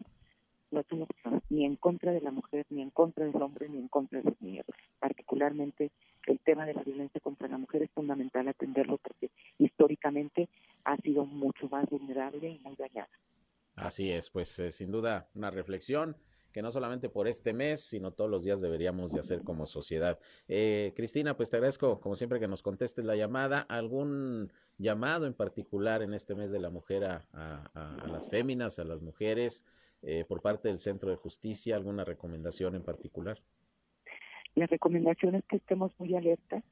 no 0.70 0.80
es 0.80 0.92
una 0.92 1.04
opción, 1.04 1.42
ni 1.50 1.64
en 1.64 1.76
contra 1.76 2.12
de 2.12 2.20
la 2.20 2.30
mujer, 2.30 2.66
ni 2.70 2.82
en 2.82 2.90
contra 2.90 3.26
del 3.26 3.42
hombre, 3.42 3.68
ni 3.68 3.78
en 3.78 3.88
contra 3.88 4.20
de 4.20 4.30
los 4.30 4.40
niños. 4.40 4.66
Particularmente 4.98 5.90
el 6.26 6.38
tema 6.38 6.64
de 6.66 6.74
la 6.74 6.82
violencia 6.82 7.20
contra 7.20 7.48
la 7.48 7.58
mujer 7.58 7.82
es 7.82 7.90
fundamental 7.90 8.48
atenderlo 8.48 8.98
porque 8.98 9.30
históricamente 9.58 10.48
ha 10.84 10.96
sido 10.98 11.24
mucho 11.26 11.68
más 11.68 11.88
vulnerable 11.90 12.48
y 12.48 12.58
muy 12.60 12.76
dañada. 12.76 13.10
Así 13.74 14.10
es, 14.10 14.30
pues 14.42 14.58
eh, 14.58 14.72
sin 14.72 14.90
duda 14.90 15.28
una 15.36 15.52
reflexión 15.52 16.16
que 16.52 16.62
no 16.62 16.72
solamente 16.72 17.08
por 17.08 17.28
este 17.28 17.52
mes, 17.52 17.80
sino 17.80 18.10
todos 18.10 18.28
los 18.28 18.42
días 18.42 18.60
deberíamos 18.60 19.12
de 19.12 19.20
hacer 19.20 19.44
como 19.44 19.66
sociedad. 19.66 20.18
Eh, 20.48 20.92
Cristina, 20.96 21.36
pues 21.36 21.48
te 21.48 21.58
agradezco, 21.58 22.00
como 22.00 22.16
siempre, 22.16 22.40
que 22.40 22.48
nos 22.48 22.60
contestes 22.60 23.04
la 23.04 23.14
llamada. 23.14 23.60
¿Algún 23.60 24.52
llamado 24.78 25.26
en 25.26 25.34
particular 25.34 26.02
en 26.02 26.12
este 26.12 26.34
mes 26.34 26.50
de 26.50 26.58
la 26.58 26.70
mujer 26.70 27.04
a, 27.04 27.24
las 28.10 28.28
féminas, 28.28 28.80
a 28.80 28.84
las 28.84 29.00
mujeres, 29.00 29.64
eh, 30.02 30.24
por 30.26 30.42
parte 30.42 30.66
del 30.66 30.80
Centro 30.80 31.10
de 31.10 31.16
Justicia? 31.16 31.76
¿Alguna 31.76 32.04
recomendación 32.04 32.74
en 32.74 32.82
particular? 32.82 33.40
La 34.56 34.66
recomendación 34.66 35.36
es 35.36 35.44
que 35.44 35.58
estemos 35.58 35.92
muy 35.98 36.16
alertas 36.16 36.64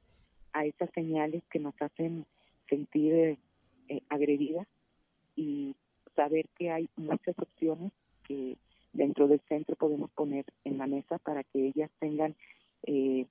a 0.51 0.65
esas 0.65 0.89
señales 0.93 1.41
que 1.49 1.59
nos 1.59 1.73
hacen 1.81 2.25
sentir 2.67 3.39
eh, 3.87 4.03
agredidas 4.09 4.67
y 5.37 5.73
saber 6.21 6.45
que 6.55 6.69
hay 6.69 6.87
muchas 6.97 7.37
opciones 7.39 7.91
que 8.27 8.55
dentro 8.93 9.27
del 9.27 9.41
centro 9.49 9.75
podemos 9.75 10.11
poner 10.11 10.45
en 10.65 10.77
la 10.77 10.85
mesa 10.85 11.17
para 11.17 11.43
que 11.43 11.67
ellas 11.67 11.89
tengan 11.99 12.35
eh, 12.83 13.25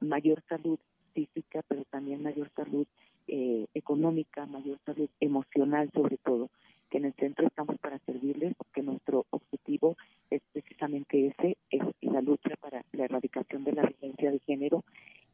mayor 0.00 0.42
salud 0.46 0.78
física, 1.14 1.62
pero 1.66 1.84
también 1.86 2.22
mayor 2.22 2.50
salud 2.54 2.86
eh, 3.26 3.66
económica, 3.72 4.44
mayor 4.44 4.78
salud 4.84 5.08
emocional 5.18 5.90
sobre 5.94 6.18
todo, 6.18 6.50
que 6.90 6.98
en 6.98 7.06
el 7.06 7.14
centro 7.14 7.46
estamos 7.46 7.78
para 7.78 7.98
servirles, 8.00 8.54
porque 8.58 8.82
nuestro 8.82 9.24
objetivo 9.30 9.96
es 10.30 10.42
precisamente 10.52 11.28
ese, 11.28 11.56
es 11.70 11.82
la 12.02 12.20
lucha 12.20 12.54
para 12.60 12.84
la 12.92 13.04
erradicación 13.04 13.64
de 13.64 13.72
la 13.72 13.82
violencia 13.82 14.30
de 14.30 14.40
género 14.40 14.84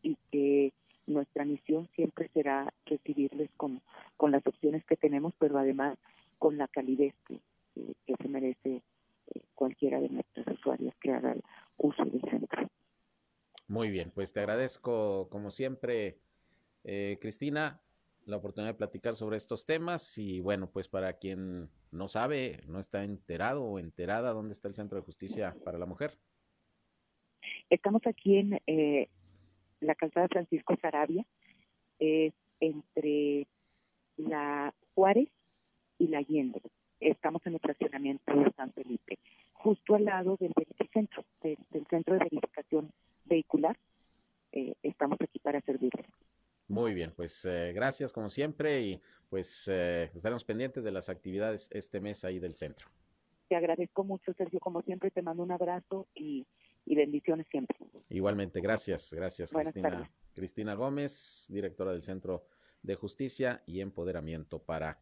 y 0.03 0.17
que 0.31 0.73
nuestra 1.09 1.45
misión 1.45 1.89
siempre 1.97 2.31
será 2.33 2.73
recibirles 2.87 3.51
con, 3.57 3.81
con 4.17 4.31
las 4.31 4.47
opciones 4.47 4.85
que 4.85 4.97
tenemos, 4.97 5.35
pero 5.41 5.59
además 5.59 5.99
con 6.43 6.59
la 6.59 6.67
calidez 6.67 7.15
que, 7.25 7.39
que 8.05 8.15
se 8.21 8.29
merece 8.29 8.83
eh, 9.33 9.43
cualquiera 9.55 10.01
de 10.01 10.09
nuestras 10.09 10.45
usuarias 10.49 10.93
que 11.01 11.13
haga 11.13 11.37
uso 11.77 12.05
del 12.05 12.21
centro. 12.23 12.69
Muy 13.69 13.93
bien, 13.93 14.11
pues 14.13 14.33
te 14.33 14.41
agradezco 14.41 15.29
como 15.31 15.53
siempre, 15.53 16.19
eh, 16.83 17.17
Cristina, 17.21 17.81
la 18.25 18.39
oportunidad 18.39 18.73
de 18.73 18.79
platicar 18.79 19.15
sobre 19.15 19.37
estos 19.37 19.67
temas 19.67 20.19
y 20.19 20.41
bueno, 20.41 20.69
pues 20.69 20.89
para 20.89 21.13
quien 21.13 21.71
no 21.93 22.09
sabe, 22.09 22.65
no 22.67 22.81
está 22.81 23.05
enterado 23.05 23.63
o 23.63 23.79
enterada, 23.79 24.33
¿dónde 24.33 24.55
está 24.55 24.67
el 24.67 24.75
Centro 24.75 24.99
de 24.99 25.05
Justicia 25.05 25.55
para 25.65 25.79
la 25.79 25.87
Mujer? 25.87 26.19
Estamos 27.71 28.03
aquí 28.05 28.39
en 28.39 28.61
eh, 28.67 29.09
la 29.79 29.95
calzada 29.95 30.27
Francisco 30.27 30.77
Sarabia, 30.83 31.25
eh, 32.01 32.33
entre 32.59 33.47
la 34.17 34.75
Juárez 34.97 35.29
y 36.03 36.09
la 36.09 36.19
Allende. 36.19 36.61
Estamos 36.99 37.47
en 37.47 37.55
el 37.55 37.61
fraccionamiento 37.61 38.35
de 38.35 38.51
San 38.57 38.73
Felipe, 38.73 39.19
justo 39.53 39.95
al 39.95 40.05
lado 40.05 40.37
del 40.41 40.53
centro, 40.93 41.25
del, 41.43 41.57
del 41.71 41.87
centro 41.87 42.15
de 42.15 42.25
verificación 42.25 42.93
vehicular. 43.25 43.79
Eh, 44.51 44.75
estamos 44.83 45.19
aquí 45.21 45.39
para 45.39 45.61
servirles. 45.61 46.07
Muy 46.67 46.93
bien, 46.95 47.13
pues 47.15 47.45
eh, 47.45 47.73
gracias 47.73 48.13
como 48.13 48.29
siempre 48.29 48.83
y 48.83 49.01
pues 49.29 49.69
eh, 49.69 50.11
estaremos 50.15 50.45
pendientes 50.45 50.83
de 50.83 50.91
las 50.91 51.09
actividades 51.09 51.69
este 51.73 52.01
mes 52.01 52.25
ahí 52.25 52.41
del 52.41 52.57
centro. 52.57 52.89
Te 53.49 53.55
agradezco 53.55 54.03
mucho, 54.03 54.33
Sergio, 54.35 54.59
como 54.59 54.83
siempre, 54.83 55.11
te 55.13 55.23
mando 55.23 55.43
un 55.45 55.53
abrazo 55.53 56.09
y, 56.15 56.47
y 56.85 56.97
bendiciones 56.97 57.47
siempre. 57.51 57.77
Igualmente, 58.09 58.61
gracias, 58.61 59.13
gracias 59.13 59.53
Buenas 59.53 59.73
Cristina. 59.73 59.91
tardes. 59.99 60.11
Cristina 60.35 60.75
Gómez, 60.75 61.47
directora 61.49 61.93
del 61.93 62.03
Centro 62.03 62.45
de 62.83 62.97
Justicia 62.97 63.63
y 63.67 63.81
Empoderamiento 63.81 64.59
para, 64.59 64.99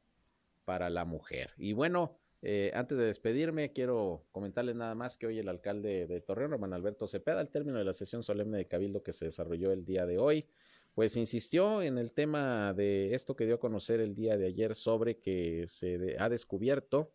para 0.71 0.89
la 0.89 1.05
Mujer. 1.05 1.51
Y 1.59 1.73
bueno, 1.73 2.17
eh, 2.43 2.71
antes 2.77 2.97
de 2.97 3.05
despedirme, 3.07 3.73
quiero 3.73 4.25
comentarles 4.31 4.77
nada 4.77 4.95
más 4.95 5.19
que 5.19 5.27
hoy 5.27 5.41
el 5.41 5.49
alcalde 5.49 6.07
de 6.07 6.21
Torreón, 6.21 6.53
Román 6.53 6.73
Alberto 6.73 7.09
Cepeda, 7.09 7.41
al 7.41 7.49
término 7.49 7.79
de 7.79 7.85
la 7.85 7.93
sesión 7.93 8.23
solemne 8.23 8.57
de 8.57 8.69
Cabildo 8.69 9.03
que 9.03 9.13
se 9.13 9.25
desarrolló 9.25 9.73
el 9.73 9.85
día 9.85 10.07
de 10.07 10.19
hoy, 10.19 10.47
pues 10.95 11.17
insistió 11.17 11.83
en 11.83 11.99
el 11.99 12.13
tema 12.13 12.73
de 12.73 13.17
esto 13.17 13.35
que 13.35 13.47
dio 13.47 13.57
a 13.57 13.59
conocer 13.59 13.99
el 13.99 14.15
día 14.15 14.37
de 14.37 14.47
ayer 14.47 14.77
sobre 14.77 15.19
que 15.19 15.65
se 15.67 16.15
ha 16.21 16.29
descubierto 16.29 17.11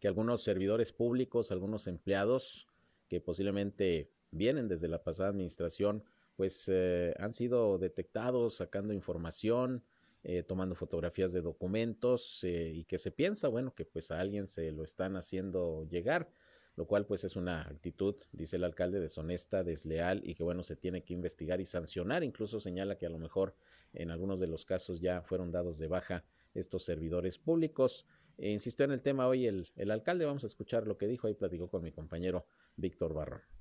que 0.00 0.08
algunos 0.08 0.42
servidores 0.42 0.90
públicos, 0.90 1.52
algunos 1.52 1.86
empleados 1.86 2.66
que 3.06 3.20
posiblemente 3.20 4.10
vienen 4.32 4.66
desde 4.66 4.88
la 4.88 5.04
pasada 5.04 5.28
administración, 5.28 6.02
pues 6.34 6.64
eh, 6.66 7.14
han 7.20 7.32
sido 7.32 7.78
detectados 7.78 8.56
sacando 8.56 8.92
información, 8.92 9.84
eh, 10.28 10.42
tomando 10.42 10.74
fotografías 10.74 11.32
de 11.32 11.40
documentos 11.40 12.42
eh, 12.42 12.72
y 12.74 12.84
que 12.84 12.98
se 12.98 13.12
piensa, 13.12 13.46
bueno, 13.46 13.72
que 13.76 13.84
pues 13.84 14.10
a 14.10 14.18
alguien 14.18 14.48
se 14.48 14.72
lo 14.72 14.82
están 14.82 15.14
haciendo 15.14 15.86
llegar, 15.88 16.28
lo 16.74 16.88
cual 16.88 17.06
pues 17.06 17.22
es 17.22 17.36
una 17.36 17.62
actitud, 17.62 18.16
dice 18.32 18.56
el 18.56 18.64
alcalde, 18.64 18.98
deshonesta, 18.98 19.62
desleal 19.62 20.22
y 20.24 20.34
que 20.34 20.42
bueno, 20.42 20.64
se 20.64 20.74
tiene 20.74 21.04
que 21.04 21.14
investigar 21.14 21.60
y 21.60 21.64
sancionar. 21.64 22.24
Incluso 22.24 22.58
señala 22.58 22.98
que 22.98 23.06
a 23.06 23.10
lo 23.10 23.18
mejor 23.18 23.54
en 23.92 24.10
algunos 24.10 24.40
de 24.40 24.48
los 24.48 24.64
casos 24.64 25.00
ya 25.00 25.22
fueron 25.22 25.52
dados 25.52 25.78
de 25.78 25.86
baja 25.86 26.24
estos 26.54 26.82
servidores 26.82 27.38
públicos. 27.38 28.04
E 28.36 28.50
insistió 28.50 28.84
en 28.84 28.90
el 28.90 29.02
tema 29.02 29.28
hoy 29.28 29.46
el, 29.46 29.68
el 29.76 29.92
alcalde, 29.92 30.24
vamos 30.24 30.42
a 30.42 30.48
escuchar 30.48 30.88
lo 30.88 30.98
que 30.98 31.06
dijo, 31.06 31.28
ahí 31.28 31.34
platicó 31.34 31.68
con 31.70 31.84
mi 31.84 31.92
compañero 31.92 32.46
Víctor 32.74 33.14
Barrón. 33.14 33.55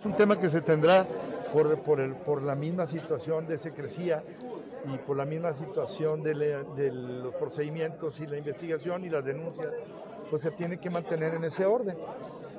Es 0.00 0.06
un 0.06 0.16
tema 0.16 0.38
que 0.38 0.48
se 0.48 0.60
tendrá 0.60 1.06
por, 1.52 1.76
por, 1.78 2.00
el- 2.00 2.14
por 2.14 2.42
la 2.42 2.54
misma 2.54 2.86
situación 2.86 3.46
de 3.46 3.58
secrecía 3.58 4.22
y 4.92 4.98
por 4.98 5.16
la 5.16 5.24
misma 5.24 5.52
situación 5.54 6.22
de, 6.22 6.34
los 6.34 7.34
procedimientos 7.36 8.20
y 8.20 8.26
la 8.26 8.36
investigación 8.36 9.04
y 9.04 9.08
las 9.08 9.24
denuncias, 9.24 9.68
pues 10.30 10.42
se 10.42 10.50
tiene 10.50 10.78
que 10.78 10.90
mantener 10.90 11.34
en 11.34 11.44
ese 11.44 11.64
orden. 11.64 11.96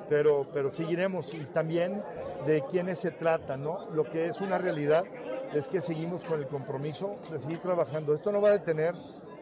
Pero, 0.08 0.46
pero 0.52 0.72
seguiremos 0.72 1.34
y 1.34 1.44
también 1.46 2.02
de 2.46 2.62
quiénes 2.70 2.98
se 2.98 3.10
trata, 3.10 3.56
¿no? 3.56 3.90
Lo 3.92 4.04
que 4.04 4.26
es 4.26 4.40
una 4.40 4.56
realidad 4.58 5.04
es 5.52 5.66
que 5.68 5.80
seguimos 5.80 6.22
con 6.24 6.40
el 6.40 6.46
compromiso 6.46 7.16
de 7.30 7.40
seguir 7.40 7.58
trabajando. 7.58 8.14
Esto 8.14 8.30
no 8.30 8.40
va 8.40 8.50
a 8.50 8.52
detener 8.52 8.94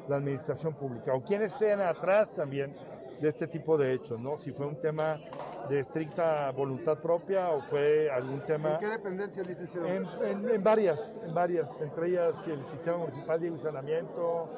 la 0.08 0.16
administración 0.16 0.74
pública 0.74 1.14
o 1.14 1.22
quienes 1.22 1.52
estén 1.52 1.80
atrás 1.80 2.28
también 2.34 2.74
de 3.20 3.28
este 3.28 3.46
tipo 3.46 3.76
de 3.78 3.92
hechos, 3.94 4.18
¿no? 4.20 4.38
Si 4.38 4.52
fue 4.52 4.66
un 4.66 4.76
tema 4.76 5.20
de 5.68 5.80
estricta 5.80 6.50
voluntad 6.50 6.98
propia 6.98 7.50
o 7.50 7.62
fue 7.62 8.10
algún 8.10 8.40
tema... 8.42 8.74
¿En 8.74 8.80
qué 8.80 8.86
dependencia, 8.88 9.42
licenciado? 9.42 9.86
En, 9.86 10.06
en- 10.24 10.48
en 10.50 10.62
varias, 10.62 11.16
en 11.26 11.34
varias, 11.34 11.80
entre 11.80 12.08
ellas 12.08 12.34
el 12.46 12.64
Sistema 12.66 12.98
Municipal 12.98 13.40
de 13.40 13.56
Saneamiento, 13.56 14.48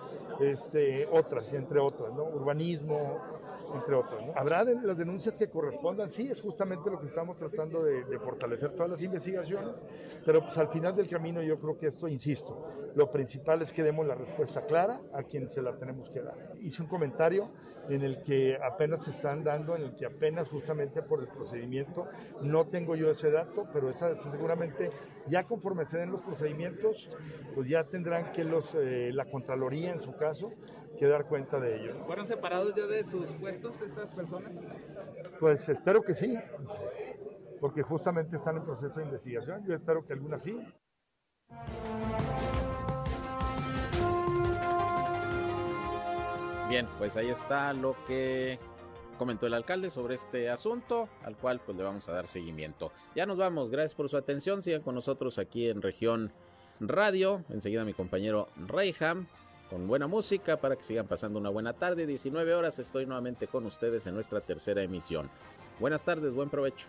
este, 0.41 1.07
otras, 1.13 1.53
entre 1.53 1.79
otras, 1.79 2.13
¿no? 2.15 2.25
Urbanismo, 2.25 3.19
entre 3.75 3.95
otras. 3.95 4.27
¿no? 4.27 4.33
Habrá 4.37 4.65
de 4.65 4.75
las 4.83 4.97
denuncias 4.97 5.37
que 5.37 5.49
correspondan, 5.49 6.11
sí, 6.11 6.29
es 6.31 6.41
justamente 6.41 6.91
lo 6.91 7.01
que 7.01 7.07
estamos 7.07 7.37
tratando 7.37 7.83
de, 7.83 8.05
de 8.05 8.19
fortalecer 8.19 8.71
todas 8.71 8.93
las 8.93 9.03
investigaciones, 9.03 9.83
pero 10.25 10.43
pues 10.43 10.57
al 10.59 10.69
final 10.69 10.95
del 10.95 11.09
camino 11.09 11.43
yo 11.43 11.59
creo 11.59 11.79
que 11.79 11.87
esto, 11.87 12.09
insisto, 12.09 12.67
lo 12.95 13.11
principal 13.11 13.63
es 13.63 13.73
que 13.73 13.83
demos 13.83 14.07
la 14.07 14.15
respuesta 14.15 14.65
clara 14.65 15.01
a 15.13 15.23
quien 15.23 15.49
se 15.49 15.63
la 15.63 15.77
tenemos 15.77 16.09
que 16.09 16.23
dar. 16.23 16.55
Hice 16.61 16.83
un 16.83 16.89
comentario 16.89 17.51
en 17.89 18.03
el 18.03 18.23
que 18.23 18.59
apenas 18.63 19.05
se 19.05 19.11
están 19.11 19.45
dando, 19.45 19.77
en 19.77 19.83
el 19.83 19.95
que 19.95 20.07
apenas 20.07 20.49
justamente 20.49 21.03
por 21.03 21.21
el 21.21 21.29
procedimiento, 21.29 22.09
no 22.43 22.67
tengo 22.67 22.97
yo 22.97 23.11
ese 23.11 23.31
dato, 23.31 23.67
pero 23.73 23.91
esa, 23.91 24.17
seguramente 24.19 24.91
ya 25.29 25.45
conforme 25.45 25.87
se 25.87 25.99
den 25.99 26.13
los 26.13 26.23
procedimientos, 26.23 27.11
pues 27.55 27.69
ya 27.69 27.85
tendrán 27.85 28.33
que 28.33 28.45
los, 28.45 28.75
eh, 28.75 29.11
la 29.13 29.27
Contraloría 29.27 29.93
en 29.93 30.01
su 30.01 30.15
caso, 30.17 30.53
que 30.97 31.07
dar 31.07 31.27
cuenta 31.27 31.61
de 31.61 31.77
ello. 31.77 31.95
¿Fueron 32.07 32.27
separados 32.27 32.75
ya 32.75 32.87
de 32.87 33.05
sus 33.05 33.31
puestos 33.33 33.81
estas 33.81 34.13
personas? 34.13 34.55
Pues 35.39 35.69
espero 35.69 36.03
que 36.03 36.15
sí, 36.15 36.39
porque 37.61 37.83
justamente 37.83 38.37
están 38.37 38.57
en 38.57 38.65
proceso 38.65 38.99
de 38.99 39.07
investigación. 39.07 39.65
Yo 39.67 39.75
espero 39.75 40.05
que 40.05 40.13
algunas 40.13 40.43
sí. 40.43 40.61
Bien, 46.69 46.87
pues 46.99 47.17
ahí 47.17 47.29
está 47.29 47.73
lo 47.73 47.95
que 48.07 48.59
comentó 49.19 49.47
el 49.47 49.55
alcalde 49.55 49.91
sobre 49.91 50.17
este 50.17 50.51
asunto, 50.51 51.09
al 51.23 51.37
cual 51.37 51.61
pues 51.65 51.77
le 51.77 51.85
vamos 51.85 52.09
a 52.09 52.13
dar 52.13 52.27
seguimiento. 52.27 52.93
Ya 53.15 53.25
nos 53.25 53.37
vamos, 53.37 53.71
gracias 53.71 53.95
por 53.95 54.09
su 54.09 54.17
atención, 54.17 54.63
sigan 54.63 54.83
con 54.83 54.95
nosotros 54.95 55.39
aquí 55.39 55.69
en 55.69 55.81
región 55.81 56.33
radio, 56.81 57.45
enseguida 57.49 57.85
mi 57.85 57.95
compañero 57.95 58.49
Reyham 58.57 59.27
con 59.71 59.87
buena 59.89 60.07
música 60.07 60.59
para 60.59 60.77
que 60.77 60.83
sigan 60.83 61.07
pasando 61.07 61.39
una 61.39 61.51
buena 61.51 61.73
tarde, 61.73 62.07
19 62.07 62.55
horas 62.55 62.79
estoy 62.79 63.07
nuevamente 63.07 63.47
con 63.49 63.67
ustedes 63.67 64.07
en 64.07 64.15
nuestra 64.15 64.41
tercera 64.41 64.83
emisión. 64.83 65.29
Buenas 65.81 66.05
tardes, 66.05 66.33
buen 66.33 66.49
provecho. 66.49 66.87